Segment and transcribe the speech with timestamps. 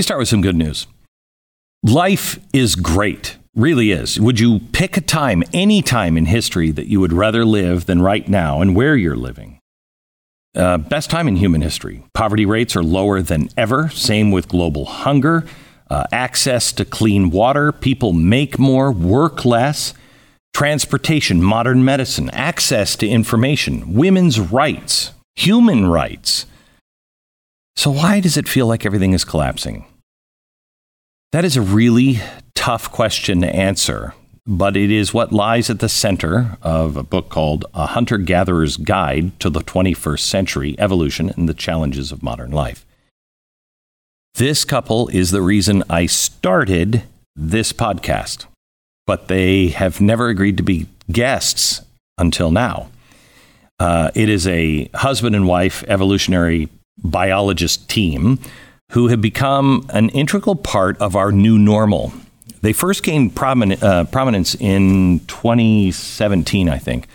[0.00, 0.86] me start with some good news.
[1.82, 4.18] Life is great, really is.
[4.18, 8.00] Would you pick a time, any time in history, that you would rather live than
[8.00, 9.58] right now and where you're living?
[10.56, 12.02] Uh, best time in human history.
[12.14, 13.90] Poverty rates are lower than ever.
[13.90, 15.44] Same with global hunger.
[15.90, 17.70] Uh, access to clean water.
[17.70, 19.92] People make more, work less.
[20.54, 26.46] Transportation, modern medicine, access to information, women's rights, human rights.
[27.76, 29.84] So, why does it feel like everything is collapsing?
[31.32, 32.20] That is a really
[32.54, 34.14] tough question to answer
[34.46, 38.76] but it is what lies at the center of a book called A Hunter Gatherer's
[38.76, 42.84] Guide to the 21st Century Evolution and the Challenges of Modern Life.
[44.34, 47.02] This couple is the reason I started
[47.36, 48.46] this podcast,
[49.06, 51.82] but they have never agreed to be guests
[52.18, 52.90] until now.
[53.78, 58.40] Uh, it is a husband and wife evolutionary biologist team
[58.90, 62.12] who have become an integral part of our new normal
[62.62, 67.06] they first gained prominent, uh, prominence in 2017, I think,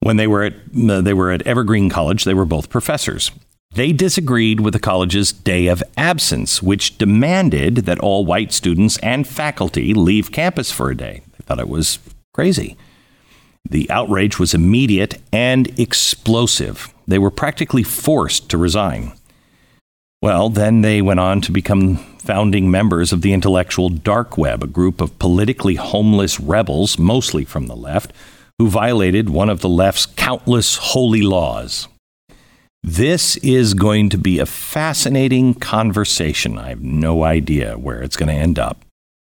[0.00, 0.54] when they were at
[0.88, 2.24] uh, they were at Evergreen College.
[2.24, 3.30] They were both professors.
[3.72, 9.28] They disagreed with the college's day of absence, which demanded that all white students and
[9.28, 11.22] faculty leave campus for a day.
[11.32, 12.00] They thought it was
[12.32, 12.76] crazy.
[13.68, 16.92] The outrage was immediate and explosive.
[17.06, 19.12] They were practically forced to resign.
[20.22, 24.66] Well, then they went on to become founding members of the intellectual dark web, a
[24.66, 28.12] group of politically homeless rebels, mostly from the left,
[28.58, 31.88] who violated one of the left's countless holy laws.
[32.82, 36.58] This is going to be a fascinating conversation.
[36.58, 38.84] I have no idea where it's going to end up.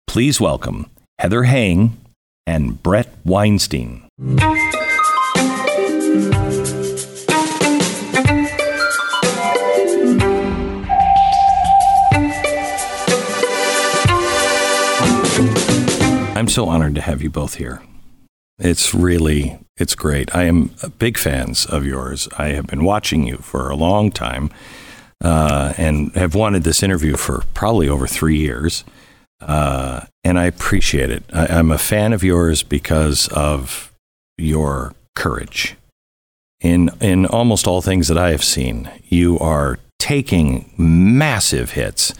[0.06, 1.96] Please welcome Heather Heying
[2.46, 4.08] and Bret Weinstein.
[16.36, 17.80] I'm so honored to have you both here.
[18.58, 20.36] It's really, it's great.
[20.36, 22.28] I am big fans of yours.
[22.36, 24.50] I have been watching you for a long time
[25.24, 28.84] uh, and have wanted this interview for probably over three years.
[29.40, 31.24] Uh, and I appreciate it.
[31.32, 33.90] I, I'm a fan of yours because of
[34.36, 35.74] your courage.
[36.60, 42.12] In, in almost all things that I have seen, you are taking massive hits,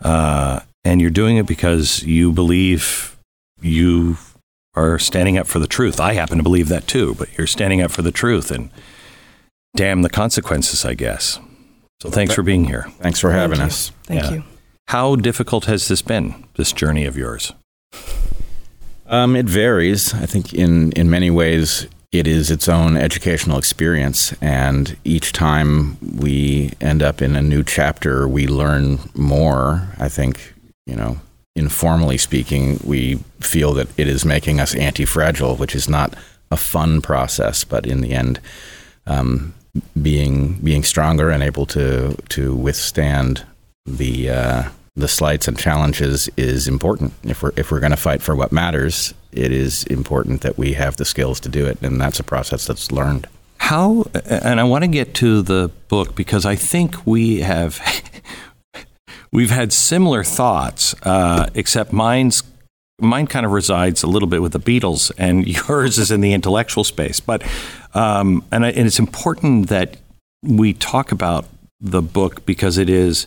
[0.00, 3.17] uh, and you're doing it because you believe
[3.60, 4.16] you
[4.74, 5.98] are standing up for the truth.
[6.00, 8.70] I happen to believe that too, but you're standing up for the truth and
[9.76, 11.38] damn the consequences, I guess.
[12.00, 12.86] So thanks for being here.
[13.00, 13.92] Thanks for having Thank us.
[14.04, 14.30] Thank Yeah.
[14.30, 14.44] you.
[14.88, 17.52] How difficult has this been, this journey of yours?
[19.06, 20.14] Um, it varies.
[20.14, 24.32] I think in, in many ways, it is its own educational experience.
[24.40, 29.88] And each time we end up in a new chapter, we learn more.
[29.98, 30.54] I think,
[30.86, 31.18] you know,
[31.58, 36.14] informally speaking, we feel that it is making us anti fragile, which is not
[36.50, 38.40] a fun process, but in the end,
[39.06, 39.54] um,
[40.00, 43.44] being being stronger and able to to withstand
[43.86, 47.12] the uh, the slights and challenges is important.
[47.24, 50.72] If we're if we're going to fight for what matters, it is important that we
[50.74, 53.26] have the skills to do it, and that's a process that's learned.
[53.58, 57.80] How, and I want to get to the book because I think we have,
[59.32, 62.42] we've had similar thoughts, uh, except mine's,
[63.00, 66.32] mine kind of resides a little bit with the Beatles and yours is in the
[66.32, 67.20] intellectual space.
[67.20, 67.42] But,
[67.94, 69.96] um, and, I, and it's important that
[70.42, 71.46] we talk about
[71.80, 73.26] the book because it is,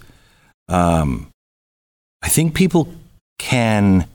[0.68, 1.28] um,
[2.22, 2.94] I think people
[3.40, 4.08] can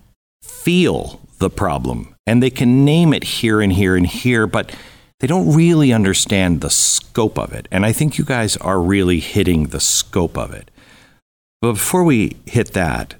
[0.42, 4.74] feel the problem and they can name it here and here and here, but
[5.20, 7.68] they don't really understand the scope of it.
[7.70, 10.70] And I think you guys are really hitting the scope of it.
[11.62, 13.14] But before we hit that,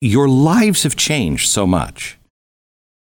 [0.00, 2.18] your lives have changed so much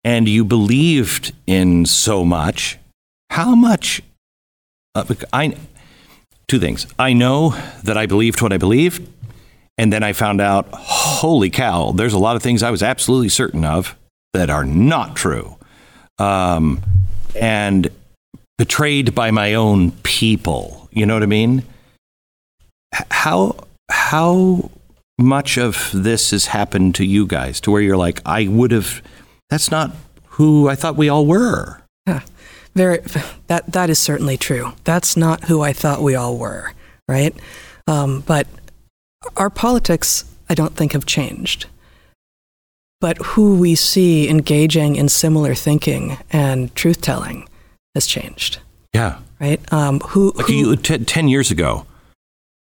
[0.04, 2.78] and you believed in so much.
[3.30, 4.02] How much?
[4.94, 5.56] Uh, I,
[6.46, 6.86] two things.
[6.98, 7.50] I know
[7.82, 9.08] that I believed what I believed.
[9.76, 13.28] And then I found out, holy cow, there's a lot of things I was absolutely
[13.28, 13.97] certain of
[14.34, 15.56] that are not true.
[16.18, 16.80] Um,
[17.34, 17.91] and
[18.56, 20.88] betrayed by my own people.
[20.92, 21.65] You know what I mean?
[23.10, 23.56] How
[23.91, 24.71] how
[25.19, 29.03] much of this has happened to you guys to where you're like, I would have.
[29.51, 29.92] That's not
[30.31, 31.81] who I thought we all were.
[32.75, 32.98] Very,
[33.47, 34.72] that that is certainly true.
[34.83, 36.72] That's not who I thought we all were,
[37.09, 37.33] right?
[37.86, 38.48] Um, but
[39.36, 41.66] our politics, I don't think, have changed.
[43.01, 47.48] But who we see engaging in similar thinking and truth telling
[47.95, 48.59] has changed,
[48.92, 49.60] Yeah, right?
[49.72, 51.87] Um, who, like who you t- ten years ago.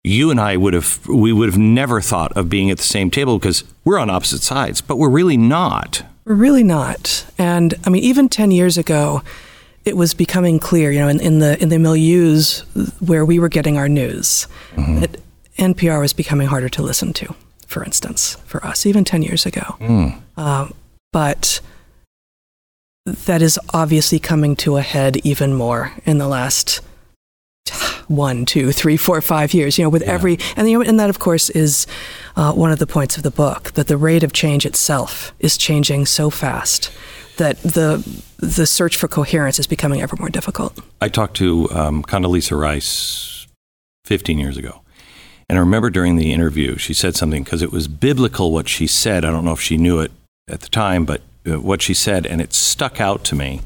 [0.05, 3.11] You and I would have we would have never thought of being at the same
[3.11, 6.03] table because we're on opposite sides, but we're really not.
[6.25, 7.25] We're really not.
[7.39, 9.23] And I mean, even ten years ago,
[9.85, 12.63] it was becoming clear, you know, in, in the in the milieus
[13.07, 15.01] where we were getting our news, mm-hmm.
[15.01, 15.21] that
[15.59, 17.35] NPR was becoming harder to listen to.
[17.67, 19.77] For instance, for us, even ten years ago.
[19.81, 20.21] Mm.
[20.37, 20.69] Uh,
[21.13, 21.61] but
[23.07, 26.81] that is obviously coming to a head even more in the last
[28.17, 29.79] one, two, three, four, five years.
[29.79, 30.13] You know, with yeah.
[30.13, 31.87] every and you know, and that of course is
[32.37, 35.57] uh, one of the points of the book that the rate of change itself is
[35.57, 36.91] changing so fast
[37.37, 40.79] that the the search for coherence is becoming ever more difficult.
[41.01, 43.47] I talked to um, Condoleezza Rice
[44.05, 44.83] 15 years ago,
[45.49, 48.87] and I remember during the interview she said something because it was biblical what she
[48.87, 49.25] said.
[49.25, 50.13] I don't know if she knew it
[50.49, 53.63] at the time, but uh, what she said, and it stuck out to me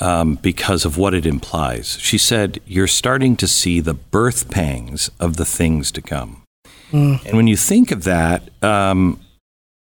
[0.00, 1.98] um, because of what it implies.
[2.00, 6.42] She said, You're starting to see the birth pangs of the things to come.
[6.90, 7.24] Mm.
[7.24, 9.20] And when you think of that, um,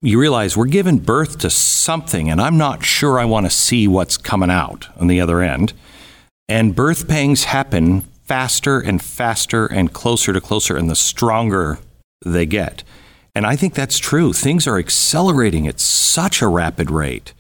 [0.02, 3.88] you realize we're giving birth to something, and I'm not sure I want to see
[3.88, 5.74] what's coming out on the other end.
[6.50, 11.80] And birth pangs happen faster and faster and closer to closer, and the stronger
[12.26, 12.84] they get.
[13.36, 14.34] And I think that's true.
[14.34, 17.34] Things are accelerating at such a rapid rate.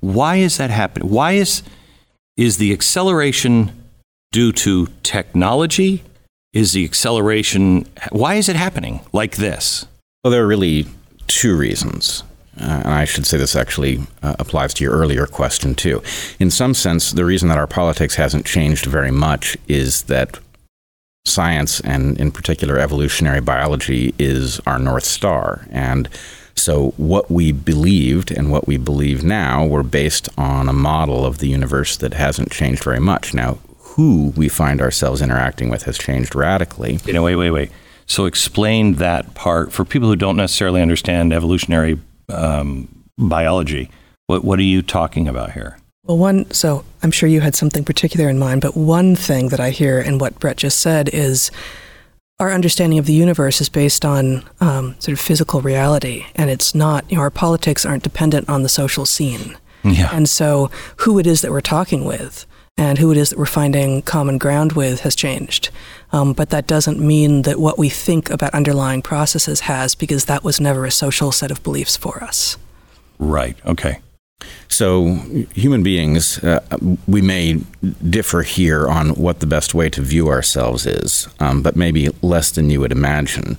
[0.00, 1.08] Why is that happening?
[1.08, 1.62] Why is
[2.36, 3.72] is the acceleration
[4.32, 6.02] due to technology?
[6.52, 9.86] Is the acceleration, why is it happening like this?
[10.24, 10.86] Well, there are really
[11.26, 12.22] two reasons.
[12.58, 16.02] Uh, and I should say this actually uh, applies to your earlier question, too.
[16.40, 20.38] In some sense, the reason that our politics hasn't changed very much is that
[21.26, 25.66] science, and in particular evolutionary biology, is our North Star.
[25.70, 26.08] And
[26.56, 31.38] so, what we believed and what we believe now were based on a model of
[31.38, 33.34] the universe that hasn't changed very much.
[33.34, 36.98] Now, who we find ourselves interacting with has changed radically.
[37.04, 37.70] You know, wait, wait, wait.
[38.06, 42.00] So, explain that part for people who don't necessarily understand evolutionary
[42.30, 42.88] um,
[43.18, 43.90] biology.
[44.26, 45.78] What, what are you talking about here?
[46.04, 49.60] Well, one, so I'm sure you had something particular in mind, but one thing that
[49.60, 51.50] I hear in what Bret just said is
[52.38, 56.74] our understanding of the universe is based on um, sort of physical reality, and it's
[56.74, 57.10] not.
[57.10, 59.56] You know, our politics aren't dependent on the social scene.
[59.84, 60.10] Yeah.
[60.12, 62.44] And so, who it is that we're talking with
[62.78, 65.70] and who it is that we're finding common ground with has changed.
[66.12, 70.44] Um, but that doesn't mean that what we think about underlying processes has, because that
[70.44, 72.56] was never a social set of beliefs for us.
[73.18, 73.56] Right.
[73.64, 74.00] Okay.
[74.68, 75.14] So,
[75.54, 76.60] human beings, uh,
[77.06, 77.60] we may
[78.10, 82.50] differ here on what the best way to view ourselves is, um, but maybe less
[82.50, 83.58] than you would imagine.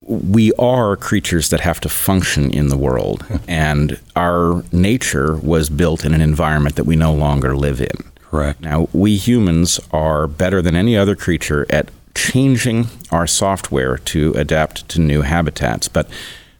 [0.00, 6.04] We are creatures that have to function in the world, and our nature was built
[6.04, 7.96] in an environment that we no longer live in.
[8.20, 8.60] Correct.
[8.60, 14.88] Now, we humans are better than any other creature at changing our software to adapt
[14.88, 16.08] to new habitats, but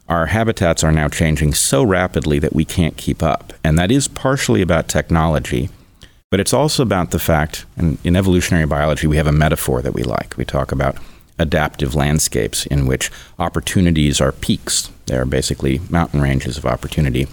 [0.09, 3.53] our habitats are now changing so rapidly that we can't keep up.
[3.65, 5.69] And that is partially about technology,
[6.31, 9.95] but it's also about the fact, and in evolutionary biology, we have a metaphor that
[9.95, 10.37] we like.
[10.37, 10.97] We talk about
[11.39, 14.91] adaptive landscapes in which opportunities are peaks.
[15.07, 17.27] They're basically mountain ranges of opportunity.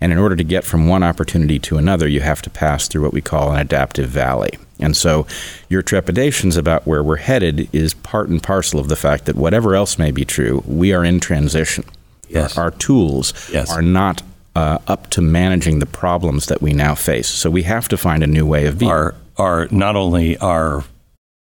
[0.00, 3.02] And in order to get from one opportunity to another, you have to pass through
[3.02, 4.58] what we call an adaptive valley.
[4.78, 5.26] And so
[5.68, 9.74] your trepidations about where we're headed is part and parcel of the fact that whatever
[9.74, 11.84] else may be true, we are in transition.
[12.30, 12.56] Yes.
[12.56, 13.70] Our, our tools yes.
[13.70, 14.22] are not
[14.54, 17.28] uh, up to managing the problems that we now face.
[17.28, 18.90] So we have to find a new way of being.
[18.90, 20.84] Our, our not only our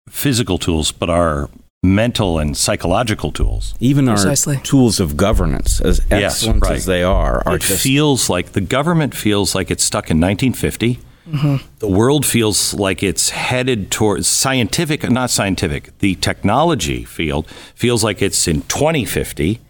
[0.10, 1.50] physical tools, but our
[1.82, 3.76] mental and psychological tools.
[3.80, 4.58] Even Precisely.
[4.58, 6.74] our tools of governance, as yes, excellent right.
[6.74, 7.82] as they are, are it just...
[7.82, 11.00] feels like the government feels like it's stuck in 1950.
[11.30, 11.68] Mm-hmm.
[11.78, 15.98] The world feels like it's headed towards scientific, not scientific.
[16.00, 19.62] The technology field feels like it's in 2050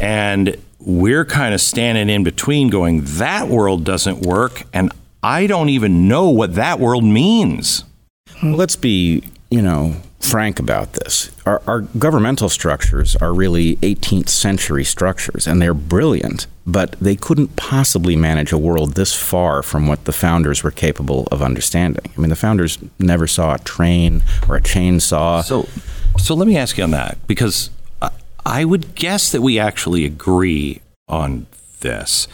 [0.00, 4.64] and we're kind of standing in between going, that world doesn't work.
[4.72, 7.84] And I don't even know what that world means.
[8.42, 11.30] Well, let's be, you know, frank about this.
[11.46, 17.56] Our, our, governmental structures are really 18th century structures, and they're brilliant, but they couldn't
[17.56, 22.10] possibly manage a world this far from what the founders were capable of understanding.
[22.16, 25.42] I mean, the founders never saw a train or a chainsaw.
[25.42, 25.68] So,
[26.18, 27.70] so let me ask you on that, because
[28.44, 31.46] I would guess that we actually agree on
[31.80, 32.28] this.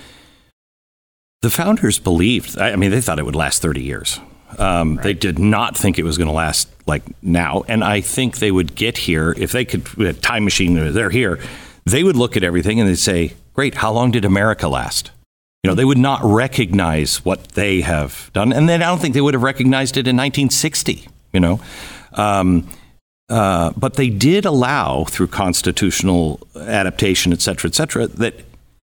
[1.42, 4.20] The founders believed, I mean, they thought it would last 30 years.
[4.58, 5.04] Um, right.
[5.04, 7.64] They did not think it was going to last like now.
[7.68, 11.38] And I think they would get here if they could, a time machine, they're here,
[11.84, 15.10] they would look at everything and they'd say, Great, how long did America last?
[15.62, 18.52] You know, they would not recognize what they have done.
[18.52, 21.60] And then I don't think they would have recognized it in 1960, you know.
[22.12, 22.68] Um,
[23.28, 28.34] uh, but they did allow through constitutional adaptation, et cetera, et cetera, that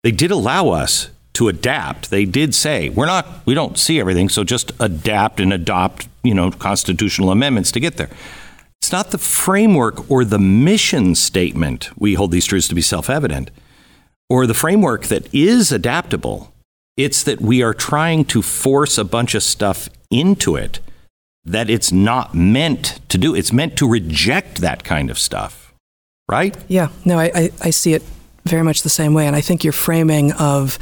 [0.03, 2.11] they did allow us to adapt.
[2.11, 6.35] They did say we're not, we don't see everything, so just adapt and adopt, you
[6.35, 8.11] know, constitutional amendments to get there.
[8.81, 13.51] It's not the framework or the mission statement we hold these truths to be self-evident,
[14.29, 16.53] or the framework that is adaptable.
[16.97, 20.81] It's that we are trying to force a bunch of stuff into it
[21.45, 23.35] that it's not meant to do.
[23.35, 25.75] It's meant to reject that kind of stuff,
[26.29, 26.57] right?
[26.69, 28.03] Yeah, no, I, I, I see it
[28.45, 29.27] very much the same way.
[29.27, 30.79] And I think your framing of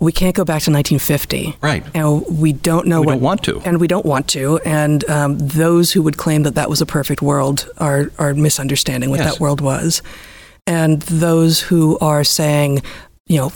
[0.00, 1.56] we can't go back to 1950.
[1.62, 1.84] Right.
[1.94, 3.12] And we don't know We what.
[3.12, 3.60] don't want to.
[3.60, 4.58] And we don't want to.
[4.64, 9.10] And um, those who would claim that that was a perfect world are, are misunderstanding
[9.10, 9.34] what Yes.
[9.34, 10.02] that world was.
[10.66, 12.82] And those who are saying,
[13.26, 13.52] you know,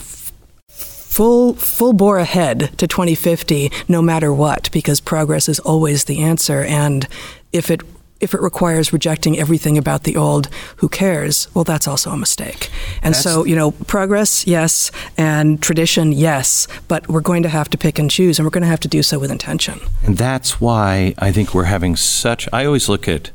[1.09, 6.63] full full bore ahead to 2050 no matter what because progress is always the answer
[6.63, 7.09] and
[7.53, 7.81] if it
[8.21, 12.71] if it requires rejecting everything about the old who cares well that's also a mistake
[13.03, 17.79] and so you know progress yes and tradition yes but we're going to have to
[17.79, 20.61] pick and choose and we're going to have to do so with intention And that's
[20.61, 22.49] why I think we're having such.
[22.53, 23.31] I always look at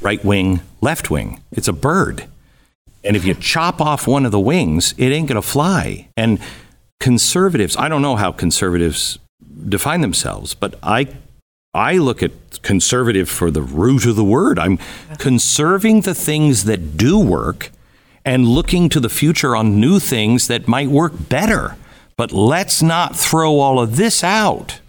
[0.00, 1.40] right wing, left wing.
[1.52, 2.26] It's a bird.
[3.04, 6.08] And if you chop off one of the wings, it ain't going to fly.
[6.16, 6.40] And
[7.00, 9.18] conservatives, I don't know how conservatives
[9.68, 11.08] define themselves, but I.
[11.74, 14.58] I look at conservative for the root of the word.
[14.58, 14.78] I'm
[15.18, 17.70] conserving the things that do work
[18.24, 21.76] and looking to the future on new things that might work better.
[22.16, 24.80] But let's not throw all of this out.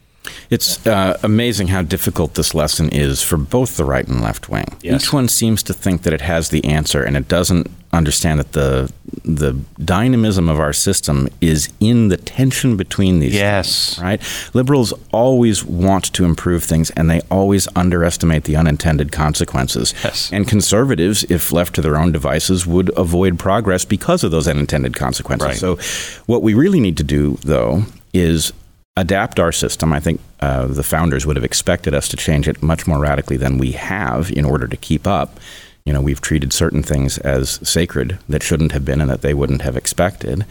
[0.50, 4.78] It's uh, amazing how difficult this lesson is for both the right and left wing.
[4.82, 5.04] Yes.
[5.04, 8.52] Each one seems to think that it has the answer, and it doesn't understand that
[8.52, 8.92] the
[9.24, 9.54] the
[9.84, 13.34] dynamism of our system is in the tension between these.
[13.34, 14.00] Yes.
[14.00, 14.22] Right.
[14.54, 19.94] Liberals always want to improve things, and they always underestimate the unintended consequences.
[20.04, 20.32] Yes.
[20.32, 24.96] And conservatives, if left to their own devices, would avoid progress because of those unintended
[24.96, 25.48] consequences.
[25.48, 25.58] Right.
[25.58, 25.78] So,
[26.26, 28.52] what we really need to do, though, is
[28.98, 29.94] adapt our system.
[29.94, 33.38] I think uh, the founders would have expected us to change it much more radically
[33.38, 35.40] than we have in order to keep up.
[35.86, 39.34] You know, we've treated certain things as sacred that shouldn't have been and that they
[39.34, 40.46] wouldn't have expected.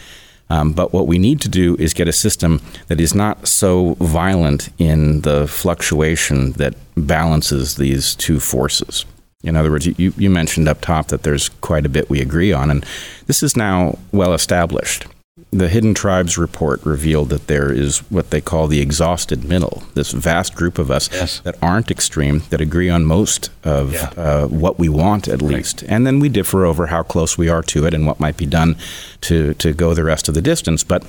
[0.48, 3.94] Um, but what we need to do is get a system that is not so
[3.94, 9.04] violent in the fluctuation that balances these two forces.
[9.42, 12.52] In other words, you, you mentioned up top that there's quite a bit we agree
[12.52, 12.86] on, and
[13.26, 15.06] this is now well established.
[15.52, 20.12] The Hidden Tribes report revealed that there is what they call the exhausted middle, this
[20.12, 21.40] vast group of us Yes.
[21.40, 24.10] that aren't extreme, that agree on most of Yeah.
[24.16, 25.84] uh, what we want at least.
[25.88, 28.46] And then we differ over how close we are to it and what might be
[28.46, 28.76] done
[29.22, 30.82] to, to go the rest of the distance.
[30.82, 31.04] But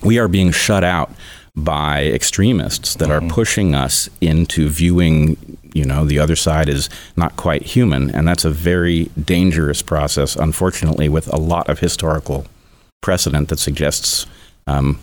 [0.00, 1.10] we are being shut out
[1.56, 5.38] by extremists that are pushing us into viewing
[5.72, 10.36] you know the other side is not quite human and that's a very dangerous process
[10.36, 12.46] unfortunately with a lot of historical
[13.00, 14.26] precedent that suggests
[14.66, 14.98] um,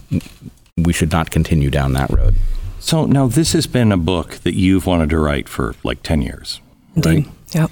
[0.77, 2.35] we should not continue down that road
[2.79, 6.21] So now this has been a book that you've wanted to write for like 10
[6.21, 6.59] years.
[6.95, 7.33] indeed Right?
[7.51, 7.71] yep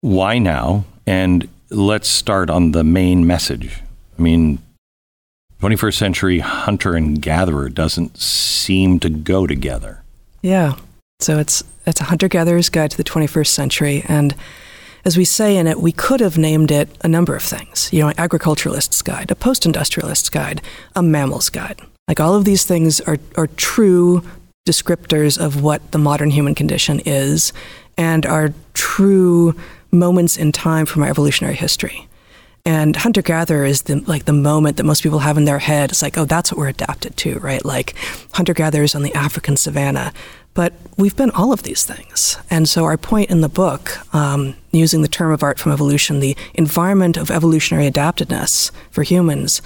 [0.00, 0.84] Why now?
[1.06, 3.80] And let's start on the main message.
[4.18, 4.58] I mean,
[5.60, 10.02] 21st century hunter and gatherer doesn't seem to go together.
[10.42, 10.76] Yeah.
[11.20, 14.34] So it's it's a hunter gatherer's guide to the 21st century, and
[15.04, 17.90] as we say in it, we could have named it a number of things.
[17.92, 20.62] You know, an agriculturalist's guide, a post-industrialist's guide,
[20.96, 21.80] a mammal's guide.
[22.08, 24.22] Like all of these things are are true
[24.68, 27.52] descriptors of what the modern human condition is,
[27.96, 29.54] and are true
[29.90, 32.08] moments in time from our evolutionary history.
[32.66, 35.90] And hunter gatherer is the like the moment that most people have in their head.
[35.90, 37.62] It's like, oh, that's what we're adapted to, right?
[37.64, 37.94] Like
[38.32, 40.12] hunter gatherers on the African savannah.
[40.54, 42.38] But we've been all of these things.
[42.48, 46.20] And so our point in the book, um, using the term of art from evolution,
[46.20, 49.60] the environment of evolutionary adaptedness for humans,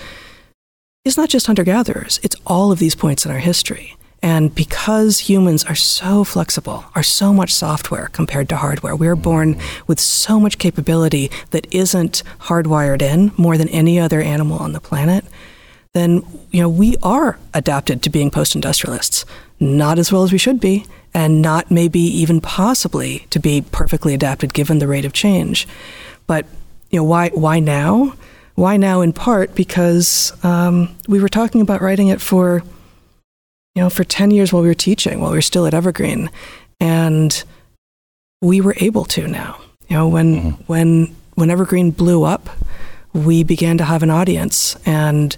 [1.05, 2.19] is not just hunter gatherers.
[2.23, 3.97] It's all of these points in our history.
[4.22, 9.60] And because humans are so flexible, are so much software compared to hardware, we're born
[9.87, 14.80] with so much capability that isn't hardwired in more than any other animal on the
[14.80, 15.25] planet,
[15.94, 19.25] then you know we are adapted to being post-industrialists.
[19.60, 20.84] Not as well as we should be,
[21.14, 25.66] and not maybe even possibly to be perfectly adapted given the rate of change.
[26.26, 26.46] But
[26.90, 28.14] you know why why now?
[28.54, 29.00] Why now?
[29.00, 32.62] In part because um, we were talking about writing it for
[33.78, 36.30] you know, for 10 years while we were teaching, while we were still at Evergreen.
[36.80, 37.44] And
[38.42, 39.61] we were able to now.
[39.87, 40.62] You know, when, mm-hmm.
[40.64, 42.50] when, when Evergreen blew up,
[43.12, 44.76] we began to have an audience.
[44.85, 45.37] And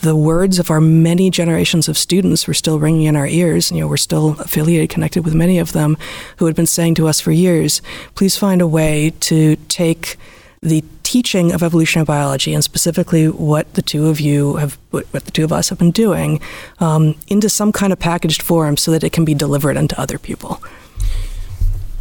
[0.00, 3.70] the words of our many generations of students were still ringing in our ears.
[3.70, 5.96] You know, we're still affiliated, connected with many of them
[6.38, 7.80] who had been saying to us for years,
[8.16, 10.16] please find a way to take
[10.60, 15.30] the teaching of evolutionary biology and specifically what the two of you have, what the
[15.30, 16.40] two of us have been doing,
[16.80, 20.18] um, into some kind of packaged form so that it can be delivered unto other
[20.18, 20.62] people.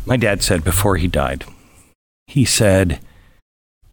[0.06, 1.46] My dad said before he died,
[2.28, 3.00] he said,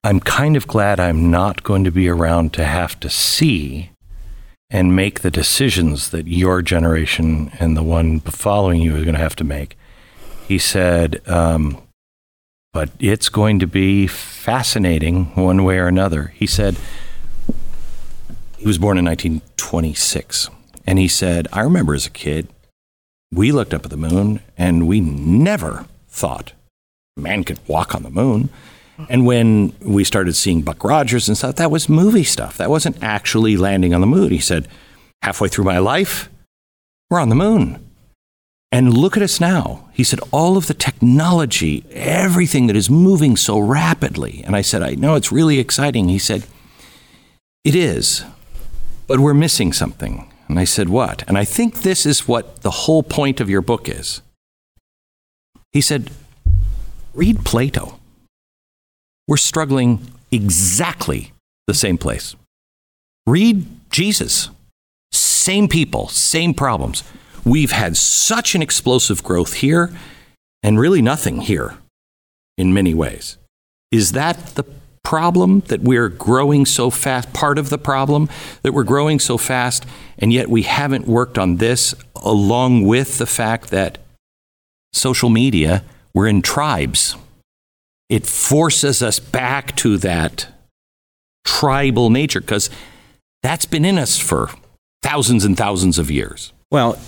[0.03, 3.91] I'm kind of glad I'm not going to be around to have to see
[4.71, 9.21] and make the decisions that your generation and the one following you are going to
[9.21, 9.79] have to make.
[10.49, 11.81] He said, um,
[12.75, 16.35] but it's going to be fascinating one way or another.
[16.35, 16.77] He said,
[18.59, 20.51] he was born in 1926.
[20.87, 22.49] And he said, I remember as a kid,
[23.33, 26.53] we looked up at the moon and we never thought
[27.17, 28.51] man could walk on the moon.
[29.09, 32.57] And when we started seeing Buck Rogers and stuff, that was movie stuff.
[32.57, 34.31] That wasn't actually landing on the moon.
[34.31, 34.67] He said,
[35.23, 36.29] halfway through my life,
[37.09, 37.85] we're on the moon.
[38.75, 39.89] And look at us now.
[39.93, 44.43] He said, all of the technology, everything that is moving so rapidly.
[44.45, 46.09] And I said, I know it's really exciting.
[46.09, 46.45] He said,
[47.63, 48.25] it is,
[49.07, 50.29] but we're missing something.
[50.49, 51.23] And I said, what?
[51.29, 54.23] And I think this is what the whole point of your book is.
[55.71, 56.11] He said,
[57.15, 58.01] read Plato.
[59.29, 60.01] We're struggling
[60.33, 61.33] exactly
[61.69, 62.35] the same place.
[63.25, 64.51] Read Jesus.
[65.13, 67.05] Same people, same problems.
[67.45, 69.93] We've had such an explosive growth here
[70.63, 71.77] and really nothing here
[72.57, 73.37] in many ways.
[73.93, 74.65] Is that the
[75.03, 77.33] problem that we're growing so fast?
[77.33, 78.31] Part of the problem
[78.63, 79.85] that we're growing so fast,
[80.19, 83.99] and yet we haven't worked on this along with the fact that
[84.93, 85.85] social media,
[86.15, 87.17] we're in tribes.
[88.09, 90.47] It forces us back to that
[91.45, 92.71] tribal nature because
[93.43, 94.51] that's been in us for
[95.03, 96.53] thousands and thousands of years.
[96.71, 96.99] Well,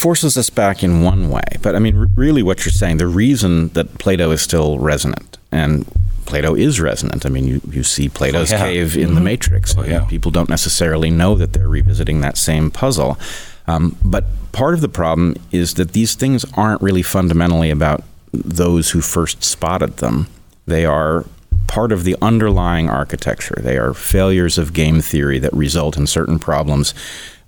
[0.00, 1.42] forces us back in one way.
[1.60, 5.86] But I mean, really, what you're saying, the reason that Plato is still resonant, and
[6.24, 7.26] Plato is resonant.
[7.26, 8.64] I mean, you, you see Plato's oh, yeah.
[8.64, 9.14] cave in mm-hmm.
[9.16, 9.76] the Matrix.
[9.76, 10.04] Oh, yeah.
[10.06, 13.18] People don't necessarily know that they're revisiting that same puzzle.
[13.66, 18.90] Um, but part of the problem is that these things aren't really fundamentally about those
[18.90, 20.28] who first spotted them.
[20.66, 21.26] They are
[21.70, 23.54] part of the underlying architecture.
[23.56, 26.92] They are failures of game theory that result in certain problems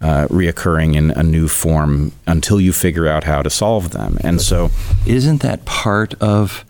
[0.00, 4.18] uh, reoccurring in a new form until you figure out how to solve them.
[4.22, 4.70] And so,
[5.06, 6.64] isn't that part of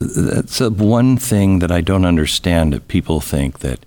[0.00, 3.84] that's one thing that I don't understand that people think that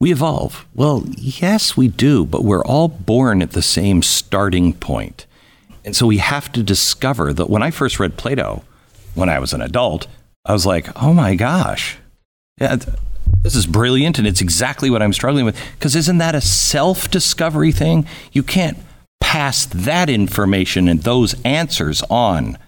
[0.00, 0.66] we evolve.
[0.74, 5.26] Well, yes, we do, but we're all born at the same starting point.
[5.84, 8.62] And so we have to discover that when I first read Plato,
[9.14, 10.06] when I was an adult,
[10.44, 11.98] I was like, oh my gosh,
[12.60, 12.76] yeah,
[13.42, 15.58] this is brilliant and it's exactly what I'm struggling with.
[15.74, 18.06] Because isn't that a self discovery thing?
[18.32, 18.78] You can't
[19.20, 22.58] pass that information and those answers on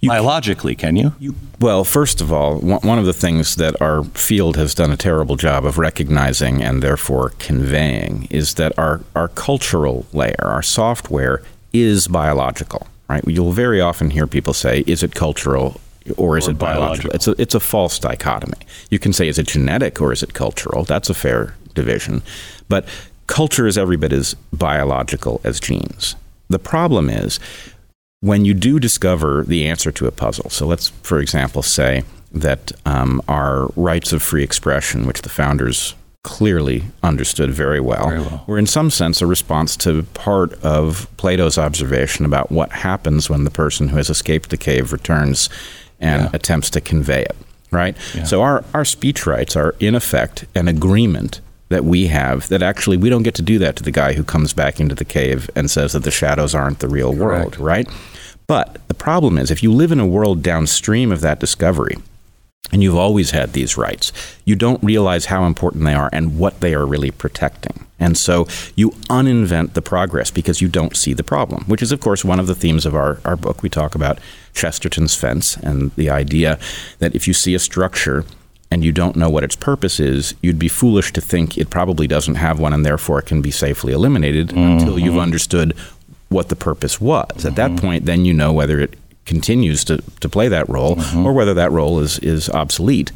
[0.00, 1.12] you, biologically, can you?
[1.18, 1.34] you?
[1.60, 5.34] Well, first of all, one of the things that our field has done a terrible
[5.34, 12.06] job of recognizing and therefore conveying is that our, our cultural layer, our software, is
[12.06, 12.86] biological.
[13.08, 13.24] Right?
[13.26, 15.80] You'll very often hear people say, "Is it cultural
[16.16, 17.10] or is or it biological?
[17.10, 17.10] biological?
[17.14, 18.58] It's a, it's a false dichotomy.
[18.90, 20.84] You can say, is it genetic or is it cultural?
[20.84, 22.22] That's a fair division.
[22.68, 22.86] But
[23.26, 26.16] culture is every bit as biological as genes.
[26.48, 27.38] The problem is
[28.20, 30.50] when you do discover the answer to a puzzle.
[30.50, 35.94] So let's, for example, say that um, our rights of free expression, which the founders
[36.24, 41.08] clearly understood very well, very well, were in some sense a response to part of
[41.16, 45.48] Plato's observation about what happens when the person who has escaped the cave returns
[46.00, 46.30] and yeah.
[46.32, 47.36] attempts to convey it,
[47.70, 47.96] right?
[48.14, 48.24] Yeah.
[48.24, 52.96] So our, our speech rights are, in effect, an agreement that we have that actually
[52.96, 55.50] we don't get to do that to the guy who comes back into the cave
[55.54, 57.58] and says that the shadows aren't the real Correct.
[57.58, 57.88] world, right?
[58.46, 61.96] But the problem is if you live in a world downstream of that discovery,
[62.72, 64.12] and you've always had these rights,
[64.44, 67.86] you don't realize how important they are and what they are really protecting.
[67.98, 72.00] And so you uninvent the progress because you don't see the problem, which is, of
[72.00, 73.62] course, one of the themes of our, our book.
[73.62, 74.18] We talk about
[74.54, 76.58] Chesterton's fence and the idea
[76.98, 78.24] that if you see a structure
[78.70, 82.06] and you don't know what its purpose is, you'd be foolish to think it probably
[82.06, 84.78] doesn't have one and therefore it can be safely eliminated mm-hmm.
[84.78, 85.74] until you've understood
[86.28, 87.26] what the purpose was.
[87.28, 87.48] Mm-hmm.
[87.48, 87.86] At that mm-hmm.
[87.86, 88.94] point, then you know whether it
[89.28, 91.24] continues to, to play that role mm-hmm.
[91.26, 93.12] or whether that role is, is obsolete.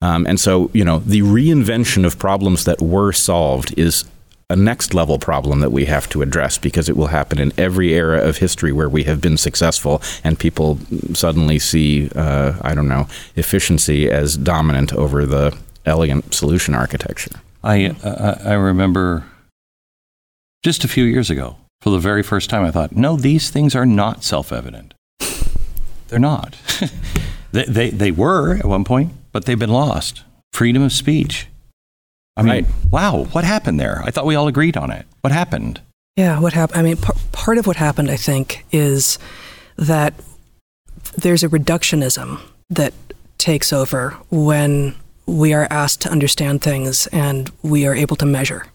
[0.00, 4.04] Um, and so, you know, the reinvention of problems that were solved is
[4.50, 7.94] a next level problem that we have to address because it will happen in every
[7.94, 10.78] era of history where we have been successful and people
[11.14, 17.40] suddenly see, uh, I don't know, efficiency as dominant over the elegant solution architecture.
[17.62, 19.24] I, uh, I remember
[20.62, 23.74] Just a few years ago, for the very first time, I thought, no, these things
[23.74, 24.94] are not self evident.
[26.12, 26.58] They're not.
[27.52, 30.24] they, they, they were at one point, but they've been lost.
[30.52, 31.46] Freedom of speech.
[32.36, 32.66] I mean, Right.
[32.90, 34.02] wow, what happened there?
[34.04, 35.06] I thought we all agreed on it.
[35.22, 35.80] What happened?
[36.18, 36.78] Yeah, what happened?
[36.78, 39.18] I mean, par- part of what happened, I think, is
[39.76, 40.12] that
[41.16, 42.92] there's a reductionism that
[43.38, 44.94] takes over when
[45.24, 48.66] we are asked to understand things and we are able to measure.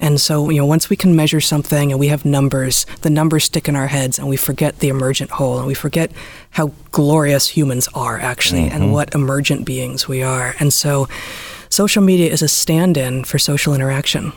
[0.00, 3.44] And so, you know, once we can measure something and we have numbers, the numbers
[3.44, 6.10] stick in our heads and we forget the emergent whole and we forget
[6.50, 8.92] how glorious humans are actually and mm-hmm.
[8.92, 10.54] what emergent beings we are.
[10.58, 11.08] And so,
[11.68, 14.32] social media is a stand in for social interaction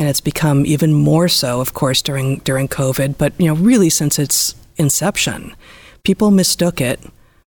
[0.00, 3.18] and it's become even more so, of course, during during COVID.
[3.18, 5.54] But you know, really since its inception,
[6.04, 7.00] people mistook it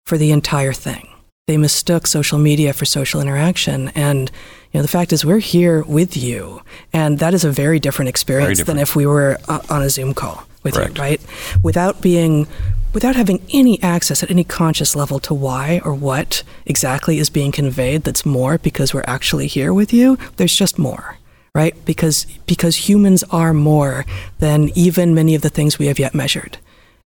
[0.04, 1.08] for the entire thing.
[1.46, 4.30] They mistook social media for social interaction, and
[4.72, 8.08] you know, the fact is, we're here with you, and that is a very different
[8.08, 8.78] experience different.
[8.78, 10.96] than if we were uh, on a Zoom call with Correct.
[10.96, 11.20] you, right?
[11.62, 12.46] Without being
[12.92, 17.50] without having any access at any conscious level to why or what exactly is being
[17.50, 21.16] conveyed that's more because we're actually here with you there's just more
[21.54, 24.04] right because because humans are more
[24.40, 26.58] than even many of the things we have yet measured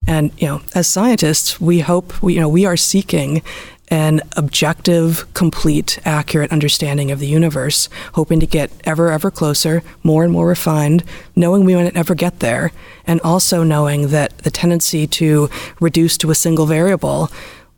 [0.06, 3.42] and you know as scientists we hope we you know we are seeking
[3.88, 10.24] an objective complete accurate understanding of the universe hoping to get ever ever closer more
[10.24, 12.72] and more refined knowing we might never get there
[13.06, 15.48] and also knowing that the tendency to
[15.80, 17.30] reduce to a single variable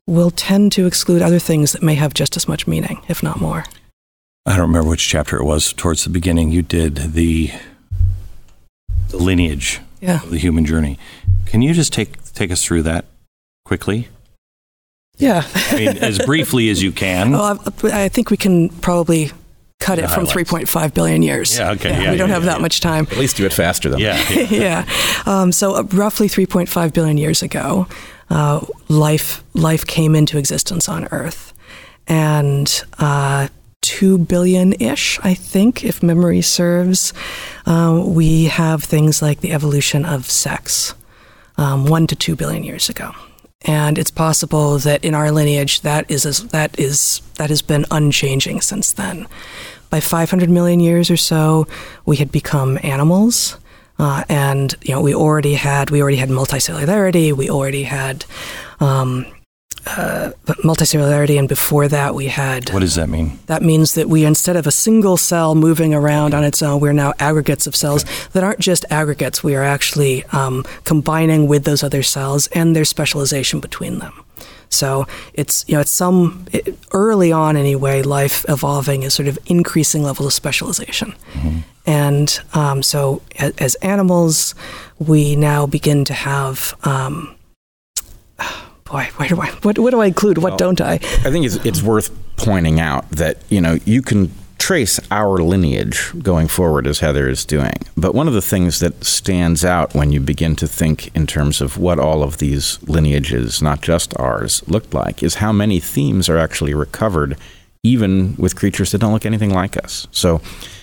[0.06, 3.40] will tend to exclude other things that may have just as much meaning if not
[3.40, 3.64] more
[4.48, 6.50] I don't remember which chapter it was towards the beginning.
[6.50, 7.50] You did the,
[9.10, 10.98] the lineage yeah of the human journey.
[11.46, 13.04] Can you just take take us through that
[13.64, 14.08] quickly?
[15.16, 17.32] yeah I mean, as briefly as you can.
[17.32, 19.32] Well, I, I think we can probably
[19.80, 21.58] cut The it from 3.5 billion years.
[21.58, 22.62] Yeah, okay, yeah, we don't yeah, have yeah, that yeah.
[22.62, 23.06] much time.
[23.11, 23.96] At least do it faster, though.
[23.96, 24.46] yeah, yeah.
[24.50, 24.88] yeah.
[25.26, 27.87] Um, so, uh, roughly 3.5 billion years ago,
[28.30, 31.52] uh, life life came into existence on Earth,
[32.06, 33.48] and uh,
[33.80, 37.12] two billion ish, I think, if memory serves,
[37.66, 40.94] uh, we have things like the evolution of sex,
[41.56, 43.12] um, one to two billion years ago.
[43.62, 48.60] And it's possible that in our lineage, that is that is that has been unchanging
[48.60, 49.26] since then.
[49.90, 51.66] By 500 million years or so,
[52.04, 53.56] we had become animals.
[53.98, 58.24] Uh, and you know we already had we already had multicellularity we already had
[58.78, 59.26] um,
[59.96, 60.33] uh,
[60.64, 63.38] multicellularity and before that we had What does that mean?
[63.46, 66.92] that means that we instead of a single cell moving around on its own we're
[66.92, 69.42] now aggregates of cells that aren't just aggregates.
[69.42, 74.12] We are actually um, combining with those other cells and there's specialization between them.
[74.70, 79.38] So it's you know it's some it, early on anyway life evolving is sort of
[79.46, 81.14] increasing levels of specialization.
[81.87, 84.55] And um, so as, as animals
[84.98, 87.35] we now begin to have um,
[88.88, 91.57] boy where do I what, what do I include what don't I I think it's,
[91.64, 97.01] it's worth pointing out that, you know, you can trace our lineage going forward as
[97.01, 97.74] Heather is doing.
[97.96, 101.61] But one of the things that stands out when you begin to think in terms
[101.61, 106.29] of what all of these lineages, not just ours, looked like is how many themes
[106.29, 107.37] are actually recovered
[107.85, 110.09] even with creatures that don't look anything like us.
[110.11, 110.40] So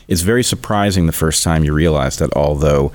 [0.07, 2.91] it's very surprising the first time you realize that although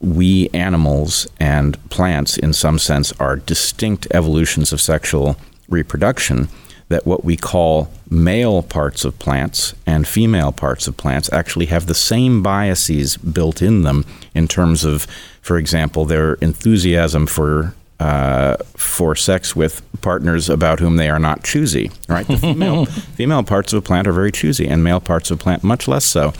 [0.00, 5.36] we animals and plants, in some sense, are distinct evolutions of sexual
[5.68, 6.48] reproduction,
[6.88, 11.86] that what we call male parts of plants and female parts of plants actually have
[11.86, 14.04] the same biases built in them
[14.34, 15.06] in terms of,
[15.40, 17.74] for example, their enthusiasm for.
[17.98, 22.26] Uh, for sex with partners about whom they are not choosy, right?
[22.26, 22.84] The female,
[23.16, 25.88] female parts of a plant are very choosy, and male parts of a plant much
[25.88, 26.34] less so.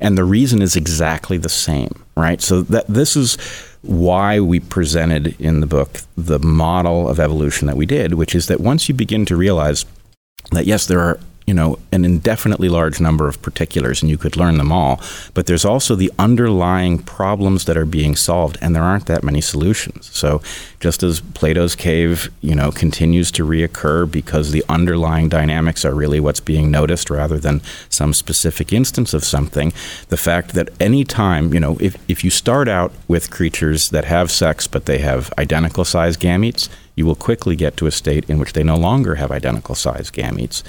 [0.00, 2.40] And the reason is exactly the same, right?
[2.40, 3.36] So that this is
[3.82, 8.46] why we presented in the book the model of evolution that we did, which is
[8.46, 9.84] that once you begin to realize
[10.52, 14.36] that yes, there are you know an indefinitely large number of particulars, and you could
[14.36, 15.00] learn them all,
[15.34, 19.40] but there's also the underlying problems that are being solved, and there aren't that many
[19.40, 20.10] solutions.
[20.12, 20.40] So
[20.80, 26.20] just as Plato's cave, you know, continues to reoccur because the underlying dynamics are really
[26.20, 29.72] what's being noticed rather than some specific instance of something,
[30.08, 34.04] the fact that any time, you know, if, if you start out with creatures that
[34.04, 38.28] have sex but they have identical size gametes, you will quickly get to a state
[38.28, 40.62] in which they no longer have identical size gametes.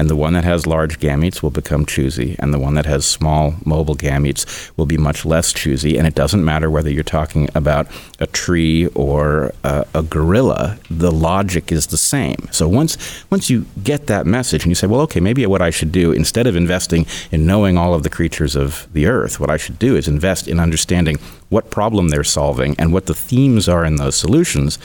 [0.00, 3.04] And the one that has large gametes will become choosy, and the one that has
[3.04, 5.98] small mobile gametes will be much less choosy.
[5.98, 7.86] And it doesn't matter whether you're talking about
[8.18, 12.48] a tree or a, a gorilla, the logic is the same.
[12.50, 12.96] So once,
[13.30, 16.12] once you get that message and you say, well, okay, maybe what I should do,
[16.12, 19.78] instead of investing in knowing all of the creatures of the earth, what I should
[19.78, 21.18] do is invest in understanding
[21.50, 24.78] what problem they're solving and what the themes are in those solutions,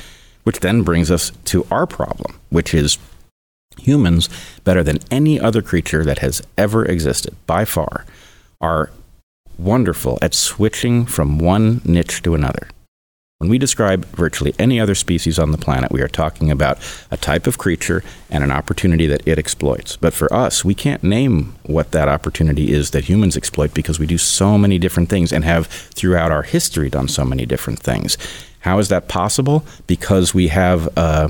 [0.44, 2.98] which then brings us to our problem, which is
[3.80, 4.30] humans,
[4.64, 8.06] better than any other creature that has ever existed by far,
[8.62, 8.92] are
[9.58, 12.68] wonderful at switching from one niche to another.
[13.40, 16.80] When we describe virtually any other species on the planet, we are talking about
[17.12, 19.98] a type of creature and an opportunity that it exploits.
[19.98, 24.08] But for us, we can't name what that opportunity is that humans exploit because we
[24.08, 28.18] do so many different things and have throughout our history done so many different things.
[28.66, 29.64] How is that possible?
[29.86, 31.30] Because we have uh,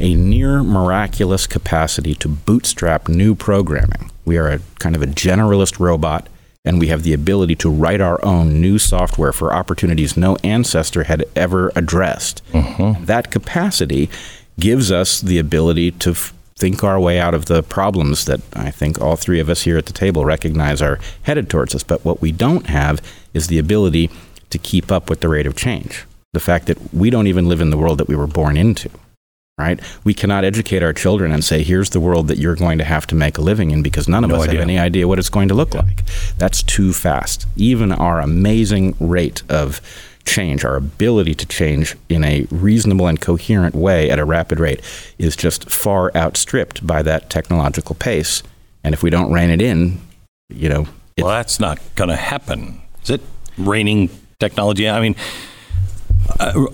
[0.00, 4.10] a near miraculous capacity to bootstrap new programming.
[4.24, 6.28] We are a kind of a generalist robot
[6.64, 11.04] and we have the ability to write our own new software for opportunities no ancestor
[11.04, 12.42] had ever addressed.
[12.50, 13.04] Mm-hmm.
[13.04, 14.10] That capacity
[14.58, 18.72] gives us the ability to f- think our way out of the problems that I
[18.72, 21.84] think all three of us here at the table recognize are headed towards us.
[21.84, 23.00] But what we don't have
[23.32, 24.10] is the ability
[24.50, 26.04] to keep up with the rate of change.
[26.34, 28.90] The fact that we don't even live in the world that we were born into
[29.58, 29.80] right?
[30.02, 33.06] We cannot educate our children and say, here's the world that you're going to have
[33.08, 34.60] to make a living in because none of no us idea.
[34.60, 35.82] have any idea what it's going to look yeah.
[35.82, 36.04] like.
[36.38, 37.46] That's too fast.
[37.56, 39.80] Even our amazing rate of
[40.24, 44.80] change, our ability to change in a reasonable and coherent way at a rapid rate,
[45.18, 48.42] is just far outstripped by that technological pace.
[48.82, 50.00] And if we don't rein it in,
[50.48, 50.86] you know.
[51.18, 52.80] well, that's not going to happen.
[53.02, 53.20] Is it
[53.56, 54.88] reining technology?
[54.88, 55.14] I mean,
[56.40, 56.66] uh,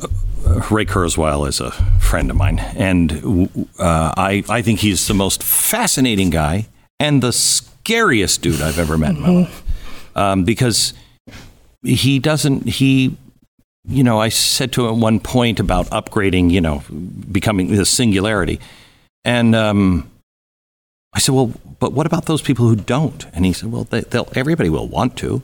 [0.71, 5.43] Ray Kurzweil is a friend of mine, and uh, I, I think he's the most
[5.43, 6.67] fascinating guy
[6.99, 9.41] and the scariest dude I've ever met in my mm-hmm.
[9.41, 9.63] life.
[10.17, 10.93] Um, because
[11.83, 13.17] he doesn't, he,
[13.89, 16.83] you know, I said to him at one point about upgrading, you know,
[17.31, 18.61] becoming the singularity.
[19.25, 20.11] And um,
[21.15, 23.27] I said, well, but what about those people who don't?
[23.33, 25.43] And he said, well, they, will everybody will want to.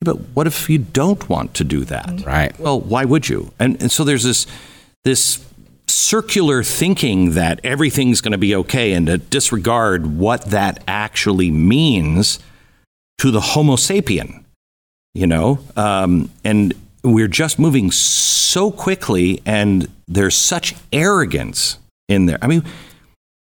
[0.00, 2.24] But what if you don't want to do that?
[2.24, 2.58] Right.
[2.58, 3.52] Well, why would you?
[3.58, 4.46] And, and so there's this
[5.04, 5.44] this
[5.90, 12.38] circular thinking that everything's going to be okay and to disregard what that actually means
[13.18, 14.44] to the Homo sapien,
[15.14, 15.58] you know?
[15.76, 22.38] Um, and we're just moving so quickly and there's such arrogance in there.
[22.40, 22.64] I mean,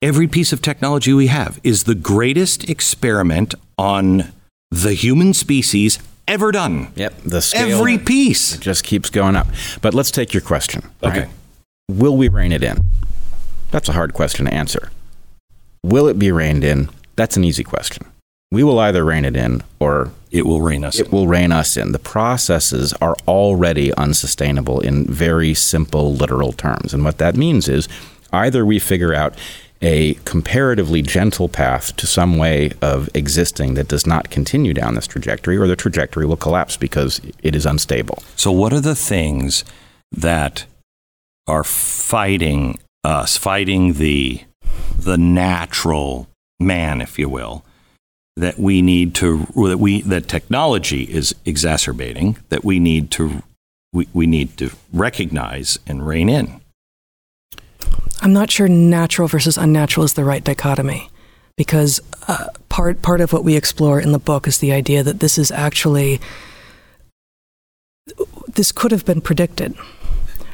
[0.02, 4.32] every piece of technology we have is the greatest experiment on
[4.72, 6.92] the human species ever done.
[6.96, 9.48] Yep, the scale every piece just keeps going up.
[9.82, 10.84] But let's take your question.
[11.04, 11.30] Okay, right?
[11.90, 12.78] will we rein it in?
[13.72, 14.92] That's a hard question to answer.
[15.84, 16.90] Will it be reined in?
[17.16, 18.06] That's an easy question.
[18.52, 21.00] We will either rein it in or it will rein us.
[21.00, 21.12] It in.
[21.12, 21.92] will rein us in.
[21.92, 27.88] The processes are already unsustainable in very simple, literal terms, and what that means is
[28.32, 29.36] either we figure out
[29.82, 35.08] a comparatively gentle path to some way of existing that does not continue down this
[35.08, 38.22] trajectory, or the trajectory will collapse because it is unstable.
[38.36, 39.64] So, what are the things
[40.12, 40.66] that
[41.48, 44.42] are fighting us, fighting the
[44.98, 46.28] the natural
[46.60, 47.64] man, if you will,
[48.36, 53.44] that we need to that we that technology is exacerbating, that we need to
[53.92, 56.59] we, we need to recognize and rein in.
[58.22, 61.10] I'm not sure natural versus unnatural is the right dichotomy
[61.56, 65.20] because uh, part part of what we explore in the book is the idea that
[65.20, 66.20] this is actually
[68.48, 69.76] this could have been predicted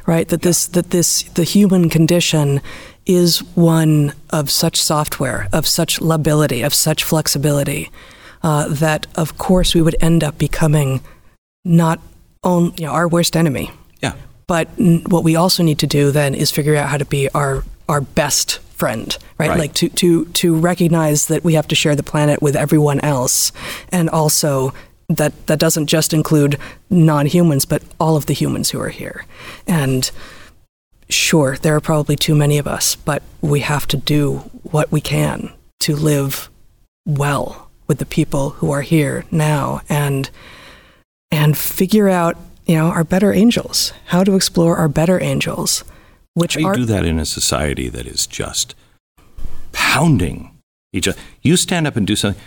[0.06, 0.28] right?
[0.28, 2.62] That this that this the human condition
[3.06, 7.90] is one of such software of such lability of such flexibility
[8.44, 11.02] uh, that of course we would end up becoming
[11.64, 12.00] not
[12.44, 13.72] on you know, our worst enemy.
[14.02, 14.14] Yeah
[14.48, 17.64] but what we also need to do then is figure out how to be our
[17.88, 19.50] our best friend, right?
[19.50, 19.60] right?
[19.60, 23.52] Like to to to recognize that we have to share the planet with everyone else,
[23.90, 24.74] and also
[25.08, 26.58] that that doesn't just include
[26.90, 29.26] non-humans, but all of the humans who are here.
[29.68, 30.10] And
[31.10, 35.02] sure, there are probably too many of us, but we have to do what we
[35.02, 36.50] can to live
[37.06, 40.30] well with the people who are here now, and
[41.32, 45.84] and figure out you know, our better angels, how to explore our better angels.
[46.34, 48.76] Which how you are, do that in a society that is just
[49.72, 50.52] pounding
[50.92, 51.18] each other.
[51.42, 52.42] You stand up and do something.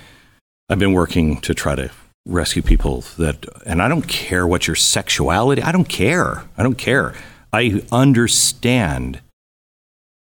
[0.68, 1.90] I've been working to try to
[2.26, 6.44] rescue people that, and I don't care what your sexuality, I don't care.
[6.58, 7.14] I don't care.
[7.52, 9.20] I understand,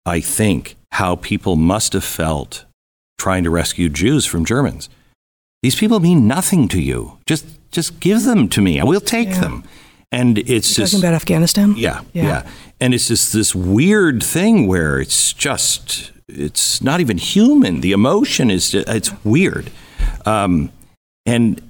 [0.05, 2.65] I think, how people must have felt
[3.17, 4.87] trying to rescue Jews from Germans.
[5.61, 7.17] These people mean nothing to you.
[7.25, 8.79] Just just give them to me.
[8.79, 9.41] I will take Yeah.
[9.41, 9.63] them.
[10.11, 11.75] And it's You're just talking about Afghanistan?
[11.77, 12.23] yeah, Yeah.
[12.23, 12.49] yeah,
[12.81, 17.81] And it's just this weird thing where it's just it's not even human.
[17.81, 19.71] The emotion is just, it's weird.
[20.25, 20.71] Um,
[21.25, 21.61] and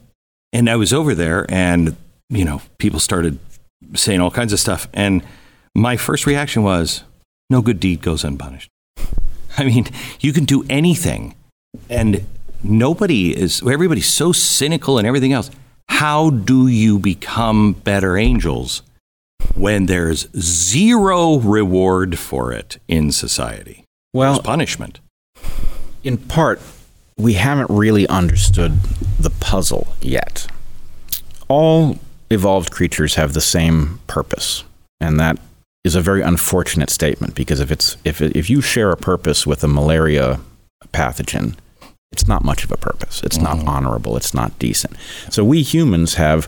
[0.54, 1.96] and I was over there, and
[2.30, 3.40] you know, people started
[3.96, 5.22] saying all kinds of stuff, and
[5.76, 7.04] my first reaction was,
[7.50, 8.70] "No good deed goes unpunished."
[9.58, 9.86] I mean,
[10.20, 11.36] you can do anything,
[11.90, 12.26] and
[12.64, 13.62] nobody is.
[13.62, 15.52] Everybody's so cynical and everything else.
[15.90, 18.82] How do you become better angels
[19.56, 23.84] when there's zero reward for it in society?
[24.14, 25.00] Well, There's punishment.
[26.04, 26.62] in part,
[27.18, 28.80] we haven't really understood
[29.20, 30.48] the puzzle yet.
[31.50, 32.00] All
[32.30, 34.64] evolved creatures have the same purpose,
[35.02, 35.38] and that
[35.84, 39.64] is a very unfortunate statement because if it's if if you share a purpose with
[39.64, 40.40] a malaria
[40.94, 41.56] pathogen,
[42.12, 43.22] it's not much of a purpose.
[43.24, 44.18] It's not honorable.
[44.18, 44.96] It's not decent.
[45.30, 46.48] So we humans have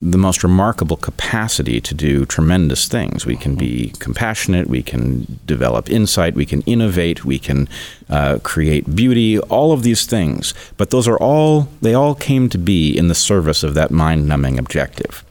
[0.00, 3.26] the most remarkable capacity to do tremendous things.
[3.26, 7.68] We can be compassionate, we can develop insight, we can innovate, we can
[8.08, 10.54] uh, create beauty, all of these things.
[10.76, 14.28] But those are all, they all came to be in the service of that mind
[14.28, 15.24] numbing objective.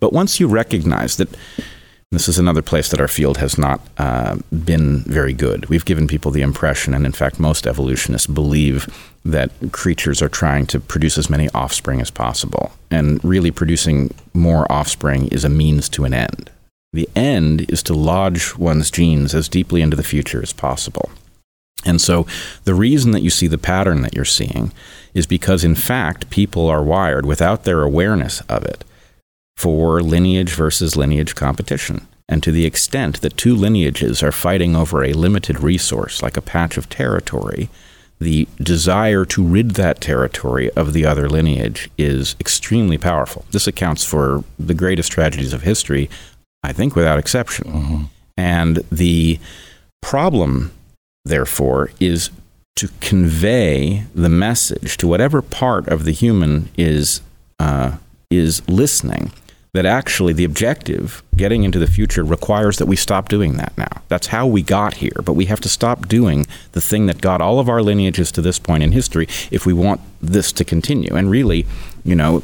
[0.00, 1.28] But once you recognize that
[2.12, 5.66] this is another place that our field has not uh, been very good.
[5.66, 8.88] We've given people the impression, and in fact, most evolutionists believe
[9.24, 12.70] that creatures are trying to produce as many offspring as possible.
[12.92, 16.48] And really, producing more offspring is a means to an end.
[16.92, 21.10] The end is to lodge one's genes as deeply into the future as possible.
[21.84, 22.24] And so,
[22.62, 24.72] the reason that you see the pattern that you're seeing
[25.12, 28.84] is because, in fact, people are wired without their awareness of it
[29.56, 32.06] for lineage versus lineage competition.
[32.28, 36.42] And to the extent that two lineages are fighting over a limited resource, like a
[36.42, 37.70] patch of territory,
[38.18, 43.44] the desire to rid that territory of the other lineage is extremely powerful.
[43.50, 46.10] This accounts for the greatest tragedies of history,
[46.62, 48.08] I think, without exception.
[48.36, 49.38] And the
[50.00, 50.72] problem,
[51.24, 52.30] therefore, is
[52.76, 57.20] to convey the message to whatever part of the human is
[57.58, 57.96] uh,
[58.30, 59.32] is listening
[59.76, 64.02] that actually the objective, getting into the future, requires that we stop doing that now.
[64.08, 67.40] That's how we got here, but we have to stop doing the thing that got
[67.40, 71.14] all of our lineages to this point in history if we want this to continue.
[71.14, 71.66] And really,
[72.04, 72.42] you know,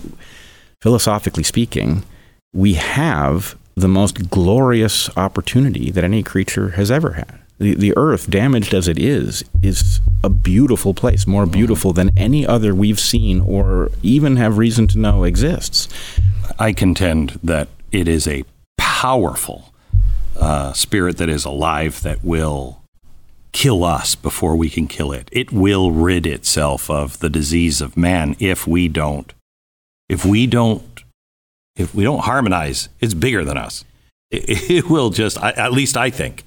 [0.80, 2.04] philosophically speaking,
[2.52, 7.41] we have the most glorious opportunity that any creature has ever had.
[7.58, 12.46] The, the earth, damaged as it is, is a beautiful place, more beautiful than any
[12.46, 15.88] other we've seen or even have reason to know exists.
[16.58, 18.44] I contend that it is a
[18.78, 19.72] powerful
[20.36, 22.82] uh, spirit that is alive that will
[23.52, 25.28] kill us before we can kill it.
[25.30, 29.32] It will rid itself of the disease of man if we don't.
[30.08, 30.82] If we don't.
[31.74, 33.84] If we don't harmonize, it's bigger than us.
[34.30, 35.38] It, it will just.
[35.38, 36.44] I, at least I think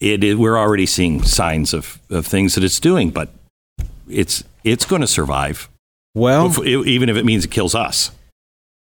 [0.00, 0.38] it, it.
[0.38, 3.28] We're already seeing signs of, of things that it's doing, but
[4.08, 5.68] it's it's going to survive,
[6.14, 8.10] Well, if- even if it means it kills us.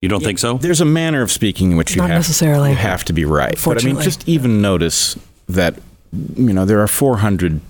[0.02, 0.58] You don't think so?
[0.58, 2.70] there's a manner of speaking in which you Not have, necessarily.
[2.70, 3.58] you have to be right.
[3.64, 5.18] But I mean, just even notice
[5.48, 5.74] that
[6.36, 7.60] you know there are 400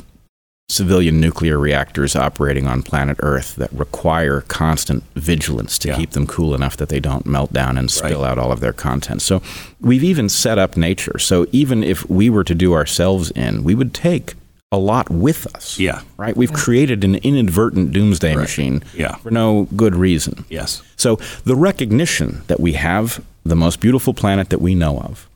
[0.78, 5.96] civilian nuclear reactors operating on planet Earth that require constant vigilance to Yeah.
[5.96, 8.30] keep them cool enough that they don't melt down and spill Right.
[8.32, 9.22] out all of their content.
[9.22, 9.40] So
[9.80, 11.18] we've even set up nature.
[11.18, 14.34] So even if we were to do ourselves in, we would take
[14.70, 15.78] a lot with us.
[15.78, 16.00] Yeah.
[16.18, 16.36] Right?
[16.36, 18.42] We've created an inadvertent doomsday Right.
[18.42, 19.14] machine Yeah.
[19.16, 20.44] for no good reason.
[20.50, 20.82] Yes.
[20.96, 25.26] So the recognition that we have the most beautiful planet that we know of,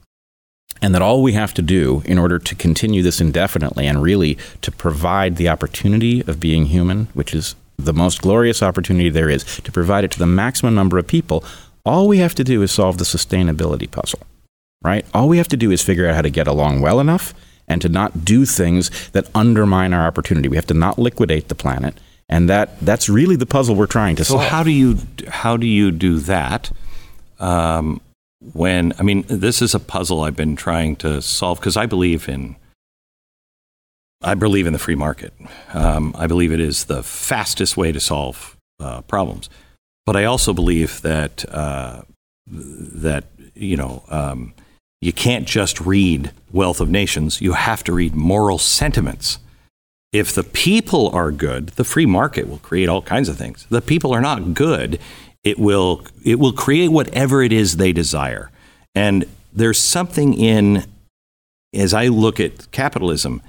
[0.82, 4.36] and that all we have to do in order to continue this indefinitely and really
[4.60, 9.44] to provide the opportunity of being human, which is the most glorious opportunity there is,
[9.44, 11.44] to provide it to the maximum number of people,
[11.86, 14.20] all we have to do is solve the sustainability puzzle,
[14.82, 15.06] right?
[15.14, 17.32] All we have to do is figure out how to get along well enough
[17.68, 20.48] and to not do things that undermine our opportunity.
[20.48, 21.94] We have to not liquidate the planet.
[22.28, 24.48] And that, that's really the puzzle we're trying to So solve.
[24.48, 26.70] how do you how do you do that?
[27.38, 28.00] Um,
[28.54, 32.28] when I mean, this is a puzzle I've been trying to solve because I believe
[32.28, 32.56] in
[34.22, 35.32] I believe in the free market.
[35.74, 39.50] Um, I believe it is the fastest way to solve uh, problems.
[40.06, 42.02] But I also believe that uh,
[42.46, 43.24] that
[43.54, 44.54] you know um,
[45.00, 47.40] you can't just read Wealth of Nations.
[47.40, 49.38] You have to read moral sentiments.
[50.12, 53.66] If the people are good, the free market will create all kinds of things.
[53.70, 55.00] The people are not good,
[55.44, 58.50] it will it will create whatever it is they desire.
[58.94, 60.84] And there's something in
[61.74, 63.42] as I look at capitalism,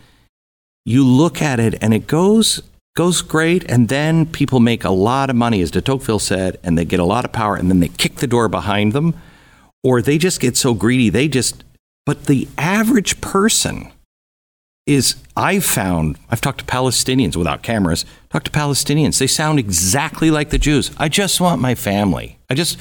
[0.85, 2.61] you look at it and it goes
[2.95, 6.77] goes great, and then people make a lot of money, as de Tocqueville said, and
[6.77, 9.15] they get a lot of power, and then they kick the door behind them,
[9.83, 11.63] or they just get so greedy they just.
[12.05, 13.91] But the average person
[14.85, 19.19] is I've found I've talked to Palestinians without cameras, talked to Palestinians.
[19.19, 20.89] They sound exactly like the Jews.
[20.97, 22.39] I just want my family.
[22.49, 22.79] I just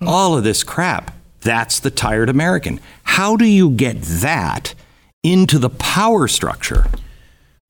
[0.00, 1.14] all of this crap.
[1.42, 2.80] That's the tired American.
[3.02, 4.74] How do you get that
[5.22, 6.86] into the power structure?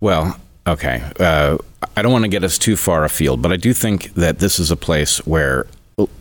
[0.01, 1.03] Well, okay.
[1.19, 1.59] Uh,
[1.97, 4.61] I don't want to get us too far afield, but I do think that this
[4.61, 5.67] is a place where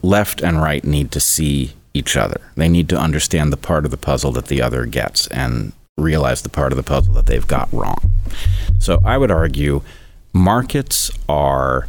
[0.01, 2.41] left and right need to see each other.
[2.55, 6.41] They need to understand the part of the puzzle that the other gets and realize
[6.41, 8.09] the part of the puzzle that they've got wrong.
[8.79, 9.83] So I would argue
[10.33, 11.87] markets are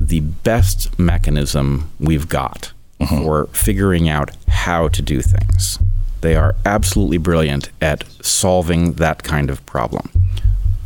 [0.00, 3.22] the best mechanism we've got mm-hmm.
[3.22, 5.78] for figuring out how to do things.
[6.22, 10.10] They are absolutely brilliant at solving that kind of problem.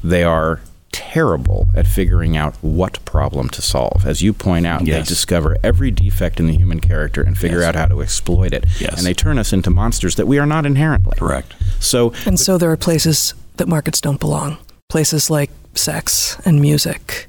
[0.02, 0.60] They are
[0.92, 4.06] terrible at figuring out what problem to solve.
[4.06, 4.96] As you point out, yes.
[4.96, 7.68] they discover every defect in the human character and figure yes.
[7.68, 8.64] out how to exploit it.
[8.80, 8.96] Yes.
[8.96, 11.12] And they turn us into monsters that we are not inherently.
[11.18, 11.54] Correct.
[11.80, 14.56] So And so there are places that markets don't belong.
[14.88, 17.26] Places like sex and music.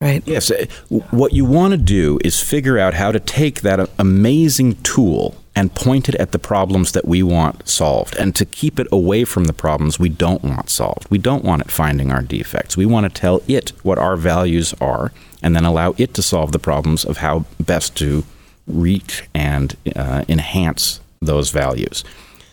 [0.00, 0.22] Right?
[0.26, 0.50] Yes.
[0.50, 0.66] Uh,
[1.10, 5.74] what you want to do is figure out how to take that amazing tool and
[5.74, 9.44] point it at the problems that we want solved and to keep it away from
[9.44, 11.08] the problems we don't want solved.
[11.10, 12.76] We don't want it finding our defects.
[12.76, 15.12] We want to tell it what our values are
[15.42, 18.24] and then allow it to solve the problems of how best to
[18.66, 22.02] reach and uh, enhance those values.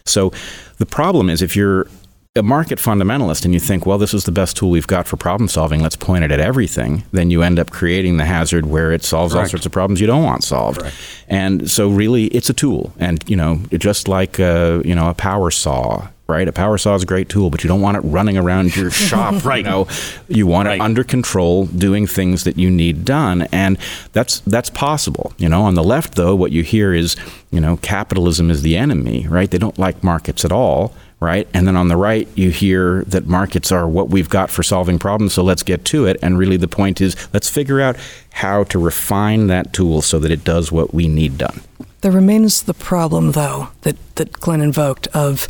[0.06, 0.32] So
[0.78, 1.88] the problem is if you're
[2.36, 5.18] a market fundamentalist and you think, well, this is the best tool we've got for
[5.18, 8.92] problem solving, let's point it at everything, then you end up creating the hazard where
[8.92, 9.46] it solves Correct.
[9.46, 10.80] all sorts of problems you don't want solved.
[10.80, 10.96] Correct.
[11.28, 12.94] And so, really, it's a tool.
[13.00, 16.48] And, you know, just like, a, you know, a power saw, right?
[16.48, 18.92] A power saw is a great tool, but you don't want it running around your
[18.92, 19.44] shop.
[19.44, 19.66] right.
[19.66, 19.88] You know,
[20.28, 20.76] you want right.
[20.76, 23.80] it under control, doing things that you need done, and
[24.14, 25.34] that's that's possible.
[25.40, 27.16] You know, on the left though, what you hear is,
[27.50, 29.50] you know, capitalism is the enemy, right?
[29.50, 31.48] They don't like markets at all right?
[31.54, 35.00] And then on the right, you hear that markets are what we've got for solving
[35.00, 36.18] problems, so let's get to it.
[36.22, 37.98] And really, the point is let's figure out
[38.32, 41.62] how to refine that tool so that it does what we need done.
[42.02, 45.48] There remains the problem, though, that, that Glenn invoked of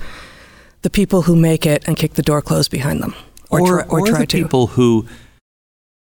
[0.82, 3.14] the people who make it and kick the door closed behind them,
[3.50, 4.44] or, or, or, or try the to.
[4.44, 5.06] people who,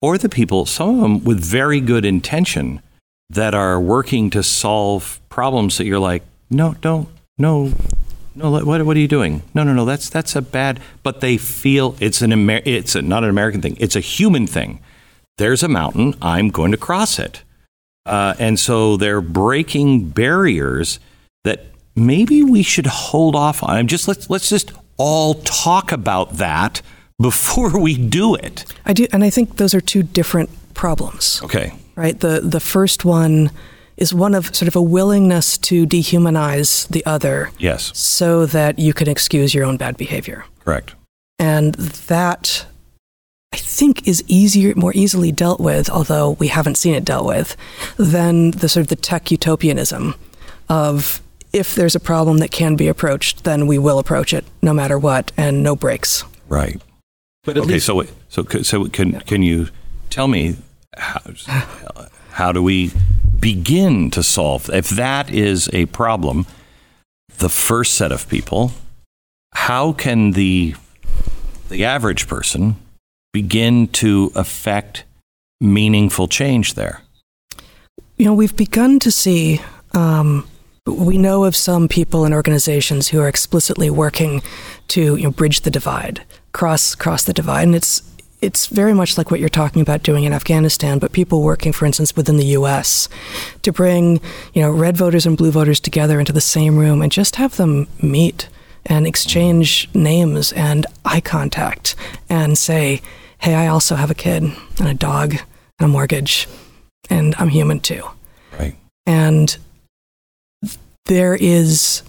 [0.00, 2.80] or the people, some of them with very good intention,
[3.28, 7.08] that are working to solve problems that you're like, no, don't,
[7.38, 7.72] no,
[8.36, 9.42] no, what, what are you doing?
[9.54, 13.02] No, no, no, that's, that's a bad, but they feel it's an, Amer- it's a,
[13.02, 13.76] not an American thing.
[13.80, 14.80] It's a human thing.
[15.38, 16.14] There's a mountain.
[16.22, 17.42] I'm going to cross it.
[18.04, 21.00] Uh, and so they're breaking barriers
[21.44, 23.88] that maybe we should hold off on.
[23.88, 26.82] Just let's, let's just all talk about that
[27.20, 28.64] before we do it.
[28.84, 31.40] I do, and I think those are two different problems.
[31.42, 31.72] Okay.
[31.96, 32.20] Right.
[32.20, 33.50] The the first one
[33.96, 37.50] is one of sort of a willingness to dehumanize the other.
[37.58, 37.96] Yes.
[37.98, 40.44] So that you can excuse your own bad behavior.
[40.64, 40.94] Correct.
[41.38, 42.66] And that
[43.52, 47.56] I think is easier, more easily dealt with, although we haven't seen it dealt with,
[47.96, 50.14] than the sort of the tech utopianism
[50.68, 51.22] of
[51.52, 54.98] if there's a problem that can be approached, then we will approach it no matter
[54.98, 56.24] what, and no brakes.
[56.48, 56.82] Right.
[57.44, 59.68] But okay, least, so so so can can you
[60.10, 60.56] tell me
[60.96, 61.20] how,
[62.30, 62.90] how do we
[63.40, 64.70] begin to solve.
[64.70, 66.46] If that is a problem,
[67.38, 68.72] the first set of people,
[69.54, 70.74] how can the
[71.68, 72.76] the average person
[73.32, 75.04] begin to affect
[75.60, 77.02] meaningful change there?
[78.16, 79.60] You know, we've begun to see.
[79.92, 80.48] Um,
[80.86, 84.40] we know of some people and organizations who are explicitly working
[84.88, 86.22] to you know, bridge the divide,
[86.52, 88.02] cross cross the divide, and it's
[88.40, 91.86] it's very much like what you're talking about doing in Afghanistan, but people working, for
[91.86, 93.08] instance, within the U.S.
[93.62, 94.20] to bring,
[94.52, 97.56] you know, red voters and blue voters together into the same room and just have
[97.56, 98.48] them meet
[98.84, 101.96] and exchange names and eye contact
[102.28, 103.00] and say,
[103.38, 104.42] "Hey, I also have a kid
[104.78, 105.32] and a dog
[105.78, 106.46] and a mortgage,
[107.10, 108.04] and I'm human too."
[108.58, 108.76] Right.
[109.06, 109.56] And
[111.06, 112.02] there is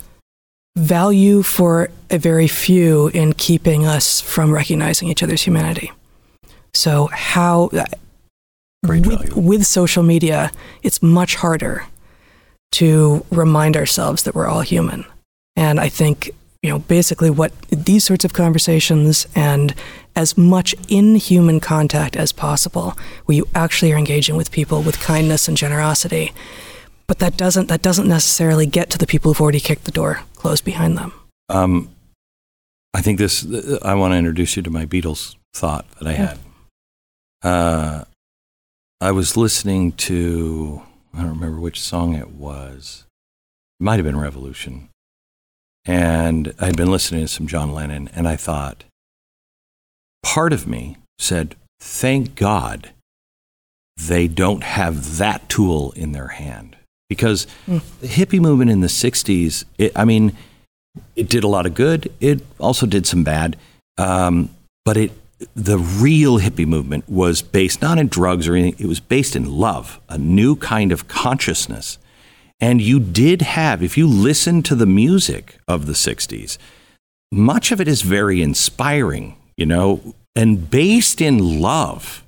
[0.75, 5.91] value for a very few in keeping us from recognizing each other's humanity.
[6.73, 7.69] So, how
[8.83, 10.51] with, with, social media,
[10.83, 11.85] it's much harder
[12.73, 15.05] to remind ourselves that we're all human.
[15.55, 16.29] And I think,
[16.61, 19.73] you know, basically what these sorts of conversations and
[20.15, 24.99] as much in human contact as possible, where you actually are engaging with people with
[24.99, 26.33] kindness and generosity.
[27.07, 30.21] But that doesn't that doesn't necessarily get to the people who've already kicked the door
[30.35, 31.13] closed behind them.
[31.49, 31.89] Um,
[32.93, 33.45] I think this.
[33.83, 36.39] I want to introduce you to my Beatles thought that I had.
[37.43, 38.03] Uh,
[38.99, 40.81] I was listening to,
[41.13, 43.05] I don't remember which song it was.
[43.79, 44.89] It might have been Revolution.
[45.85, 48.83] And I'd been listening to some John Lennon, and I thought,
[50.21, 52.91] part of me said, thank God
[53.97, 56.75] they don't have that tool in their hand.
[57.09, 57.81] Because mm.
[58.01, 60.35] the hippie movement in the 60s, it, I mean,
[61.15, 62.11] it did a lot of good.
[62.19, 63.55] It also did some bad.
[63.97, 64.49] Um,
[64.83, 65.11] but it,
[65.55, 69.51] the real hippie movement was based not in drugs or anything, it was based in
[69.51, 71.97] love, a new kind of consciousness.
[72.59, 76.57] And you did have, if you listen to the music of the 60s,
[77.31, 82.23] much of it is very inspiring, you know, and based in love.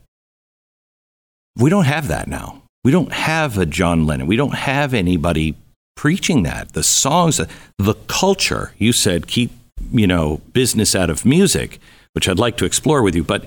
[1.55, 2.61] We don't have that now.
[2.83, 4.27] We don't have a John Lennon.
[4.27, 5.55] We don't have anybody
[5.95, 6.73] preaching that.
[6.73, 7.41] The songs,
[7.77, 9.51] the culture, you said keep,
[9.91, 11.79] you know, business out of music,
[12.13, 13.45] which I'd like to explore with you, but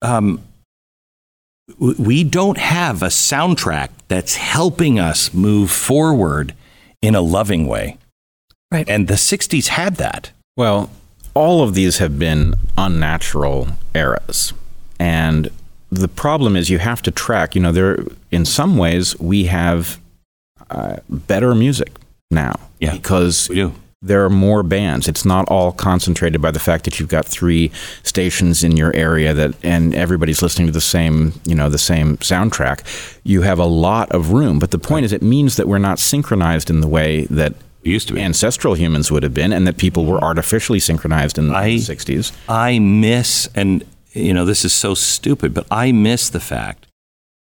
[0.00, 0.42] um,
[1.78, 6.54] we don't have a soundtrack that's helping us move forward
[7.00, 7.98] in a loving way.
[8.70, 8.88] Right.
[8.88, 10.32] And the 60s had that.
[10.56, 10.90] Well,
[11.34, 14.52] all of these have been unnatural eras.
[14.98, 15.50] And
[15.90, 20.00] the problem is you have to track, you know, there in some ways we have
[20.70, 21.92] uh, better music
[22.30, 23.74] now yeah, because we do.
[24.02, 25.06] There are more bands.
[25.06, 27.70] It's not all concentrated by the fact that you've got three
[28.02, 32.16] stations in your area that and everybody's listening to the same, you know, the same
[32.18, 32.82] soundtrack.
[33.22, 36.00] You have a lot of room, but the point is it means that we're not
[36.00, 38.20] synchronized in the way that used to be.
[38.20, 42.32] ancestral humans would have been and that people were artificially synchronized in the I, 60s.
[42.48, 43.84] I miss and
[44.14, 46.81] you know, this is so stupid, but I miss the fact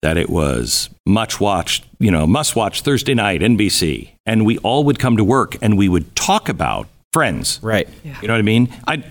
[0.04, 4.10] that it was much watched, you know, must watch Thursday night, NBC.
[4.26, 7.60] And we all would come to work and we would talk about friends.
[7.64, 7.88] Right.
[8.04, 8.20] Yeah.
[8.22, 8.68] You know what I mean?
[8.86, 9.04] I,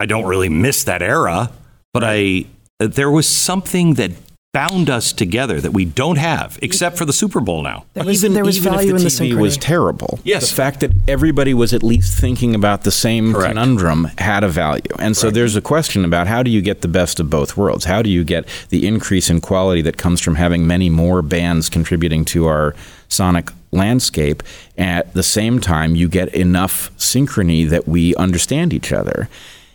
[0.00, 1.50] I don't really miss that era,
[1.92, 2.46] but I,
[2.78, 4.12] there was something that
[4.52, 7.84] bound us together that we don't have, except for the Super Bowl now.
[7.92, 10.20] There was, even, there was even value if the in TV the was terrible.
[10.24, 10.48] Yes.
[10.48, 13.50] The fact that everybody was at least thinking about the same Correct.
[13.50, 14.80] conundrum had a value.
[14.98, 17.84] And so there's a question about how do you get the best of both worlds?
[17.84, 21.68] How do you get the increase in quality that comes from having many more bands
[21.68, 22.74] contributing to our
[23.08, 24.42] sonic landscape
[24.78, 29.28] at the same time you get enough synchrony that we understand each other.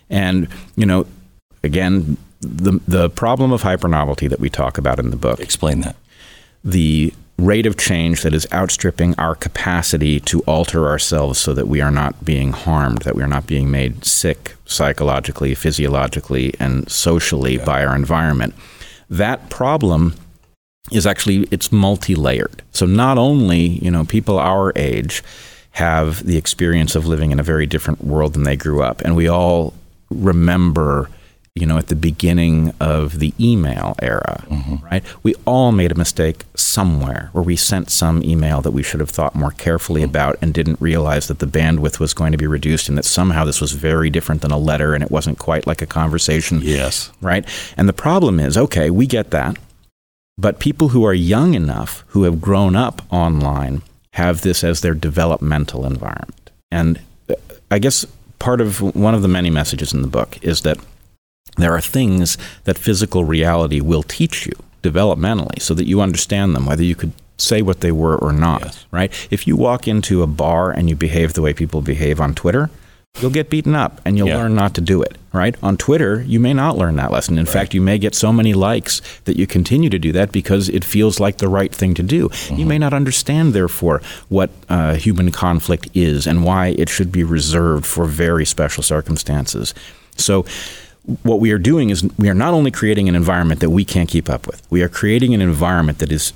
[0.09, 1.05] And, you know,
[1.63, 5.39] again, the the problem of hypernovelty that we talk about in the book.
[5.39, 5.95] Explain that.
[6.63, 11.81] The rate of change that is outstripping our capacity to alter ourselves so that we
[11.81, 17.57] are not being harmed, that we are not being made sick psychologically, physiologically, and socially
[17.57, 17.65] yeah.
[17.65, 18.53] by our environment.
[19.09, 20.15] That problem
[20.91, 22.61] is actually it's multi-layered.
[22.71, 25.23] So not only, you know, people our age
[25.71, 29.15] have the experience of living in a very different world than they grew up and
[29.15, 29.73] we all
[30.11, 31.09] remember
[31.55, 34.83] you know, at the beginning of the email era, mm-hmm.
[34.83, 35.03] right?
[35.21, 39.11] We all made a mistake somewhere where we sent some email that we should have
[39.11, 40.09] thought more carefully mm-hmm.
[40.09, 43.45] about and didn't realize that the bandwidth was going to be reduced and that somehow
[43.45, 46.59] this was very different than a letter and it wasn't quite like a conversation.
[46.63, 47.11] Yes.
[47.21, 47.47] Right?
[47.77, 49.57] And the problem is, okay, we get that.
[50.39, 53.83] But people who are young enough, who have grown up online,
[54.13, 56.49] have this as their developmental environment.
[56.71, 56.99] And
[57.29, 57.35] uh,
[57.69, 58.07] I guess
[58.39, 60.79] part of one of the many messages in the book is that
[61.57, 66.65] there are things that physical reality will teach you developmentally so that you understand them,
[66.65, 68.85] whether you could say what they were or not, yes.
[68.91, 69.27] right?
[69.31, 72.69] If you walk into a bar and you behave the way people behave on Twitter,
[73.19, 74.37] you'll get beaten up and you'll yeah.
[74.37, 75.55] learn not to do it, right?
[75.61, 77.37] On Twitter, you may not learn that lesson.
[77.37, 77.53] In right.
[77.53, 80.83] fact, you may get so many likes that you continue to do that because it
[80.83, 82.29] feels like the right thing to do.
[82.29, 82.55] Mm-hmm.
[82.55, 87.23] You may not understand, therefore, what uh, human conflict is and why it should be
[87.23, 89.73] reserved for very special circumstances.
[90.17, 90.45] So,
[91.23, 94.09] what we are doing is we are not only creating an environment that we can't
[94.09, 96.33] keep up with, we are creating an environment that is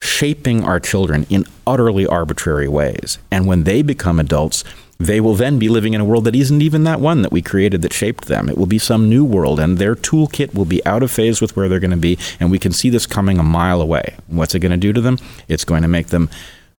[0.00, 3.18] shaping our children in utterly arbitrary ways.
[3.30, 4.62] And when they become adults,
[4.98, 7.40] they will then be living in a world that isn't even that one that we
[7.42, 8.48] created that shaped them.
[8.48, 11.56] It will be some new world, and their toolkit will be out of phase with
[11.56, 12.18] where they're going to be.
[12.40, 14.16] And we can see this coming a mile away.
[14.26, 15.18] What's it going to do to them?
[15.46, 16.30] It's going to make them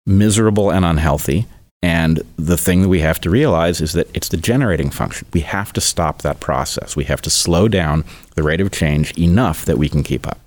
[0.04, 1.46] miserable and unhealthy.
[1.82, 5.28] And the thing that we have to realize is that it's the generating function.
[5.32, 6.96] We have to stop that process.
[6.96, 8.04] We have to slow down
[8.34, 10.40] the rate of change enough that we can keep up.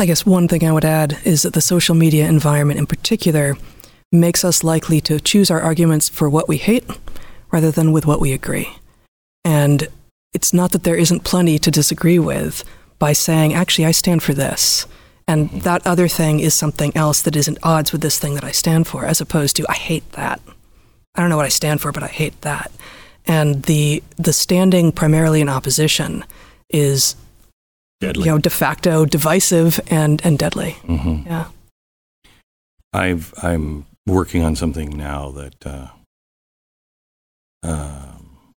[0.00, 3.56] I guess one thing I would add is that the social media environment in particular
[4.12, 6.84] makes us likely to choose our arguments for what we hate
[7.50, 8.68] rather than with what we agree.
[9.44, 9.88] And
[10.32, 12.64] it's not that there isn't plenty to disagree with
[12.98, 14.86] by saying, actually, I stand for this.
[15.28, 18.44] And that other thing is something else that is at odds with this thing that
[18.44, 20.40] I stand for, as opposed to, I hate that.
[21.14, 22.72] I don't know what I stand for, but I hate that.
[23.26, 26.24] And the, the standing primarily in opposition
[26.70, 27.14] is
[28.00, 28.24] Deadly.
[28.24, 30.76] you know, de facto divisive and and deadly.
[30.84, 31.26] Mhm.
[31.26, 31.48] Yeah.
[32.92, 35.88] I've I'm working on something now that uh,
[37.64, 38.54] um,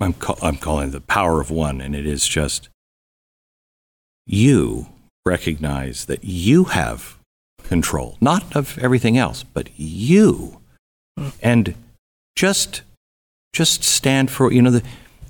[0.00, 2.68] I'm call, I'm calling it the power of one, and it is just
[4.26, 4.86] you
[5.24, 7.18] recognize that you have
[7.62, 10.60] control, not of everything else, but you,
[11.40, 11.74] and
[12.36, 12.82] just
[13.52, 14.82] just stand for you know the.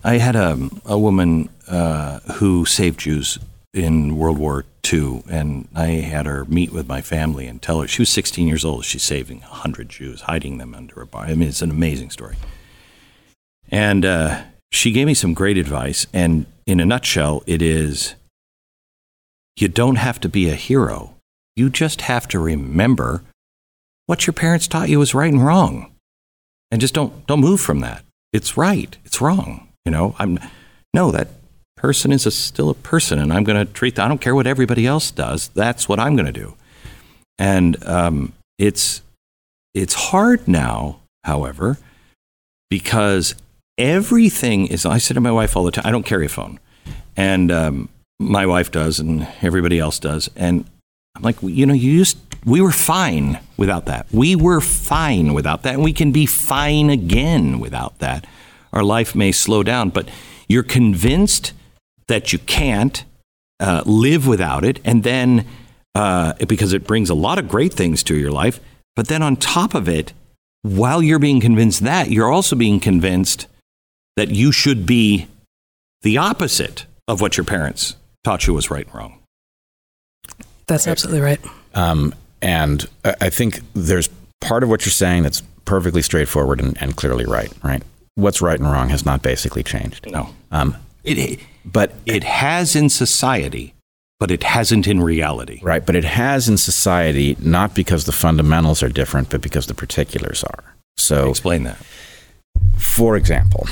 [0.04, 3.38] I had a a woman uh, who saved Jews
[3.72, 7.88] in World War II, and I had her meet with my family and tell her
[7.88, 8.84] she was 16 years old.
[8.84, 11.24] She's saving 100 Jews, hiding them under a bar.
[11.24, 12.36] I mean, it's an amazing story.
[13.70, 16.06] And uh, she gave me some great advice.
[16.12, 18.14] And in a nutshell, it is
[19.56, 21.14] you don't have to be a hero.
[21.56, 23.22] You just have to remember
[24.06, 25.92] what your parents taught you was right and wrong.
[26.70, 28.04] And just don't, don't move from that.
[28.32, 28.96] It's right.
[29.04, 29.68] It's wrong.
[29.84, 30.38] You know, I'm,
[30.94, 31.28] no, that
[31.76, 33.96] person is a, still a person, and I'm going to treat.
[33.96, 34.04] them.
[34.04, 35.48] I don't care what everybody else does.
[35.48, 36.54] That's what I'm going to do.
[37.38, 39.02] And um, it's
[39.74, 41.78] it's hard now, however,
[42.70, 43.34] because
[43.76, 44.86] everything is.
[44.86, 45.86] I say to my wife all the time.
[45.86, 46.60] I don't carry a phone,
[47.16, 47.88] and um,
[48.18, 50.30] my wife does, and everybody else does.
[50.36, 50.64] And
[51.16, 52.18] I'm like, you know, you used.
[52.44, 54.06] We were fine without that.
[54.10, 58.26] We were fine without that, and we can be fine again without that.
[58.72, 60.08] Our life may slow down, but
[60.48, 61.52] you're convinced
[62.08, 63.04] that you can't
[63.60, 65.46] uh, live without it, and then
[65.94, 68.60] uh, because it brings a lot of great things to your life.
[68.96, 70.12] But then on top of it,
[70.62, 73.46] while you're being convinced that, you're also being convinced
[74.16, 75.28] that you should be
[76.02, 79.18] the opposite of what your parents taught you was right and wrong.
[80.66, 81.40] That's absolutely right.
[81.74, 84.08] Um, and I I think there's
[84.40, 87.82] part of what you're saying that's perfectly straightforward and, and clearly right, right?
[88.14, 90.10] What's right and wrong has not basically changed.
[90.10, 93.74] No, Um, it, it, but it has in society,
[94.20, 95.60] but it hasn't in reality.
[95.62, 99.74] Right, but it has in society not because the fundamentals are different, but because the
[99.74, 100.64] particulars are.
[100.96, 101.78] So, Explain that.
[102.76, 103.66] for example,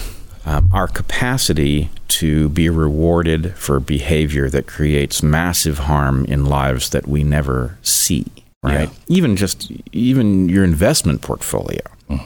[0.44, 7.06] um, our capacity to be rewarded for behavior that creates massive harm in lives that
[7.06, 8.26] we never see,
[8.62, 8.88] right?
[8.88, 8.94] Yeah.
[9.08, 11.82] Even just even your investment portfolio,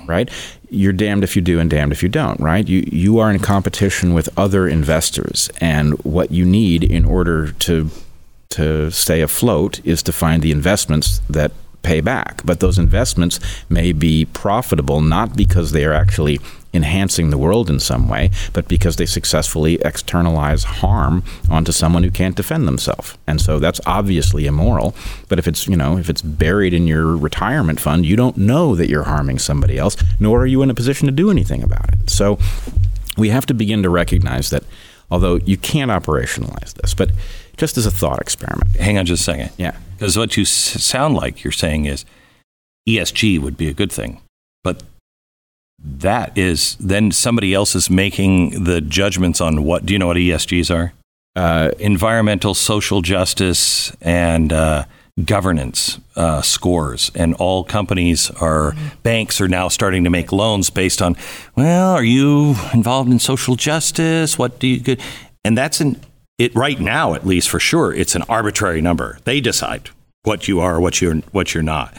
[0.07, 0.31] right?
[0.71, 2.67] You're damned if you do and damned if you don't, right?
[2.67, 7.91] You you are in competition with other investors, and what you need in order to
[8.51, 11.53] to stay afloat is to find the investments that
[11.83, 12.41] pay back.
[12.45, 16.41] But those investments may be profitable not because they are actually
[16.75, 22.11] enhancing the world in some way, but because they successfully externalize harm onto someone who
[22.11, 23.16] can't defend themselves.
[23.27, 24.95] And so that's obviously immoral.
[25.29, 28.75] But if it's, you know, if it's buried in your retirement fund, you don't know
[28.75, 31.93] that you're harming somebody else, nor are you in a position to do anything about
[31.93, 32.11] it.
[32.11, 32.39] So
[33.16, 34.64] we have to begin to recognize that
[35.11, 37.11] although you can't operationalize this, but
[37.57, 38.75] just as a thought experiment.
[38.77, 39.51] Hang on just a second.
[39.57, 39.77] Yeah.
[39.97, 42.05] Because what you s- sound like you're saying is
[42.89, 44.20] ESG would be a good thing.
[44.64, 44.83] But
[45.85, 50.16] that is then somebody else is making the judgments on what do you know what
[50.16, 50.95] ESGs are?
[51.37, 54.85] Uh, Environmental, social justice, and uh,
[55.22, 57.11] governance uh, scores.
[57.14, 61.16] And all companies are, banks are now starting to make loans based on,
[61.55, 64.39] well, are you involved in social justice?
[64.39, 65.01] What do you good?
[65.45, 66.01] And that's an,
[66.39, 69.18] it right now, at least for sure, it's an arbitrary number.
[69.24, 69.91] They decide
[70.22, 71.95] what you are, what you're, what you're not.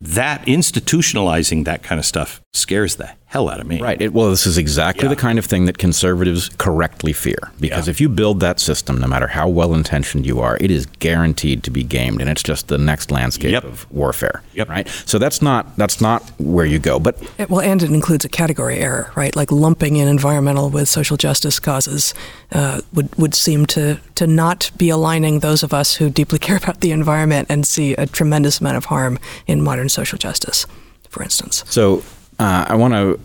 [0.00, 3.80] That institutionalizing that kind of stuff scares the hell out of me.
[3.80, 3.98] Right.
[4.00, 5.08] It, well, this is exactly Yeah.
[5.14, 7.50] the kind of thing that conservatives correctly fear.
[7.58, 7.92] Because Yeah.
[7.92, 11.62] if you build that system, no matter how well intentioned you are, it is guaranteed
[11.62, 13.64] to be gamed, and it's just the next landscape Yep.
[13.64, 14.42] of warfare.
[14.52, 14.68] Yep.
[14.68, 14.86] Right.
[15.06, 16.98] So that's not that's not where you go.
[17.00, 19.34] But It- well, and it includes a category error, right?
[19.34, 22.12] Like lumping in environmental with social justice causes
[22.52, 26.58] uh, would would seem to to not be aligning those of us who deeply care
[26.58, 30.66] about the environment and see a tremendous amount of harm in modern social justice,
[31.08, 31.64] for instance.
[31.70, 32.02] So
[32.38, 33.20] uh, I want to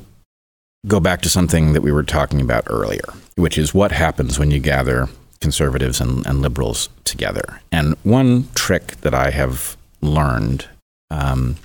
[0.86, 4.52] go back to something that we were talking about earlier, which is what happens when
[4.52, 5.10] you gather
[5.42, 7.62] conservatives and, and liberals together.
[7.72, 10.68] And one trick that I have learned
[11.12, 11.58] um,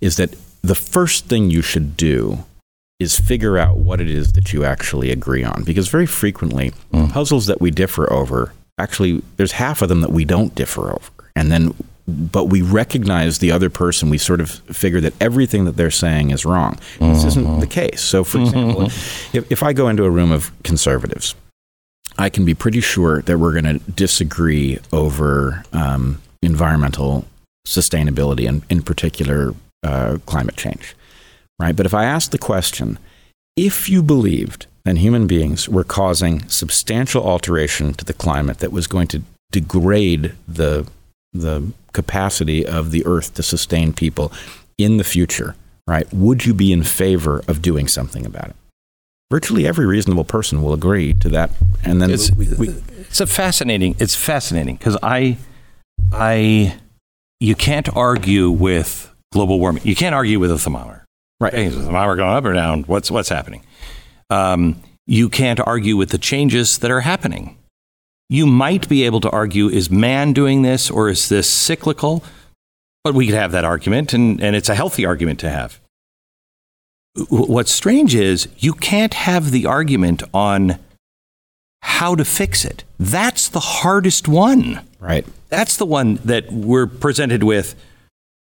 [0.00, 2.44] is that the first thing you should do
[3.00, 5.64] is figure out what it is that you actually agree on.
[5.64, 6.72] Because very frequently,
[7.10, 11.10] puzzles that we differ over, actually, there's half of them that we don't differ over.
[11.34, 11.74] And then,
[12.06, 14.10] but we recognize the other person.
[14.10, 16.78] We sort of figure that everything that they're saying is wrong.
[16.98, 18.00] This isn't the case.
[18.00, 18.86] So, for example,
[19.32, 21.34] if, if I go into a room of conservatives,
[22.18, 27.26] I can be pretty sure that we're going to disagree over um, environmental
[27.66, 30.94] sustainability and, in particular, uh, climate change.
[31.60, 31.76] Right?
[31.76, 32.98] But if I ask the question,
[33.56, 38.86] if you believed that human beings were causing substantial alteration to the climate that was
[38.86, 39.22] going to
[39.52, 40.86] degrade the
[41.32, 44.32] the capacity of the earth to sustain people
[44.78, 45.54] in the future,
[45.86, 46.06] right?
[46.12, 48.56] Would you be in favor of doing something about it?
[49.30, 51.50] Virtually every reasonable person will agree to that.
[51.82, 52.68] And then It's, we, we,
[53.00, 53.96] it's a fascinating.
[53.98, 55.38] It's fascinating because I,
[56.12, 56.78] I,
[57.40, 59.82] you can't argue with global warming.
[59.86, 61.06] You can't argue with a thermometer.
[61.40, 61.52] right.
[61.54, 62.82] Okay, is the thermometer going up or down?
[62.84, 63.64] What's what's happening?
[64.28, 67.56] Um, you can't argue with the changes that are happening.
[68.32, 72.24] You might be able to argue: is man doing this, or is this cyclical?
[73.04, 75.78] But we could have that argument, and, and it's a healthy argument to have.
[77.28, 80.78] What's strange is you can't have the argument on
[81.82, 82.84] how to fix it.
[82.98, 84.80] That's the hardest one.
[84.98, 85.26] Right.
[85.50, 87.74] That's the one that we're presented with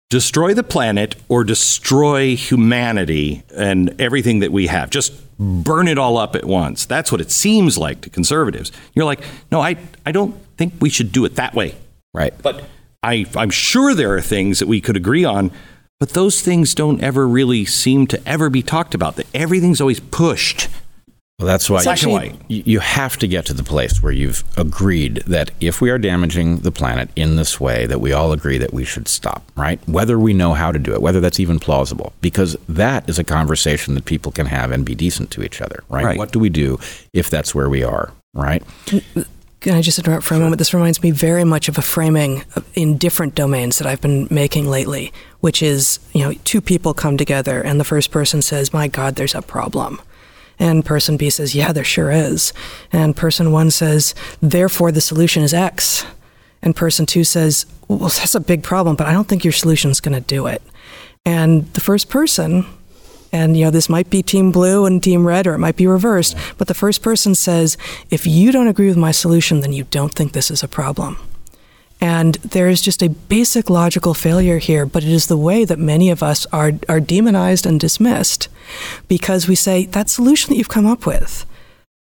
[0.09, 4.89] destroy the planet or destroy humanity and everything that we have.
[4.89, 6.85] Just burn it all up at once.
[6.85, 8.71] That's what it seems like to conservatives.
[8.93, 9.21] You're like,
[9.51, 9.75] no, I,
[10.05, 11.75] I don't think we should do it that way.
[12.13, 12.33] Right.
[12.41, 12.63] But
[13.01, 15.51] I, I'm sure there are things that we could agree on,
[15.99, 19.15] but those things don't ever really seem to ever be talked about.
[19.15, 20.67] That everything's always pushed.
[21.41, 22.35] Well, that's why Black you, white.
[22.49, 25.97] you you have to get to the place where you've agreed that if we are
[25.97, 29.79] damaging the planet in this way, that we all agree that we should stop, right?
[29.87, 33.23] Whether we know how to do it, whether that's even plausible, because that is a
[33.23, 36.05] conversation that people can have and be decent to each other, right?
[36.05, 36.17] Right.
[36.19, 36.79] What do we do
[37.11, 38.61] if that's where we are, right?
[39.61, 40.59] Can I just interrupt for a moment?
[40.59, 42.43] This reminds me very much of a framing
[42.75, 47.17] in different domains that I've been making lately, which is, you know, two people come
[47.17, 49.99] together and the first person says, My God, there's a problem.
[50.61, 52.53] And person B says, Yeah, there sure is.
[52.93, 56.05] And person one says, Therefore, the solution is X.
[56.61, 59.99] And person two says, Well, that's a big problem, but I don't think your solution's
[59.99, 60.61] going to do it.
[61.25, 62.67] And the first person,
[63.31, 65.87] and you know this might be team blue and team red or it might be
[65.87, 67.77] reversed but the first person says
[68.09, 71.17] if you don't agree with my solution then you don't think this is a problem
[72.01, 75.79] and there is just a basic logical failure here but it is the way that
[75.79, 78.47] many of us are are demonized and dismissed
[79.07, 81.45] because we say that solution that you've come up with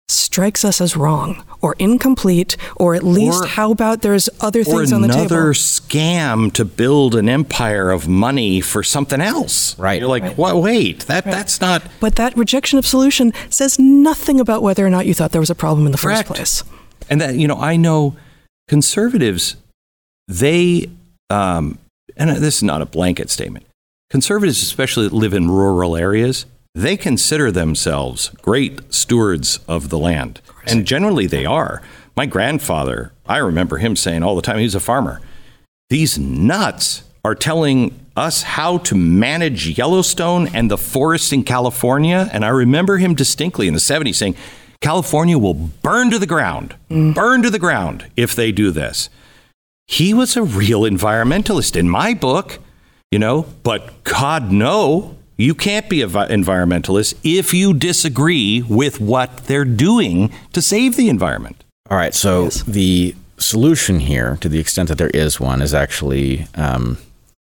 [0.09, 4.93] strikes us as wrong or incomplete or at least Or- how about there's other things
[4.93, 9.77] on the table another scam to build an empire of money for something else.
[9.77, 9.99] Right.
[9.99, 10.61] You're like, "What?
[10.61, 15.07] wait, that that's not but that rejection of solution says nothing about whether or not
[15.07, 16.27] you thought there was a problem in the Correct.
[16.29, 16.63] first place
[17.09, 18.15] And that, you know, I know
[18.69, 19.55] conservatives,
[20.27, 20.89] they,
[21.29, 21.77] um,
[22.15, 23.65] and this is not a blanket statement,
[24.09, 30.41] conservatives, especially that live in rural areas, they consider themselves great stewards of the land.
[30.65, 31.81] And generally they are.
[32.15, 35.21] My grandfather, I remember him saying all the time, he's a farmer,
[35.89, 42.29] these nuts are telling us how to manage Yellowstone and the forest in California.
[42.33, 44.35] And I remember him distinctly in the 70s saying,
[44.81, 49.09] California will burn to the ground, burn to the ground if they do this.
[49.87, 52.59] He was a real environmentalist in my book,
[53.11, 59.45] you know, but God, no, you can't be an environmentalist if you disagree with what
[59.45, 61.63] they're doing to save the environment.
[61.89, 62.13] All right.
[62.13, 62.63] So Yes.
[62.63, 66.97] the solution here, to the extent that there is one, is actually um,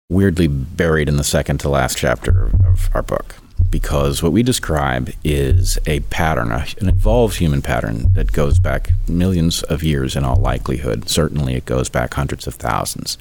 [0.08, 3.36] weirdly buried in the second to last chapter of our book.
[3.70, 8.92] Because what we describe is a pattern, a- an evolved human pattern that goes back
[9.08, 11.08] millions of years in all likelihood.
[11.08, 13.16] Certainly, it goes back hundreds of thousands,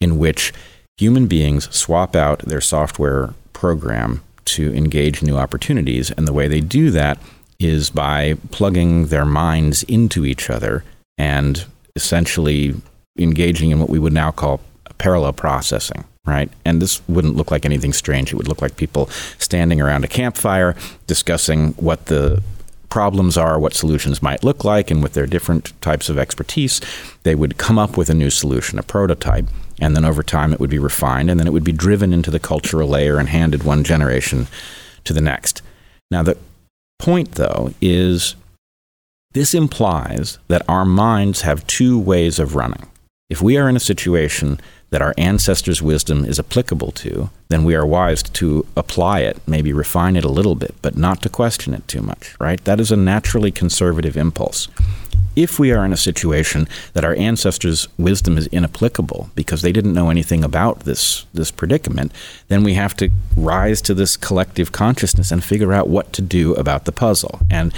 [0.00, 0.52] in which
[0.98, 6.10] human beings swap out their software program to engage new opportunities.
[6.12, 7.18] And the way they do that
[7.58, 10.84] is by plugging their minds into each other
[11.16, 11.64] and
[11.96, 12.74] essentially
[13.18, 14.60] engaging in what we would now call
[14.98, 16.50] parallel processing, right?
[16.64, 18.32] And this wouldn't look like anything strange.
[18.32, 19.08] It would look like people
[19.38, 20.76] standing around a campfire
[21.06, 22.42] discussing what the
[22.88, 26.80] problems are, what solutions might look like, and with their different types of expertise,
[27.22, 29.46] they would come up with a new solution, a prototype,
[29.80, 32.30] and then over time it would be refined, and then it would be driven into
[32.30, 34.46] the cultural layer and handed one generation
[35.04, 35.62] to the next.
[36.10, 36.38] Now, the
[36.98, 38.34] point, though, is
[39.32, 42.86] this implies that our minds have two ways of running.
[43.28, 44.58] If we are in a situation
[44.90, 49.72] that our ancestors' wisdom is applicable to, then we are wise to apply it, maybe
[49.72, 52.64] refine it a little bit, but not to question it too much, right?
[52.64, 54.68] That is a naturally conservative impulse.
[55.36, 59.94] If we are in a situation that our ancestors' wisdom is inapplicable because they didn't
[59.94, 62.10] know anything about this, this predicament,
[62.48, 66.54] then we have to rise to this collective consciousness and figure out what to do
[66.54, 67.40] about the puzzle.
[67.50, 67.72] And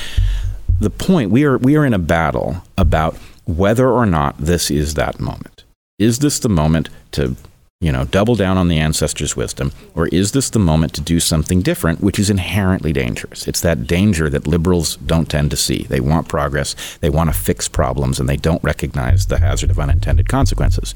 [0.80, 4.94] the point we are we are in a battle about whether or not this is
[4.94, 5.59] that moment.
[6.01, 7.36] Is this the moment to
[7.82, 11.18] You know, double down on the ancestors' wisdom, or is this the moment to do
[11.18, 13.48] something different, which is inherently dangerous?
[13.48, 15.84] It's that danger that liberals don't tend to see.
[15.84, 19.78] They want progress, they want to fix problems, and they don't recognize the hazard of
[19.78, 20.94] unintended consequences.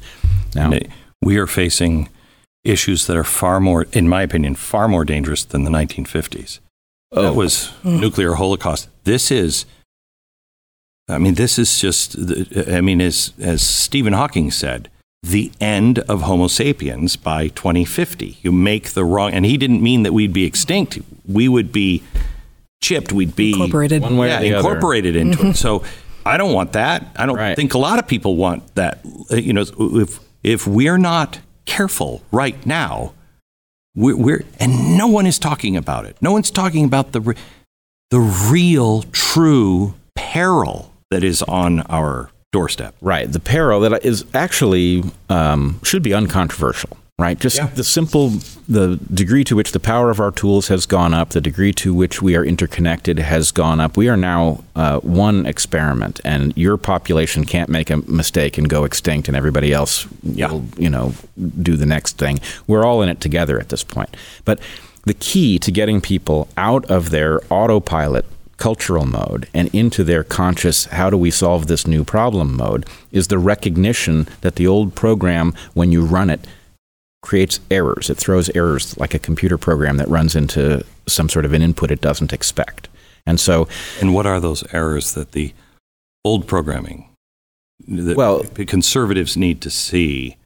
[0.53, 0.77] Now,
[1.23, 2.09] we are facing
[2.63, 6.59] issues that are far more, in my opinion, far more dangerous than the 1950s.
[7.11, 7.23] Oh.
[7.23, 7.99] That was mm.
[7.99, 8.89] nuclear holocaust.
[9.05, 9.65] This is
[11.07, 12.15] I mean, this is just,
[12.67, 14.89] I mean, as, as Stephen Hawking said,
[15.25, 18.37] the end of Homo sapiens by 2050.
[18.41, 20.99] You make the wrong, and he didn't mean that we'd be extinct.
[21.27, 22.03] We would be
[22.81, 23.11] chipped.
[23.11, 25.47] We'd be incorporated, one way yeah, incorporated into mm-hmm.
[25.47, 25.55] it.
[25.55, 25.83] So
[26.25, 27.07] I don't want that.
[27.15, 27.55] I don't right.
[27.55, 28.99] think a lot of people want that.
[29.31, 33.13] You know, if if we're not careful right now,
[33.95, 36.17] we're, we're and no one is talking about it.
[36.21, 37.35] No one's talking about the
[38.11, 42.95] the real, true peril that is on our doorstep.
[43.01, 43.29] Right.
[43.29, 46.97] The peril that is actually um, should be uncontroversial.
[47.17, 47.37] Right.
[47.39, 47.67] Just yeah.
[47.67, 48.29] the simple,
[48.67, 51.93] the degree to which the power of our tools has gone up, the degree to
[51.93, 53.95] which we are interconnected has gone up.
[53.95, 58.83] We are now uh, one experiment, and your population can't make a mistake and go
[58.83, 60.51] extinct, and everybody else yeah.
[60.51, 61.13] will, you know,
[61.61, 62.39] do the next thing.
[62.67, 64.15] We're all in it together at this point.
[64.43, 64.59] But
[65.05, 68.25] the key to getting people out of their autopilot
[68.57, 73.27] cultural mode and into their conscious how do we solve this new problem mode is
[73.27, 76.47] the recognition that the old program when you run it
[77.25, 78.09] creates errors.
[78.09, 81.91] It throws errors like a computer program that runs into some sort of an input
[81.91, 82.87] it doesn't expect.
[83.25, 83.67] And so
[83.99, 85.53] and what are those errors that the
[86.23, 87.09] old programming
[87.87, 90.37] that well conservatives need to see?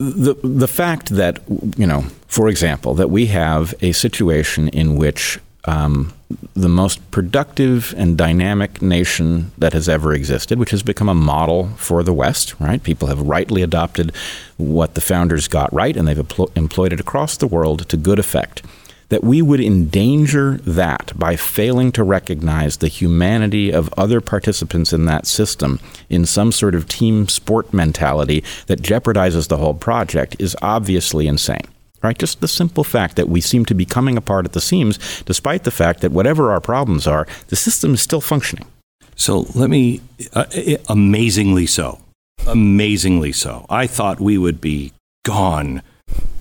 [0.00, 1.40] The the fact that
[1.76, 6.12] you know for example that we have a situation in which um,
[6.54, 11.68] the most productive and dynamic nation that has ever existed, which has become a model
[11.76, 12.82] for the West, right?
[12.82, 14.12] People have rightly adopted
[14.56, 18.62] what the founders got right, and they've employed it across the world to good effect.
[19.08, 25.06] That we would endanger that by failing to recognize the humanity of other participants in
[25.06, 30.54] that system in some sort of team sport mentality that jeopardizes the whole project is
[30.60, 31.64] obviously insane
[32.02, 32.18] right?
[32.18, 35.64] Just the simple fact that we seem to be coming apart at the seams, despite
[35.64, 38.66] the fact that whatever our problems are, the system is still functioning.
[39.14, 40.00] So let me,
[40.32, 40.46] uh,
[40.88, 42.00] amazingly so,
[42.46, 43.66] amazingly so.
[43.68, 44.92] I thought we would be
[45.24, 45.82] gone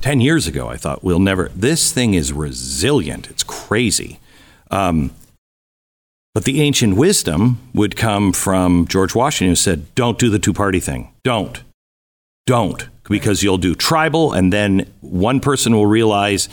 [0.02, 0.68] 10 years ago.
[0.68, 3.30] I thought we'll never, this thing is resilient.
[3.30, 4.20] It's crazy.
[4.70, 5.12] Um,
[6.36, 10.54] but the ancient wisdom would come from George Washington, who said, Don't do the two
[10.54, 11.12] party thing.
[11.24, 11.64] Don't.
[12.46, 16.50] Don't because you'll do tribal, and then one person will realize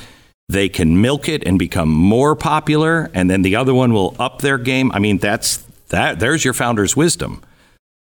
[0.48, 4.40] they can milk it and become more popular, and then the other one will up
[4.40, 4.92] their game.
[4.92, 6.20] I mean, that's that.
[6.20, 7.42] There's your founder's wisdom.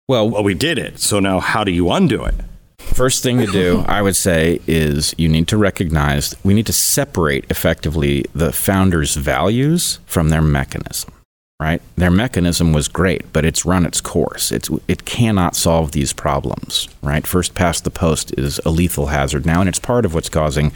[0.09, 0.99] Well, well, we did it.
[0.99, 2.35] So now, how do you undo it?
[2.79, 6.73] First thing to do, I would say, is you need to recognize we need to
[6.73, 11.15] separate effectively the founder's values from their mechanism
[11.63, 11.81] right?
[11.97, 14.51] Their mechanism was great, but it's run its course.
[14.51, 17.25] It's, it cannot solve these problems, right?
[17.25, 20.73] First past the post is a lethal hazard now, and it's part of what's causing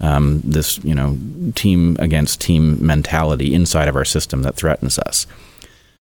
[0.00, 1.18] um, this, you know,
[1.54, 5.26] team against team mentality inside of our system that threatens us.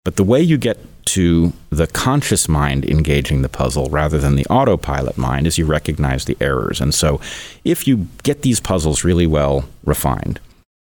[0.03, 4.45] But the way you get to the conscious mind engaging the puzzle rather than the
[4.47, 6.81] autopilot mind is you recognize the errors.
[6.81, 7.21] And so
[7.63, 10.39] if you get these puzzles really well refined,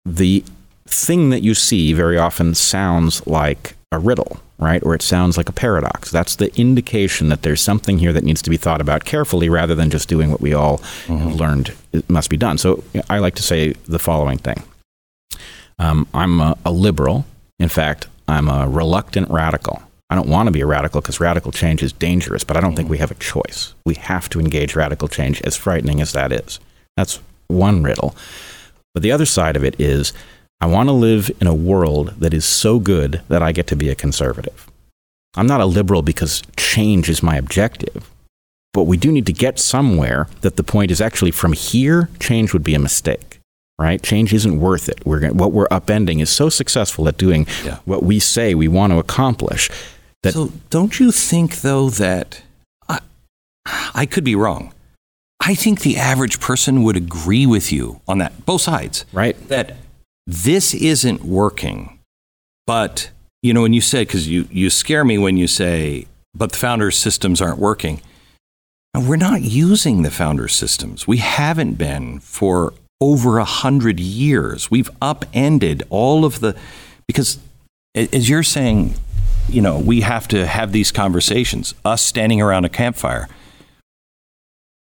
[0.03, 0.43] the
[0.89, 4.83] thing that you see very often sounds like a riddle, right?
[4.83, 6.11] Or it sounds like a paradox.
[6.11, 9.75] That's the indication that there's something here that needs to be thought about carefully rather
[9.75, 11.17] than just doing what we all mm-hmm.
[11.17, 12.57] have learned it must be done.
[12.57, 14.63] So I like to say the following thing
[15.79, 17.25] um, I'm a, a liberal.
[17.57, 19.81] In fact, I'm a reluctant radical.
[20.11, 22.71] I don't want to be a radical because radical change is dangerous, but I don't
[22.71, 22.77] mm-hmm.
[22.77, 23.73] think we have a choice.
[23.85, 26.59] We have to engage radical change, as frightening as that is.
[26.97, 28.15] That's one riddle.
[28.93, 30.13] But the other side of it is
[30.61, 33.77] I want to live in a world that is so good that I get to
[33.77, 34.69] be a conservative.
[35.35, 38.09] I'm not a liberal because change is my objective,
[38.73, 42.51] but we do need to get somewhere that the point is actually from here, change
[42.51, 43.39] would be a mistake,
[43.77, 44.03] right?
[44.03, 45.05] Change isn't worth it.
[45.05, 47.79] We're, what we're upending is so successful at doing yeah.
[47.85, 49.69] what we say we want to accomplish.
[50.23, 52.41] That so, don't you think, though, that
[52.89, 52.99] I,
[53.95, 54.73] I could be wrong?
[55.39, 59.05] I think the average person would agree with you on that, both sides.
[59.13, 59.37] Right.
[59.47, 59.77] That
[60.29, 61.99] this isn't working.
[62.67, 63.09] But,
[63.41, 66.05] you know, when you said, because you, you scare me when you say,
[66.35, 68.01] but the founder's systems aren't working.
[68.95, 71.07] We're not using the founder's systems.
[71.07, 74.69] We haven't been for over a hundred years.
[74.69, 76.55] We've upended all of the,
[77.07, 77.39] because
[77.95, 78.93] as you're saying,
[79.47, 83.27] you know, we have to have these conversations, us standing around a campfire.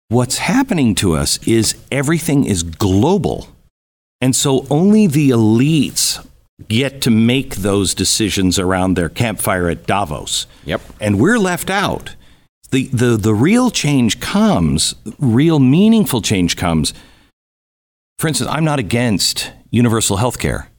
[0.10, 3.48] what's happening to us is everything is global.
[4.20, 6.26] And so only the elites
[6.68, 10.48] get to make those decisions around their campfire at Davos.
[10.66, 10.82] Yep.
[11.00, 12.16] And we're left out.
[12.72, 16.94] The, the, the real change comes, real meaningful change comes.
[18.18, 20.70] For instance, I'm not against universal health care.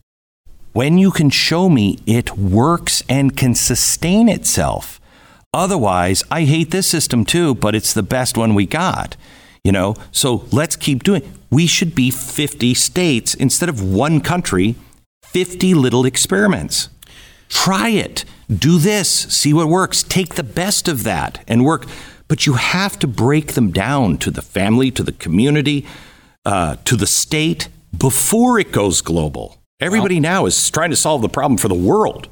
[0.73, 5.01] When you can show me it works and can sustain itself.
[5.55, 9.17] Otherwise, I hate this system too, but it's the best one we got.
[9.69, 11.31] You know, so let's keep doing.
[11.51, 14.77] We should be 50 states instead of one country,
[15.25, 16.89] 50 little experiments.
[17.51, 18.25] Try it.
[18.49, 19.11] Do this.
[19.11, 20.03] See what works.
[20.03, 21.85] Take the best of that and work.
[22.29, 25.85] But you have to break them down to the family, to the community,
[26.47, 29.59] uh, to the state before it goes global.
[29.81, 32.29] Everybody now is trying to solve the problem for the world.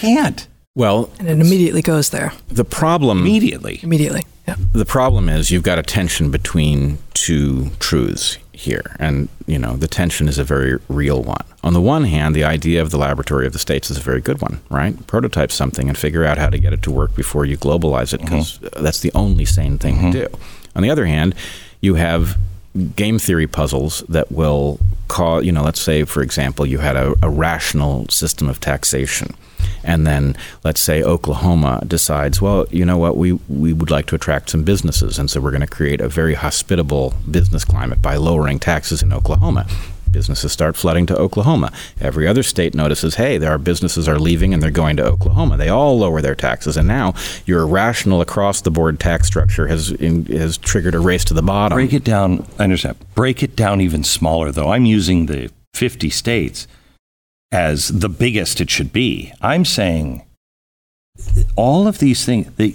[0.00, 0.46] Can't.
[0.74, 2.32] Well, and it immediately goes there.
[2.48, 3.80] The problem immediately.
[3.82, 4.24] Immediately.
[4.48, 4.56] Yeah.
[4.72, 9.86] The problem is you've got a tension between two truths here, and you know the
[9.86, 11.44] tension is a very real one.
[11.62, 14.22] On the one hand, the idea of the laboratory of the states is a very
[14.22, 15.06] good one, right?
[15.06, 18.20] Prototype something and figure out how to get it to work before you globalize it,
[18.22, 18.82] because mm-hmm.
[18.82, 20.10] that's the only sane thing mm-hmm.
[20.12, 20.38] to do.
[20.74, 21.34] On the other hand,
[21.82, 22.38] you have
[22.96, 27.14] game theory puzzles that will cause, you know, let's say, for example, you had a,
[27.22, 29.34] a rational system of taxation
[29.84, 34.14] and then let's say Oklahoma decides, well, you know what, we, we would like to
[34.14, 38.16] attract some businesses, and so we're going to create a very hospitable business climate by
[38.16, 39.66] lowering taxes in Oklahoma.
[40.10, 41.72] Businesses start flooding to Oklahoma.
[41.98, 45.56] Every other state notices, hey, there are businesses are leaving and they're going to Oklahoma.
[45.56, 47.14] They all lower their taxes, and now
[47.46, 51.42] your rational across the board tax structure has in, has triggered a race to the
[51.42, 51.76] bottom.
[51.76, 52.46] Break it down.
[52.58, 52.98] I understand.
[53.14, 54.70] Break it down even smaller, though.
[54.70, 56.68] I'm using the 50 states
[57.52, 59.32] as the biggest it should be.
[59.42, 60.24] I'm saying
[61.54, 62.74] all of these things, the,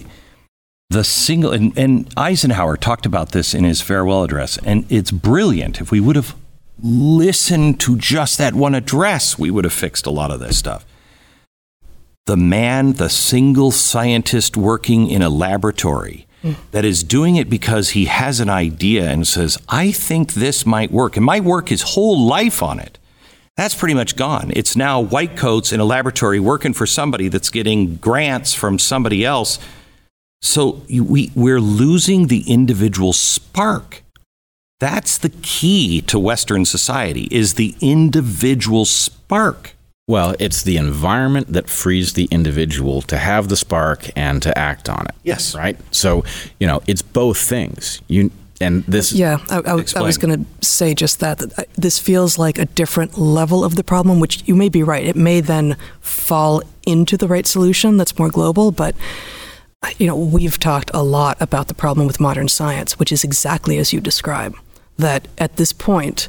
[0.89, 5.82] the single, and, and Eisenhower talked about this in his farewell address, and it's brilliant.
[5.82, 6.36] If we would have
[6.82, 10.86] listened to just that one address, we would have fixed a lot of this stuff.
[12.28, 16.28] The man, the single scientist working in a laboratory
[16.71, 20.91] that is doing it because he has an idea and says, I think this might
[20.91, 22.99] work, and might work his whole life on it
[23.58, 24.51] that's pretty much gone.
[24.55, 29.26] It's now white coats in a laboratory working for somebody that's getting grants from somebody
[29.26, 29.60] else.
[30.41, 34.03] So we, we're losing the individual spark.
[34.80, 39.74] That's the key to Western society is the individual spark.
[40.08, 44.88] Well, it's the environment that frees the individual to have the spark and to act
[44.88, 45.16] on it.
[45.24, 45.55] Yes.
[45.55, 45.78] Right?
[45.93, 46.24] So,
[46.60, 48.01] you know, it's both things.
[48.08, 51.99] You and this yeah i, I, I was going to say just that, that this
[51.99, 55.41] feels like a different level of the problem which you may be right it may
[55.41, 58.95] then fall into the right solution that's more global but
[59.97, 63.78] you know we've talked a lot about the problem with modern science which is exactly
[63.78, 64.55] as you describe
[64.97, 66.28] that at this point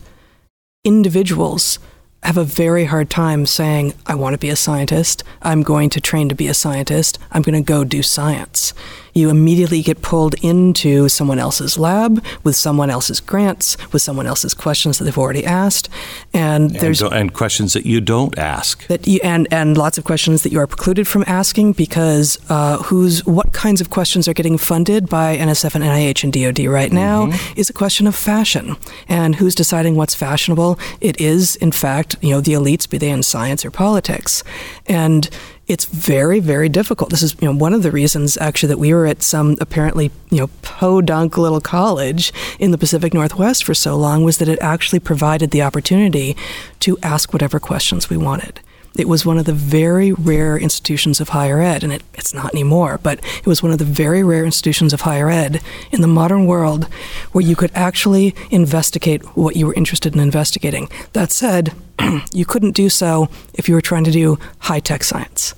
[0.85, 1.79] individuals
[2.23, 5.23] have a very hard time saying, I want to be a scientist.
[5.43, 7.19] I'm going to train to be a scientist.
[7.31, 8.75] I'm going to go do science
[9.19, 14.55] you immediately get pulled into someone else's lab with someone else's grants, with someone else's
[14.55, 15.89] questions that they've already asked,
[16.33, 18.87] and, and there's and questions that you don't ask.
[18.87, 22.79] That you, and and lots of questions that you are precluded from asking because uh,
[22.85, 26.93] who's what kinds of questions are getting funded by NSF and NIH and DoD right
[26.93, 27.59] now mm-hmm.
[27.59, 28.77] is a question of fashion
[29.09, 30.79] and who's deciding what's fashionable.
[31.01, 34.45] It is, in fact, you know, the elites, be they in science or politics,
[34.87, 35.29] and
[35.69, 37.11] it's very, very difficult.
[37.11, 40.11] This is you know, one of the reasons, actually, that we were at some apparently
[40.31, 44.59] you know podunk little college in the Pacific Northwest for so long was that it
[44.61, 46.37] actually provided the opportunity
[46.81, 48.61] to ask whatever questions we wanted.
[48.99, 52.53] It was one of the very rare institutions of higher ed, and it, it's not
[52.53, 56.09] anymore, but it was one of the very rare institutions of higher ed in the
[56.09, 56.89] modern world
[57.31, 60.89] where you could actually investigate what you were interested in investigating.
[61.13, 61.73] That said,
[62.33, 65.55] you couldn't do so if you were trying to do high tech science.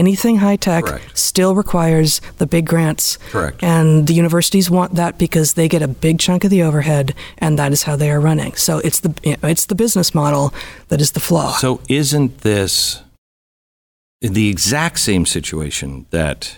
[0.00, 3.18] Anything high tech still requires the big grants.
[3.18, 3.62] Correct.
[3.62, 7.58] And the universities want that because they get a big chunk of the overhead, and
[7.58, 8.54] that is how they are running.
[8.54, 10.54] So it's the it's the business model
[10.88, 11.52] that is the flaw.
[11.58, 13.02] So isn't this
[14.22, 16.56] the exact same situation that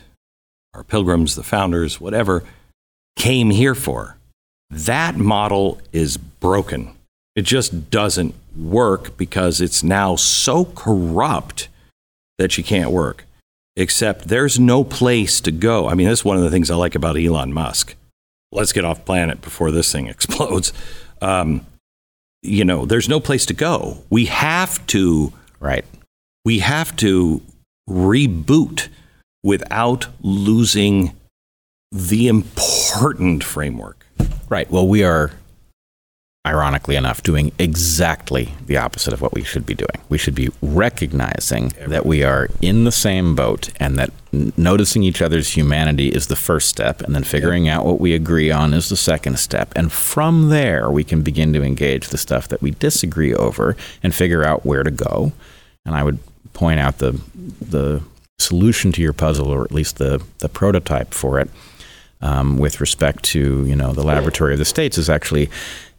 [0.72, 2.45] our pilgrims, the founders, whatever,
[3.16, 4.18] came here for?
[4.70, 6.95] That model is broken.
[7.34, 11.66] It just doesn't work because it's now so corrupt
[12.38, 13.24] that you can't work.
[13.77, 15.89] Except there's no place to go.
[15.89, 17.95] I mean, that's one of the things I like about Elon Musk.
[18.51, 20.73] Let's get off planet before this thing explodes.
[21.20, 21.66] Um,
[22.43, 24.03] you know, there's no place to go.
[24.11, 25.85] We have to right.
[26.45, 27.41] We have to
[27.89, 28.89] reboot
[29.45, 31.14] without losing
[31.91, 34.07] the important framework.
[34.49, 34.70] Right.
[34.70, 35.33] Well, we are,
[36.45, 40.01] ironically enough, doing exactly the opposite of what we should be doing.
[40.09, 45.05] We should be recognizing that we are in the same boat and that n- noticing
[45.05, 48.74] each other's humanity is the first step, and then figuring out what we agree on
[48.74, 49.72] is the second step.
[49.76, 54.12] And from there, we can begin to engage the stuff that we disagree over and
[54.12, 55.32] figure out where to go.
[55.86, 56.18] And I would
[56.55, 57.20] point out the
[57.61, 58.03] the
[58.40, 61.49] solution to your puzzle, or at least the the prototype for it,
[62.20, 65.49] um, with respect to you know the laboratory of the states, is actually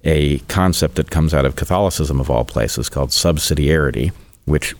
[0.03, 4.11] a concept that comes out of Catholicism of all places called subsidiarity,
[4.45, 4.75] which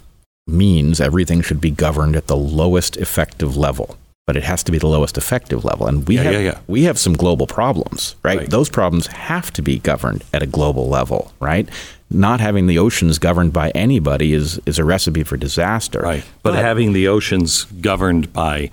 [0.48, 3.98] means everything should be governed at the lowest effective level.
[4.26, 6.60] But it has to be the lowest effective level, and we Yeah, have yeah, yeah.
[6.68, 8.40] we have some global problems, right?
[8.40, 8.50] Right.
[8.50, 11.68] Those problems have to be governed at a global level, right?
[12.10, 16.00] Not having the oceans governed by anybody is is a recipe for disaster.
[16.00, 16.24] Right.
[16.42, 18.70] But, having the oceans governed by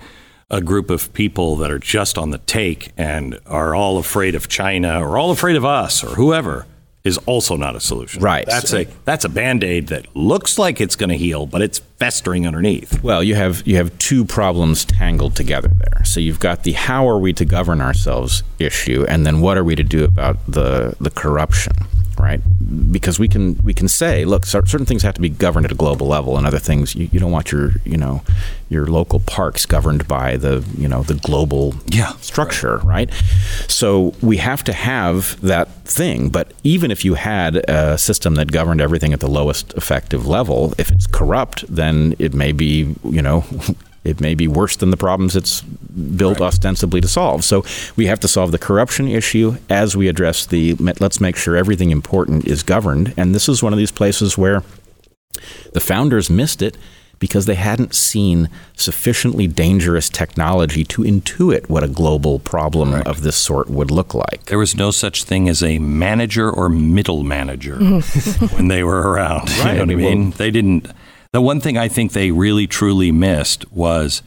[0.51, 4.47] a group of people that are just on the take and are all afraid of
[4.49, 6.67] China or all afraid of us or whoever
[7.03, 8.21] is also not a solution.
[8.21, 8.45] Right.
[8.45, 12.45] That's a that's a band-aid that looks like it's going to heal, but it's festering
[12.45, 13.01] underneath.
[13.01, 16.05] Well, you have you have two problems tangled together there.
[16.05, 19.63] So you've got the how are we to govern ourselves issue, and then what are
[19.63, 21.73] we to do about the the corruption,
[22.21, 22.39] right?
[22.91, 25.75] Because we can we can say, look, certain things have to be governed at a
[25.75, 28.21] global level, and other things you, you don't want your you know
[28.69, 32.13] your local parks governed by the you know the global Yeah.
[32.21, 33.09] structure, right?
[33.67, 36.29] So we have to have that thing.
[36.29, 40.73] But even if you had a system that governed everything at the lowest effective level,
[40.77, 43.43] if it's corrupt, then it may be, you know,
[44.03, 47.43] it may be worse than the problems it's built ostensibly to solve.
[47.43, 47.63] So
[47.95, 51.91] we have to solve the corruption issue as we address the let's make sure everything
[51.91, 53.13] important is governed.
[53.15, 54.63] And this is one of these places where
[55.73, 56.77] the founders missed it
[57.21, 63.37] because they hadn't seen sufficiently dangerous technology to intuit what a global problem of this
[63.37, 64.45] sort would look like.
[64.45, 67.77] There was no such thing as a manager or middle manager
[68.55, 69.49] when they were around.
[69.49, 70.31] You know what I mean?
[70.31, 70.87] They didn't.
[71.33, 74.21] The one thing I think they really truly missed was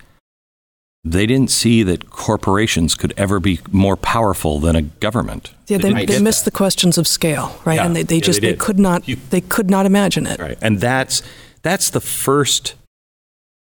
[1.05, 5.53] they didn't see that corporations could ever be more powerful than a government.
[5.67, 7.75] Yeah, they, they get missed the questions of scale, right?
[7.75, 7.85] Yeah.
[7.87, 10.41] And they, they Yeah, just they they, could not You- they could not imagine it.
[10.41, 10.57] Right.
[10.63, 11.23] And that's
[11.63, 12.75] that's the first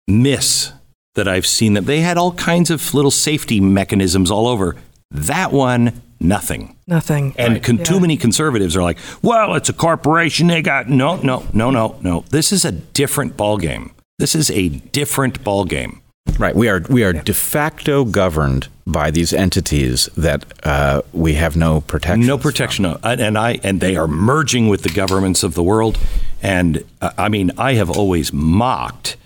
[0.08, 0.72] miss
[1.14, 4.74] that I've seen that they had all kinds of little safety mechanisms all over.
[5.10, 6.76] That one, nothing.
[6.86, 7.34] Nothing.
[7.38, 10.46] And con- too many conservatives are like, well, it's a corporation.
[10.48, 12.24] They got no, no, no, no, no.
[12.30, 13.90] This is a different ballgame.
[14.18, 16.00] This is a different ballgame.
[16.38, 16.54] Right.
[16.54, 21.80] We are we are de facto governed by these entities that uh, we have no
[21.80, 22.26] protection.
[22.26, 25.62] No protection, of- and and I and they are merging with the governments of the
[25.62, 25.98] world.
[26.42, 29.16] And uh, I mean, I have always mocked.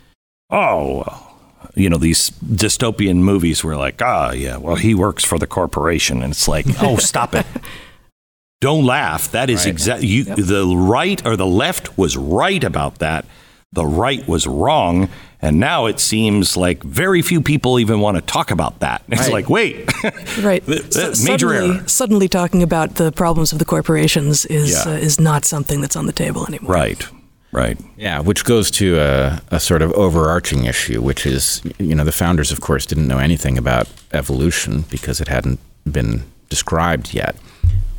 [0.51, 1.32] Oh,
[1.75, 6.23] you know these dystopian movies where like, ah, yeah, well, he works for the corporation,
[6.23, 7.47] and it's like, oh, stop it.
[8.61, 9.31] Don't laugh.
[9.33, 9.71] That is Right.
[9.75, 10.25] exactly you.
[10.25, 13.25] The right or the left was right about that.
[13.73, 15.09] The right was wrong,
[15.41, 19.03] and now it seems like very few people even want to talk about that.
[19.09, 19.33] It's Right.
[19.33, 19.91] like, wait,
[20.43, 20.65] Right.
[20.67, 21.89] Th- th- major suddenly, error.
[21.89, 24.93] suddenly talking about the problems of the corporations is Yeah.
[24.93, 26.71] uh, is not something that's on the table anymore.
[26.73, 27.05] right,
[27.53, 27.79] right.
[27.97, 32.13] Yeah, which goes to a, a sort of overarching issue, which is, you know, the
[32.13, 37.37] founders, of course, didn't know anything about evolution because it hadn't been described yet.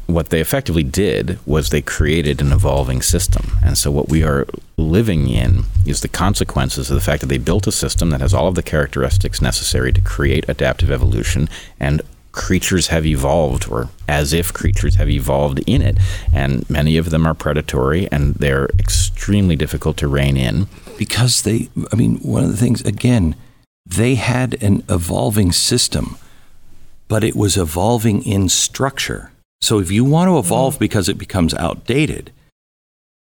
[0.06, 3.58] What they effectively did was they created an evolving system.
[3.64, 4.46] And so what we are
[4.78, 8.34] living in is the consequences of the fact that they built a system that has
[8.34, 11.48] all of the characteristics necessary to create adaptive evolution
[11.80, 12.02] and
[12.34, 15.98] creatures have evolved or as if creatures have evolved in it.
[16.34, 20.68] And many of them are predatory and they're extremely difficult to rein in.
[20.98, 23.36] Because they i mean one of the things again
[23.86, 26.18] they had an evolving system
[27.08, 29.32] but it was evolving in structure.
[29.62, 32.32] So if you want to evolve because it becomes outdated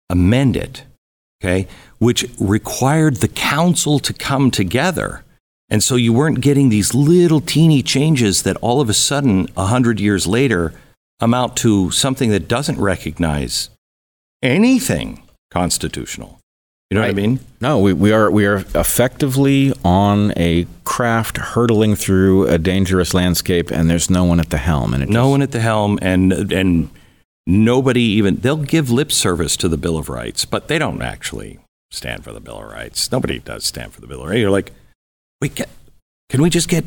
[0.09, 0.83] amend it
[1.41, 1.67] okay
[1.99, 5.23] which required the council to come together
[5.69, 9.67] and so you weren't getting these little teeny changes that all of a sudden a
[9.67, 10.73] hundred years later
[11.19, 13.69] amount to something that doesn't recognize
[14.41, 16.39] anything constitutional.
[16.89, 17.39] You know what i mean?
[17.59, 23.71] No we, we are we are effectively on a craft hurtling through a dangerous landscape
[23.71, 26.51] and there's no one at the helm and no just- one at the helm and
[26.51, 26.91] and
[27.47, 31.59] nobody even they'll give lip service to the bill of rights but they don't actually
[31.93, 33.11] stand for the bill of rights.
[33.11, 34.39] Nobody does stand for the bill of rights.
[34.39, 34.71] You're like
[35.49, 35.65] can,
[36.29, 36.85] can we just get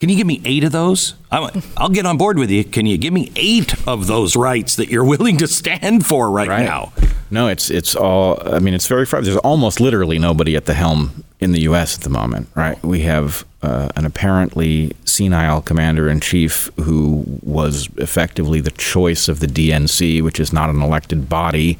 [0.00, 2.86] can you give me eight of those I'm, i'll get on board with you can
[2.86, 6.64] you give me eight of those rights that you're willing to stand for right, Right.
[6.64, 6.92] now
[7.28, 8.38] No, it's it's all.
[8.46, 9.04] I mean, it's very.
[9.04, 11.96] There's almost literally nobody at the helm in the U.S.
[11.96, 12.80] at the moment, right?
[12.84, 19.40] We have uh, an apparently senile commander in chief who was effectively the choice of
[19.40, 21.78] the DNC, which is not an elected body,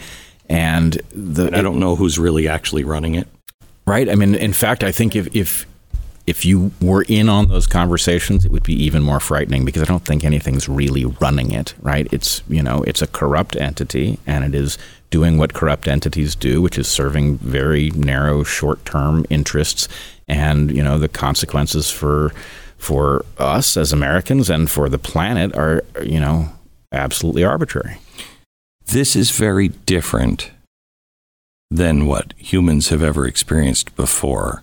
[0.48, 1.56] and the.
[1.56, 3.28] I don't know who's really actually running it.
[3.86, 4.08] Right.
[4.10, 5.64] I mean, in fact, I think if if
[6.26, 9.86] if you were in on those conversations, it would be even more frightening because I
[9.86, 12.08] don't think anything's really running it, right?
[12.12, 14.76] It's, you know, it's a corrupt entity and it is
[15.10, 19.88] doing what corrupt entities do, which is serving very narrow short-term interests
[20.26, 22.32] and, you know, the consequences for
[22.78, 26.50] for us as Americans and for the planet are, you know,
[26.92, 27.96] absolutely arbitrary.
[28.84, 30.50] This is very different
[31.70, 34.62] than what humans have ever experienced before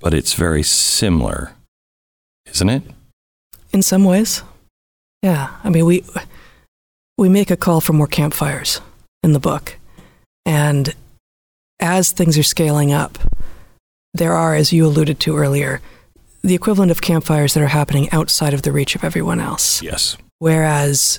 [0.00, 1.52] but it's very similar,
[2.52, 2.82] isn't it?
[3.72, 4.42] In some ways.
[5.22, 5.56] Yeah.
[5.64, 6.04] I mean, we
[7.16, 8.80] we make a call for more campfires
[9.22, 9.76] in the book.
[10.46, 10.94] And
[11.80, 13.18] as things are scaling up,
[14.14, 15.80] there are, as you alluded to earlier,
[16.42, 19.82] the equivalent of campfires that are happening outside of the reach of everyone else.
[19.82, 20.16] Yes.
[20.38, 21.18] Whereas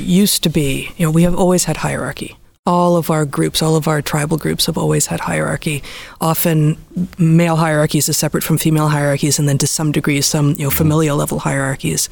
[0.00, 3.76] used to be, you know, we have always had hierarchy all of our groups, all
[3.76, 5.82] of our tribal groups have always had hierarchy.
[6.20, 6.78] Often
[7.18, 10.70] male hierarchies is separate from female hierarchies, and then to some degree, some you know
[10.70, 12.08] familial level hierarchies.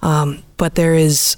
[0.00, 1.36] Um, but there is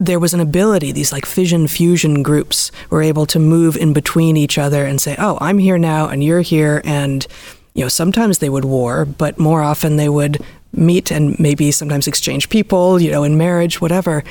[0.00, 4.36] there was an ability these like fission fusion groups were able to move in between
[4.36, 7.28] each other and say oh i'm here now and you're here and
[7.74, 10.42] you know sometimes they would war but more often they would
[10.72, 14.24] meet and maybe sometimes exchange people you know in marriage whatever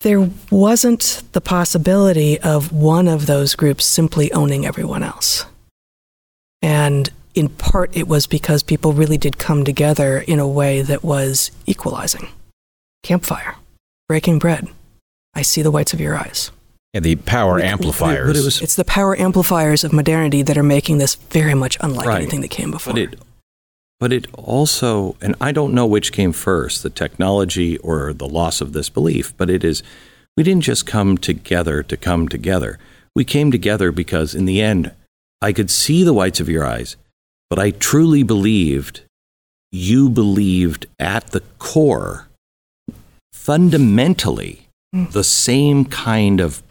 [0.00, 5.46] there wasn't the possibility of one of those groups simply owning everyone else.
[6.62, 11.04] And in part, it was because people really did come together in a way that
[11.04, 12.28] was equalizing.
[13.02, 13.56] Campfire,
[14.08, 14.68] breaking bread.
[15.34, 16.50] I see the whites of your eyes.
[16.94, 18.38] Yeah, the power amplifiers.
[18.38, 21.76] It, it was, it's the power amplifiers of modernity that are making this very much
[21.80, 22.22] unlike right.
[22.22, 22.94] anything that came before.
[22.94, 23.20] But it
[23.98, 28.60] but it also, and I don't know which came first, the technology or the loss
[28.60, 29.82] of this belief, but it is,
[30.36, 32.78] we didn't just come together to come together.
[33.14, 34.92] We came together because in the end,
[35.40, 36.96] I could see the whites of your eyes,
[37.48, 39.02] but I truly believed
[39.72, 42.28] you believed at the core,
[43.32, 45.10] fundamentally, mm.
[45.12, 46.62] the same kind of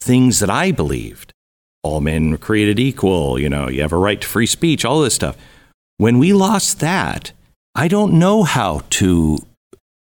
[0.00, 1.32] things that I believed.
[1.82, 5.02] All men are created equal, you know, you have a right to free speech, all
[5.02, 5.36] this stuff.
[5.96, 7.32] When we lost that,
[7.74, 9.38] I don't know how to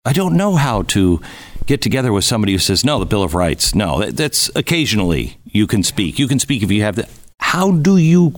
[0.04, 1.20] I don't know how to
[1.66, 3.74] get together with somebody who says, no, the Bill of Rights.
[3.74, 6.18] No, that, that's occasionally you can speak.
[6.18, 7.08] You can speak if you have the.
[7.40, 8.34] How do you?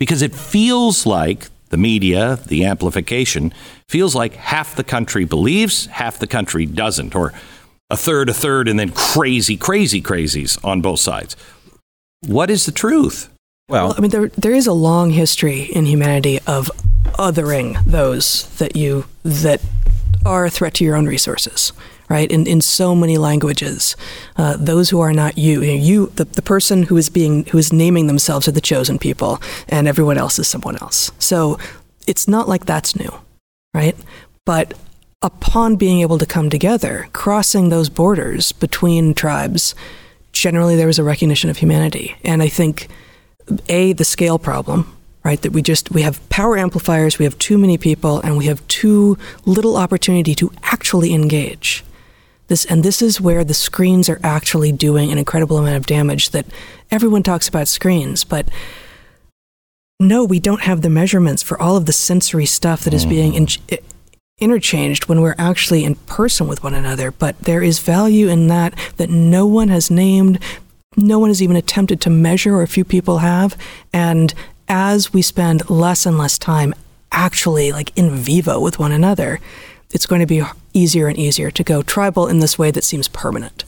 [0.00, 3.54] Because it feels like the media, the amplification,
[3.88, 7.32] feels like half the country believes, half the country doesn't, or
[7.88, 11.36] a third, a third, and then crazy, crazy crazies on both sides.
[12.26, 13.31] What is the truth?
[13.72, 16.70] Well, well, I mean, there there is a long history in humanity of
[17.18, 19.62] othering those that you that
[20.26, 21.72] are a threat to your own resources.
[22.10, 23.96] Right in in so many languages,
[24.36, 27.46] uh, those who are not you, you, know, you the, the person who is being
[27.46, 29.40] who is naming themselves are the chosen people,
[29.70, 31.10] and everyone else is someone else.
[31.18, 31.58] So
[32.06, 33.10] it's not like that's new,
[33.72, 33.96] right?
[34.44, 34.74] But
[35.22, 39.74] upon being able to come together, crossing those borders between tribes,
[40.32, 42.88] generally there was a recognition of humanity, and I think
[43.68, 47.58] a the scale problem right that we just we have power amplifiers we have too
[47.58, 51.84] many people and we have too little opportunity to actually engage.
[52.48, 56.30] This and this is where the screens are actually doing an incredible amount of damage
[56.30, 56.46] that
[56.90, 58.48] everyone talks about screens but
[60.00, 63.32] no we don't have the measurements for all of the sensory stuff that is being
[63.32, 63.68] mm.
[63.68, 63.78] in,
[64.38, 68.74] interchanged when we're actually in person with one another but there is value in that
[68.96, 70.38] that no one has named
[70.96, 73.56] no one has even attempted to measure, or a few people have.
[73.92, 74.34] And
[74.68, 76.74] as we spend less and less time
[77.10, 79.40] actually like in vivo with one another,
[79.90, 80.42] it's going to be
[80.72, 83.64] easier and easier to go tribal in this way that seems permanent.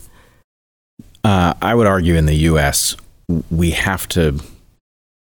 [1.23, 2.97] Uh, I would argue in the U.S.,
[3.51, 4.41] we have to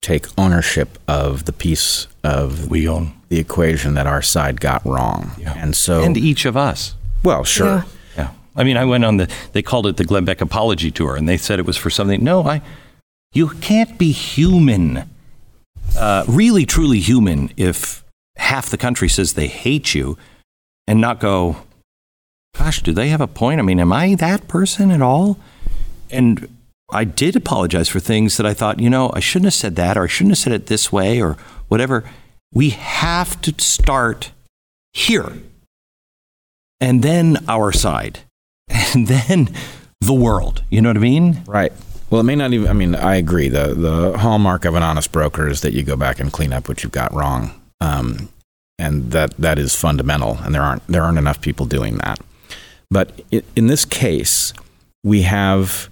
[0.02, 5.30] take ownership of the piece of we own the equation that our side got wrong,
[5.38, 5.54] yeah.
[5.56, 6.94] and so and each of us.
[7.22, 7.66] Well, sure.
[7.66, 7.82] Yeah.
[8.56, 11.28] I mean, I went on the, they called it the Glenn Beck Apology Tour, and
[11.28, 12.22] they said it was for something.
[12.22, 12.62] No, I,
[13.32, 15.08] you can't be human,
[15.98, 18.04] uh, really, truly human, if
[18.36, 20.16] half the country says they hate you
[20.86, 21.56] and not go,
[22.56, 23.58] gosh, do they have a point?
[23.58, 25.38] I mean, am I that person at all?
[26.10, 26.48] And
[26.90, 29.96] I did apologize for things that I thought, you know, I shouldn't have said that,
[29.96, 31.36] or I shouldn't have said it this way, or
[31.68, 32.04] whatever.
[32.52, 34.30] We have to start
[34.92, 35.32] here
[36.80, 38.20] and then our side.
[38.94, 39.48] And then
[40.00, 40.62] the world.
[40.70, 41.42] You know what I mean?
[41.46, 41.72] Right.
[42.10, 42.68] Well, it may not even.
[42.68, 43.48] I mean, I agree.
[43.48, 46.68] the The hallmark of an honest broker is that you go back and clean up
[46.68, 48.28] what you've got wrong, um,
[48.78, 50.38] and that that is fundamental.
[50.42, 52.20] And there aren't there aren't enough people doing that.
[52.90, 53.20] But
[53.56, 54.52] in this case,
[55.02, 55.88] we have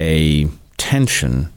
[0.00, 1.50] a tension.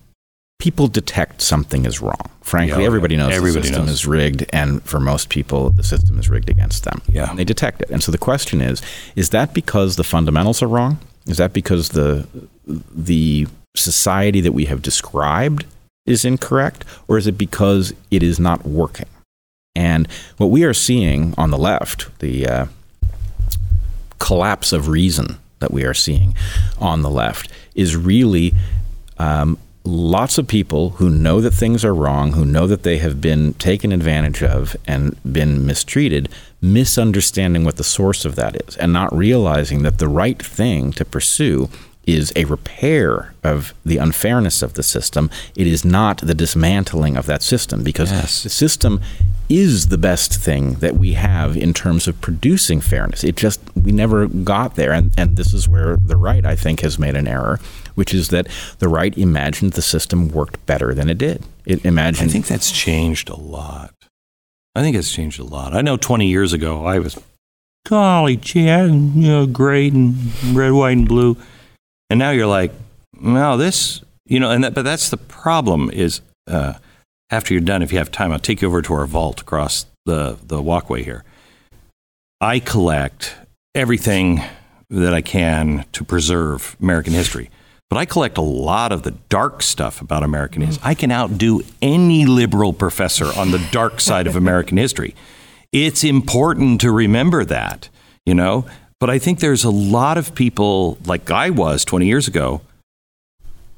[0.65, 2.25] People detect something is wrong.
[2.41, 3.93] Frankly, Yeah, everybody knows everybody the system knows.
[3.93, 7.03] is rigged, and for most people, the system is rigged against them.
[7.07, 7.29] Yeah.
[7.29, 7.91] And they detect it.
[7.91, 8.81] And so the question is:
[9.15, 10.97] Is that because the fundamentals are wrong?
[11.27, 12.27] Is that because the
[12.65, 15.65] the society that we have described
[16.07, 19.09] is incorrect, or is it because it is not working?
[19.75, 22.65] And what we are seeing on the left, the uh,
[24.17, 26.33] collapse of reason that we are seeing
[26.79, 28.55] on the left, is really
[29.19, 33.21] um, lots of people who know that things are wrong, who know that they have
[33.21, 36.27] been taken advantage of and been mistreated,
[36.59, 41.05] misunderstanding what the source of that is and not realizing that the right thing to
[41.05, 41.69] pursue
[42.05, 45.29] is a repair of the unfairness of the system.
[45.55, 48.43] It is not the dismantling of that system because Yes.
[48.43, 49.01] the system
[49.49, 53.23] is the best thing that we have in terms of producing fairness.
[53.23, 54.91] It just, we never got there.
[54.91, 57.59] And, and this is where the right, I think, has made an error,
[57.95, 58.47] which is that
[58.79, 61.43] the right imagined the system worked better than it did.
[61.65, 62.29] It imagined.
[62.29, 63.93] I think that's changed a lot.
[64.75, 65.73] I think it's changed a lot.
[65.73, 67.17] I know 20 years ago, I was,
[67.87, 70.15] golly gee, I- you know, great and
[70.55, 71.37] red, white, and blue.
[72.09, 72.71] And now you're like,
[73.19, 76.73] no, this, you know, and that, but that's the problem is uh,
[77.31, 79.85] after you're done, if you have time, I'll take you over to our vault across
[80.05, 81.23] the, the walkway here.
[82.41, 83.35] I collect
[83.73, 84.41] everything
[84.89, 87.49] that I can to preserve American history.
[87.89, 90.81] But I collect a lot of the dark stuff about American history.
[90.83, 95.15] I can outdo any liberal professor on the dark side of American history.
[95.71, 97.89] It's important to remember that,
[98.25, 98.65] you know?
[98.99, 102.61] But I think there's a lot of people, like I was 20 years ago,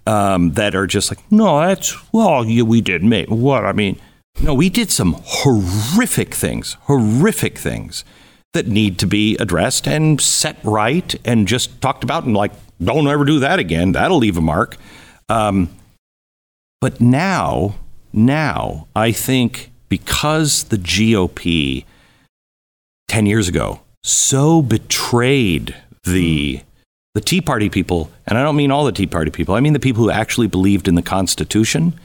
[0.05, 3.65] um, that are just like, no, that's, well, yeah, we did make what?
[3.65, 3.99] I mean,
[4.41, 8.05] no, we did some horrific things, horrific things
[8.53, 12.51] that need to be addressed and set right and just talked about and like,
[12.83, 13.93] don't ever do that again.
[13.93, 14.77] That'll leave a mark.
[15.29, 15.69] Um,
[16.79, 17.75] but now,
[18.13, 21.85] now, I think because the GOP
[23.07, 26.61] 10 years ago so betrayed the
[27.13, 29.73] the Tea Party people, and I don't mean all the Tea Party people, I mean
[29.73, 31.99] the people who actually believed in the Constitution.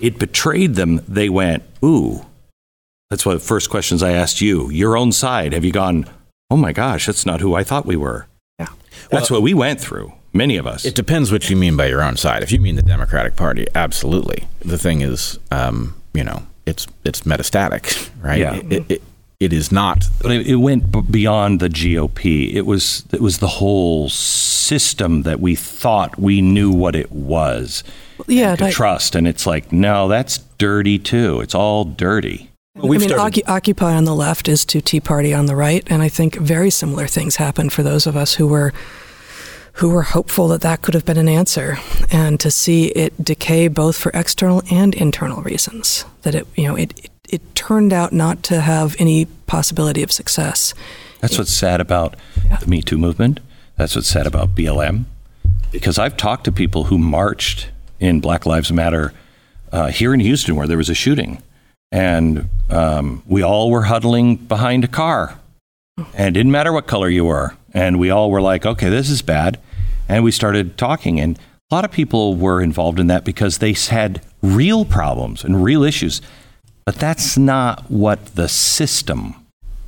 [0.00, 1.02] It betrayed them.
[1.06, 2.24] They went, ooh.
[3.10, 4.70] That's one of the first questions I asked you.
[4.70, 5.52] Your own side.
[5.52, 6.06] Have you gone,
[6.50, 8.26] oh my gosh, that's not who I thought we were?
[8.58, 8.68] Yeah.
[9.10, 10.84] That's what we went through, many of us.
[10.84, 12.42] It depends what you mean by your own side.
[12.42, 14.46] If you mean the Democratic Party, absolutely.
[14.60, 18.38] The thing is, um, you know, it's it's metastatic, right?
[18.40, 18.54] Yeah.
[18.70, 19.02] It, it,
[19.40, 20.04] it is not.
[20.22, 22.54] But it, it went beyond the GOP.
[22.54, 27.82] It was it was the whole system that we thought we knew what it was.
[28.28, 31.40] Yeah, and could I- trust, and it's like no, that's dirty too.
[31.40, 32.50] It's all dirty.
[32.76, 36.02] I mean, Occu- Occupy on the left is to Tea Party on the right, and
[36.02, 38.72] I think very similar things happened for those of us who were
[39.78, 41.78] who were hopeful that that could have been an answer,
[42.10, 46.04] and to see it decay both for external and internal reasons.
[46.22, 50.10] That it, you know, it it, it turned out not to have any possibility of
[50.10, 50.74] success.
[51.20, 52.56] That's what's sad about Yeah.
[52.56, 53.38] the Me Too movement.
[53.76, 55.04] That's what's sad about BLM.
[55.70, 57.68] Because I've talked to people who marched
[58.00, 59.12] in Black Lives Matter
[59.72, 61.40] uh, here in Houston where there was a shooting.
[61.94, 65.38] And um, we all were huddling behind a car.
[66.12, 67.54] And it didn't matter what color you were.
[67.72, 69.60] And we all were like, okay, this is bad.
[70.08, 71.20] And we started talking.
[71.20, 71.38] And
[71.70, 75.84] a lot of people were involved in that because they had real problems and real
[75.84, 76.20] issues.
[76.84, 79.36] But that's not what the system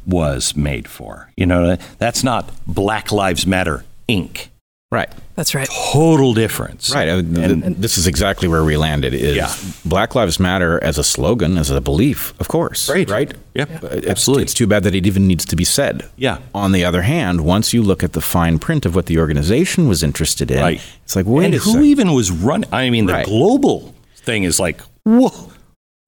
[0.07, 1.33] was made for.
[1.37, 4.47] You know, that's not Black Lives Matter Inc.
[4.93, 5.09] Right.
[5.35, 5.69] That's right.
[5.93, 6.95] Total difference.
[6.95, 7.09] Right.
[7.09, 9.15] Uh, th- And- this is exactly where we landed.
[9.15, 9.53] Is Yeah.
[9.85, 12.89] Black Lives Matter as a slogan, as a belief, of course.
[12.89, 13.11] Right.
[13.11, 13.35] Right.
[13.55, 13.83] Yep.
[13.83, 14.45] Uh, It's, Absolutely.
[14.45, 16.05] It's too bad that it even needs to be said.
[16.17, 16.39] Yeah.
[16.55, 19.89] On the other hand, once you look at the fine print of what the organization
[19.89, 20.81] was interested in, Right.
[21.05, 21.85] it's like, wait and a who second.
[21.87, 22.69] even was running?
[22.73, 23.27] I mean, the Right.
[23.27, 23.93] global
[24.25, 25.51] thing is like, whoa,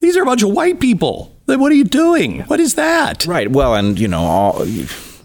[0.00, 1.32] these are a bunch of white people.
[1.46, 2.42] Then what are you doing?
[2.46, 3.26] What is that?
[3.26, 3.50] Right.
[3.50, 4.64] Well, and you know, all,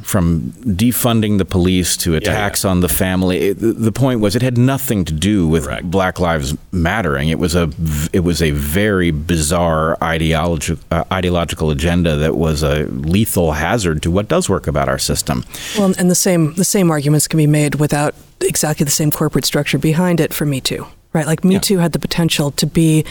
[0.03, 4.41] from defunding the police to attacks on the family, it, the, the point was it
[4.41, 5.89] had nothing to do with Correct.
[5.89, 7.29] Black Lives Mattering.
[7.29, 7.69] It was a
[8.11, 14.11] it was a very bizarre ideology, uh, ideological agenda that was a lethal hazard to
[14.11, 15.43] what does work about our system.
[15.77, 19.45] Well, and the same the same arguments can be made without exactly the same corporate
[19.45, 21.25] structure behind it for Me Too, right?
[21.25, 21.59] Like Me Yeah.
[21.59, 23.05] Too had the potential to be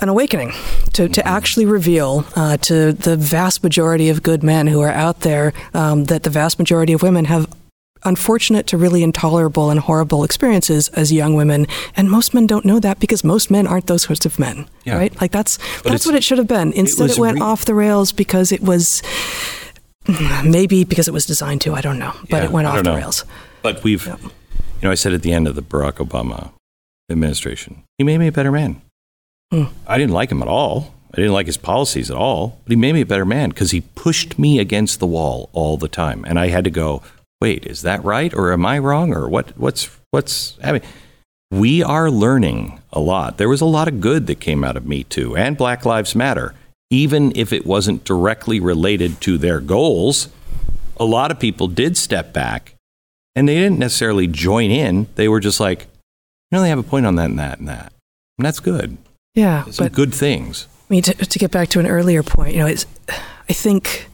[0.00, 0.52] an awakening,
[0.92, 5.20] to, to actually reveal uh, to the vast majority of good men who are out
[5.20, 7.52] there um, that the vast majority of women have
[8.04, 11.66] unfortunate to really intolerable and horrible experiences as young women
[11.96, 14.96] and most men don't know that because most men aren't those sorts of men Yeah.
[14.96, 17.40] right like that's But that's what it should have been instead was it, went re-
[17.40, 19.02] off the rails because it was
[20.44, 22.82] maybe because it was designed to i don't know but Yeah, it went off the
[22.84, 22.94] know.
[22.96, 23.24] rails
[23.62, 24.14] But we've, you
[24.84, 26.52] know, I said at the end of the Barack Obama
[27.10, 28.80] administration, he made me a better man.
[29.50, 29.64] Hmm.
[29.86, 30.94] I didn't like him at all.
[31.12, 33.70] I didn't like his policies at all, but he made me a better man because
[33.70, 37.02] he pushed me against the wall all the time, and I had to go.
[37.40, 39.56] Wait, is that right, or am I wrong, or what?
[39.56, 40.58] What's what's?
[40.62, 40.82] I mean,
[41.50, 43.38] we are learning a lot.
[43.38, 46.14] There was a lot of good that came out of Me Too and Black Lives
[46.14, 46.54] Matter,
[46.90, 50.28] even if it wasn't directly related to their goals.
[50.98, 52.74] A lot of people did step back
[53.34, 55.06] and they didn't necessarily join in.
[55.14, 55.82] They were just like,
[56.50, 57.92] you know, they have a point on that and that and that.
[58.36, 58.98] And that's good.
[59.38, 60.66] Yeah Some but good things.
[60.90, 62.86] I mean, to, to get back to an earlier point, you know, it's,
[63.48, 64.08] I think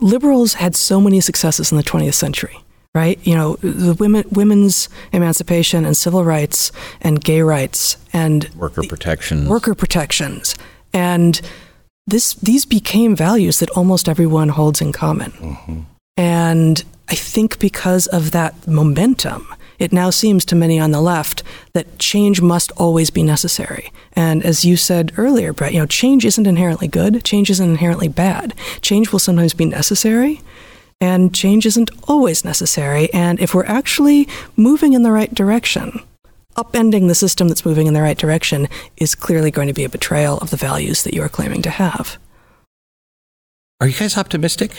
[0.00, 2.56] liberals had so many successes in the 20th century,
[2.94, 3.18] right?
[3.24, 9.48] You know, the women, women's emancipation and civil rights and gay rights and Worker protections.
[9.48, 10.56] worker protections.
[10.92, 11.40] And
[12.06, 15.30] this, these became values that almost everyone holds in common.
[15.32, 15.80] Mm-hmm.
[16.16, 19.46] And I think because of that momentum,
[19.80, 21.42] it now seems to many on the left
[21.72, 23.90] that change must always be necessary.
[24.12, 28.06] And as you said earlier, Bret, you know, change isn't inherently good, change isn't inherently
[28.06, 28.54] bad.
[28.82, 30.42] Change will sometimes be necessary,
[31.00, 33.12] and change isn't always necessary.
[33.12, 36.02] And if we're actually moving in the right direction,
[36.56, 39.88] upending the system that's moving in the right direction is clearly going to be a
[39.88, 42.18] betrayal of the values that you are claiming to have.
[43.80, 44.72] Are you guys optimistic?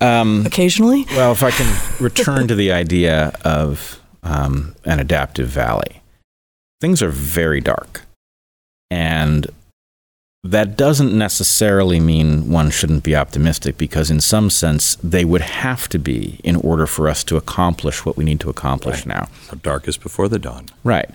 [0.00, 1.66] Um, Occasionally, Well, if I can
[2.04, 6.02] return to the idea of um, an adaptive valley,
[6.80, 8.02] things are very dark.
[8.90, 9.46] And
[10.44, 15.88] that doesn't necessarily mean one shouldn't be optimistic because, in some sense, they would have
[15.88, 19.06] to be in order for us to accomplish what we need to accomplish Right.
[19.06, 19.28] now.
[19.62, 20.66] Dark is before the dawn.
[20.84, 21.10] Right.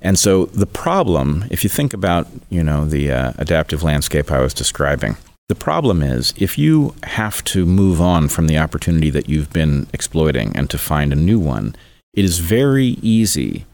[0.00, 4.40] And so the problem, if you think about, you know, the uh, adaptive landscape I
[4.40, 5.16] was describing,
[5.48, 9.86] the problem is if you have to move on from the opportunity that you've been
[9.92, 11.76] exploiting and to find a new one,
[12.14, 13.64] it is very easy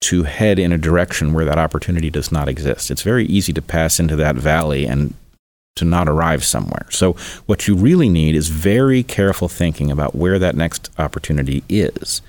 [0.00, 2.90] to head in a direction where that opportunity does not exist.
[2.90, 5.14] It's very easy to pass into that valley and
[5.76, 6.86] to not arrive somewhere.
[6.90, 7.12] So
[7.46, 12.20] what you really need is very careful thinking about where that next opportunity is.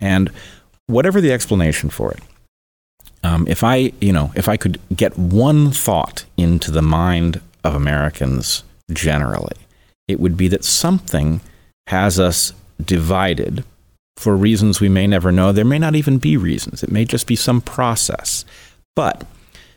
[0.00, 0.30] And
[0.86, 2.20] whatever the explanation for it,
[3.22, 7.74] um, if I, you know, if I could get one thought into the mind of
[7.74, 9.56] Americans generally,
[10.08, 11.40] it would be that something
[11.86, 12.52] has us
[12.84, 13.64] divided
[14.16, 15.52] for reasons we may never know.
[15.52, 16.82] There may not even be reasons.
[16.82, 18.44] It may just be some process.
[18.94, 19.24] But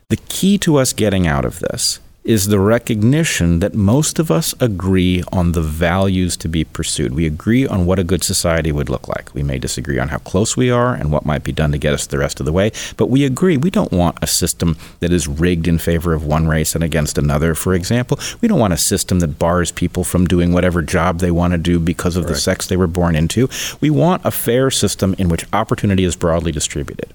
[0.09, 4.55] the key to us getting out of this is the recognition that most of us
[4.61, 7.13] agree on the values to be pursued.
[7.13, 9.33] We agree on what a good society would look like.
[9.33, 11.93] We may disagree on how close we are and what might be done to get
[11.93, 15.11] us the rest of the way, but we agree we don't want a system that
[15.11, 18.17] is rigged in favor of one race and against another, for example.
[18.39, 21.57] We don't want a system that bars people from doing whatever job they want to
[21.57, 23.49] do because of the sex they were born into.
[23.81, 27.13] We want a fair system in which opportunity is broadly distributed.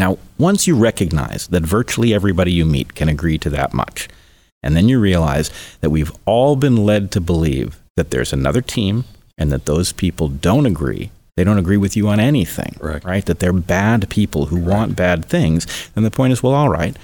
[0.00, 4.08] Now, once you recognize that virtually everybody you meet can agree to that much,
[4.62, 5.50] and then you realize
[5.82, 9.04] that we've all been led to believe that there's another team
[9.36, 13.04] and that those people don't agree, they don't agree with you on anything, Correct.
[13.04, 13.26] right?
[13.26, 16.96] That they're bad people who want bad things, then the point is, well, all right,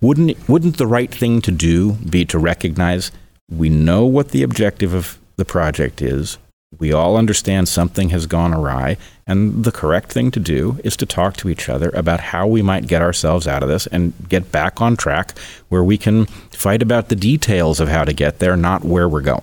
[0.00, 3.10] wouldn't wouldn't the right thing to do be to recognize
[3.50, 6.38] we know what the objective of the project is.
[6.78, 8.96] We all understand something has gone awry,
[9.26, 12.62] and the correct thing to do is to talk to each other about how we
[12.62, 15.38] might get ourselves out of this and get back on track
[15.68, 19.20] where we can fight about the details of how to get there, not where we're
[19.20, 19.40] going.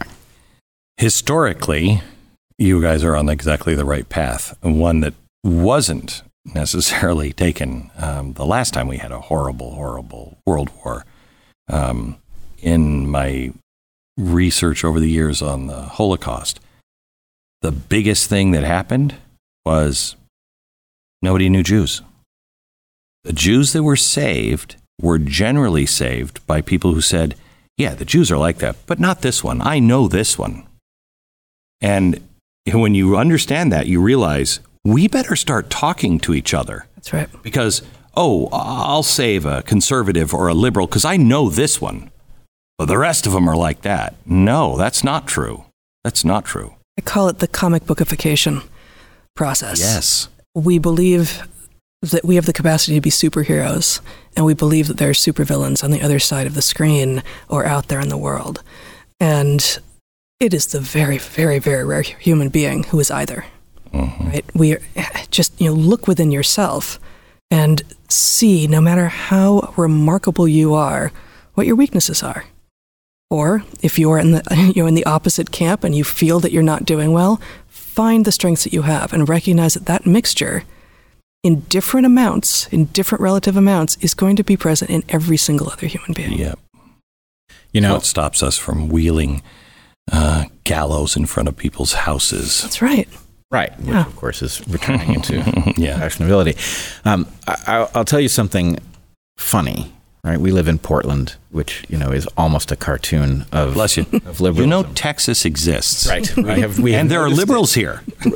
[0.98, 2.02] Historically,
[2.58, 5.14] you guys are on exactly the right path, one that
[5.44, 11.06] wasn't necessarily taken um, the last time we had a horrible, horrible world war.
[11.68, 12.18] Um,
[12.62, 13.52] in my
[14.18, 16.60] research over the years on the Holocaust,
[17.62, 19.16] the biggest thing that happened
[19.66, 20.16] was
[21.22, 22.02] nobody knew Jews.
[23.24, 27.36] The Jews that were saved were generally saved by people who said,
[27.78, 29.62] Yeah, the Jews are like that, but not this one.
[29.62, 30.68] I know this one.
[31.82, 32.22] And
[32.72, 37.30] when you understand that, you realize we better start talking to each other that's right.
[37.44, 37.82] because,
[38.16, 42.12] oh, I'll save a conservative or a liberal because I know this one.
[42.78, 44.16] But the rest of them are like that.
[44.26, 45.66] No, that's not true.
[46.04, 46.76] That's not true.
[46.98, 48.68] I call it the comic bookification
[49.36, 49.80] process.
[49.80, 50.30] Yes.
[50.54, 51.48] We believe
[52.02, 54.02] that we have the capacity to be superheroes,
[54.36, 57.66] and we believe that there are supervillains on the other side of the screen or
[57.66, 58.64] out there in the world.
[59.20, 59.80] And
[60.40, 63.46] it is the very, very, very rare human being who is either.
[63.94, 64.30] Mm-hmm.
[64.30, 64.46] Right?
[64.56, 64.82] We are,
[65.30, 67.00] just you know look within yourself
[67.52, 71.12] and see, no matter how remarkable you are,
[71.54, 72.46] what your weaknesses are.
[73.32, 76.62] Or if you're in the you're in the opposite camp and you feel that you're
[76.74, 77.40] not doing well,
[77.70, 80.64] find the strengths that you have and recognize that that mixture
[81.44, 85.70] in different amounts, in different relative amounts, is going to be present in every single
[85.72, 86.34] other human being.
[86.38, 86.54] Yeah.
[87.74, 89.42] You know, it stops us from wheeling
[90.12, 92.62] uh, gallows in front of people's houses.
[92.64, 93.08] That's right.
[93.50, 94.06] Right, which Yeah.
[94.06, 95.36] of course is returning into
[95.78, 96.00] Yeah.
[96.00, 96.56] fashionability.
[97.06, 98.78] Um, I, I'll- I'll tell you something
[99.40, 99.92] funny.
[100.24, 104.04] Right, we live in Portland, which you know is almost a cartoon of Bless you.
[104.26, 104.58] of liberalism.
[104.58, 106.08] You know, Texas exists.
[106.08, 106.38] right?
[106.38, 108.04] We have, we have and there are liberals here.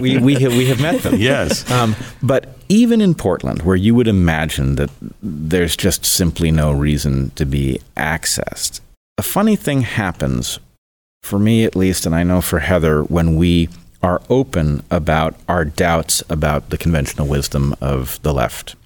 [0.00, 1.16] We we have, we have met them.
[1.16, 1.70] Yes.
[1.70, 4.88] Um, but even in Portland, where you would imagine that
[5.22, 8.80] there's just simply no reason to be accessed,
[9.18, 10.58] a funny thing happens,
[11.22, 13.68] for me at least, and I know for Heather, when we
[14.02, 18.76] are open about our doubts about the conventional wisdom of the left.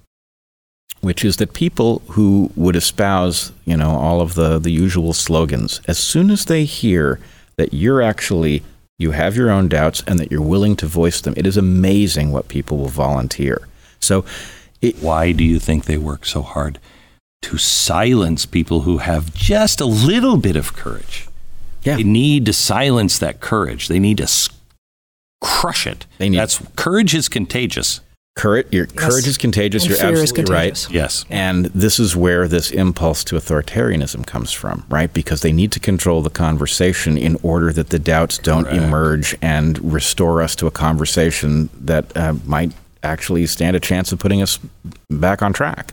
[1.02, 5.80] Which is that people who would espouse, you know, all of the, the usual slogans,
[5.86, 7.20] as soon as they hear
[7.56, 8.62] that you're actually
[8.98, 11.34] you have your own doubts and that you're willing to voice them.
[11.36, 13.66] It is amazing what people will volunteer.
[14.00, 14.24] So,
[15.00, 16.78] Why do you think they work so hard
[17.42, 21.28] to silence people who have just a little bit of courage?
[21.82, 21.96] Yeah.
[21.96, 23.88] They need to silence that courage.
[23.88, 24.28] They need to
[25.40, 26.06] crush it.
[26.18, 28.00] They need- That's courage is contagious.
[28.34, 29.82] Courage, your courage is contagious.
[29.82, 30.68] And you're fear is absolutely right.
[30.68, 30.90] contagious.
[30.90, 31.24] Yes.
[31.28, 35.12] And this is where this impulse to authoritarianism comes from, right?
[35.12, 38.82] Because they need to control the conversation in order that the doubts don't Correct.
[38.82, 42.72] emerge and restore us to a conversation that uh, might
[43.02, 44.58] actually stand a chance of putting us
[45.10, 45.92] back on track.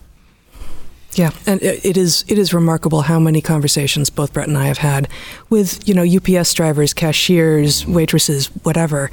[1.13, 4.67] Yeah, and it it is it is remarkable how many conversations both Bret and I
[4.67, 5.09] have had
[5.49, 9.09] with you know UPS drivers, cashiers, waitresses, whatever,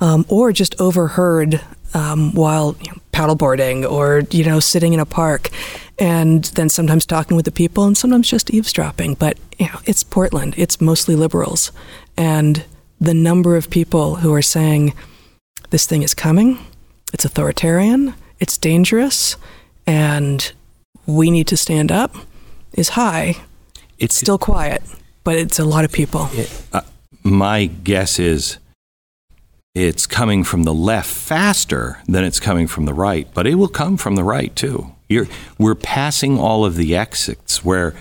[0.00, 1.60] um, or just overheard
[1.94, 5.50] um, while you know, paddleboarding or you know sitting in a park,
[5.98, 9.14] and then sometimes talking with the people, and sometimes just eavesdropping.
[9.14, 11.72] But you know, it's Portland; it's mostly liberals,
[12.16, 12.64] and
[13.00, 14.94] the number of people who are saying
[15.70, 16.58] this thing is coming,
[17.12, 19.36] it's authoritarian, it's dangerous,
[19.86, 20.52] and
[21.06, 22.14] we need to stand up
[22.74, 23.36] is high.
[23.98, 24.82] It's still quiet,
[25.24, 26.28] but it's a lot of people.
[26.72, 26.80] Uh,
[27.22, 28.58] my guess is
[29.74, 33.68] it's coming from the left faster than it's coming from the right, but it will
[33.68, 34.94] come from the right too.
[35.08, 35.28] You're,
[35.58, 37.94] we're passing all of the exits where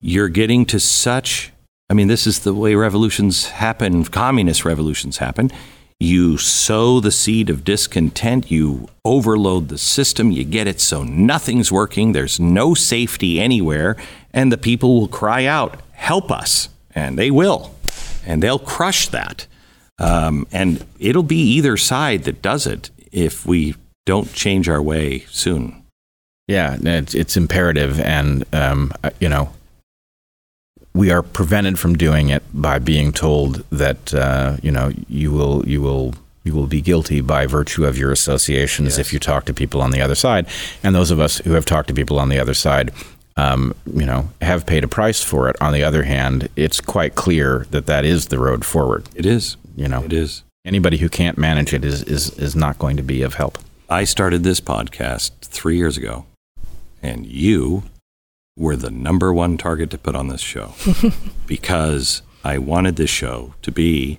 [0.00, 1.52] you're getting to such.
[1.88, 5.50] I mean, this is the way revolutions happen, communist revolutions happen.
[5.98, 11.70] You sow the seed of discontent, you overload the system, you get it so nothing's
[11.70, 13.96] working, there's no safety anywhere,
[14.32, 16.70] and the people will cry out, Help us!
[16.94, 17.74] And they will.
[18.24, 19.46] And they'll crush that.
[20.00, 23.74] Um, and it'll be either side that does it if we
[24.06, 25.84] don't change our way soon.
[26.48, 29.52] Yeah, it's, it's imperative, and um, uh, you know,
[30.94, 35.68] we are prevented from doing it by being told that uh, you know you will
[35.68, 39.54] you will you will be guilty by virtue of your associations if you talk to
[39.54, 40.46] people on the other side,
[40.82, 42.90] and those of us who have talked to people on the other side.
[43.36, 45.56] Um, you know, have paid a price for it.
[45.62, 49.08] On the other hand, it's quite clear that that is the road forward.
[49.14, 49.56] It is.
[49.76, 50.42] You know, It is.
[50.64, 53.58] anybody who can't manage it is is is not going to be of help.
[53.88, 56.26] I started this podcast three years ago,
[57.02, 57.84] and you
[58.56, 60.74] were the number one target to put on this show
[61.46, 64.18] because I wanted this show to be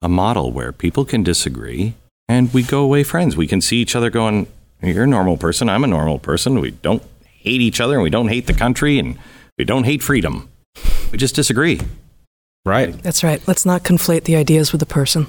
[0.00, 1.94] a model where people can disagree
[2.28, 3.36] and we go away friends.
[3.36, 4.46] We can see each other going,
[4.82, 5.68] You're a normal person.
[5.68, 6.60] I'm a normal person.
[6.60, 9.18] We don't hate each other and we don't hate the country and
[9.58, 10.48] we don't hate freedom.
[11.10, 11.80] We just disagree.
[12.64, 12.92] Right.
[13.02, 13.46] That's right.
[13.48, 15.26] Let's not conflate the ideas with the person.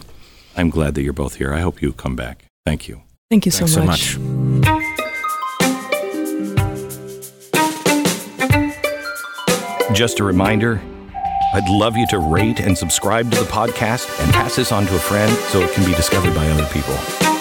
[0.55, 1.53] I'm glad that you're both here.
[1.53, 2.45] I hope you come back.
[2.65, 3.01] Thank you.
[3.29, 4.19] Thank you so Thanks so much.
[4.19, 4.83] much.
[9.93, 10.81] Just a reminder
[11.53, 14.95] I'd love you to rate and subscribe to the podcast and pass this on to
[14.95, 17.32] a friend so it can be discovered by other people.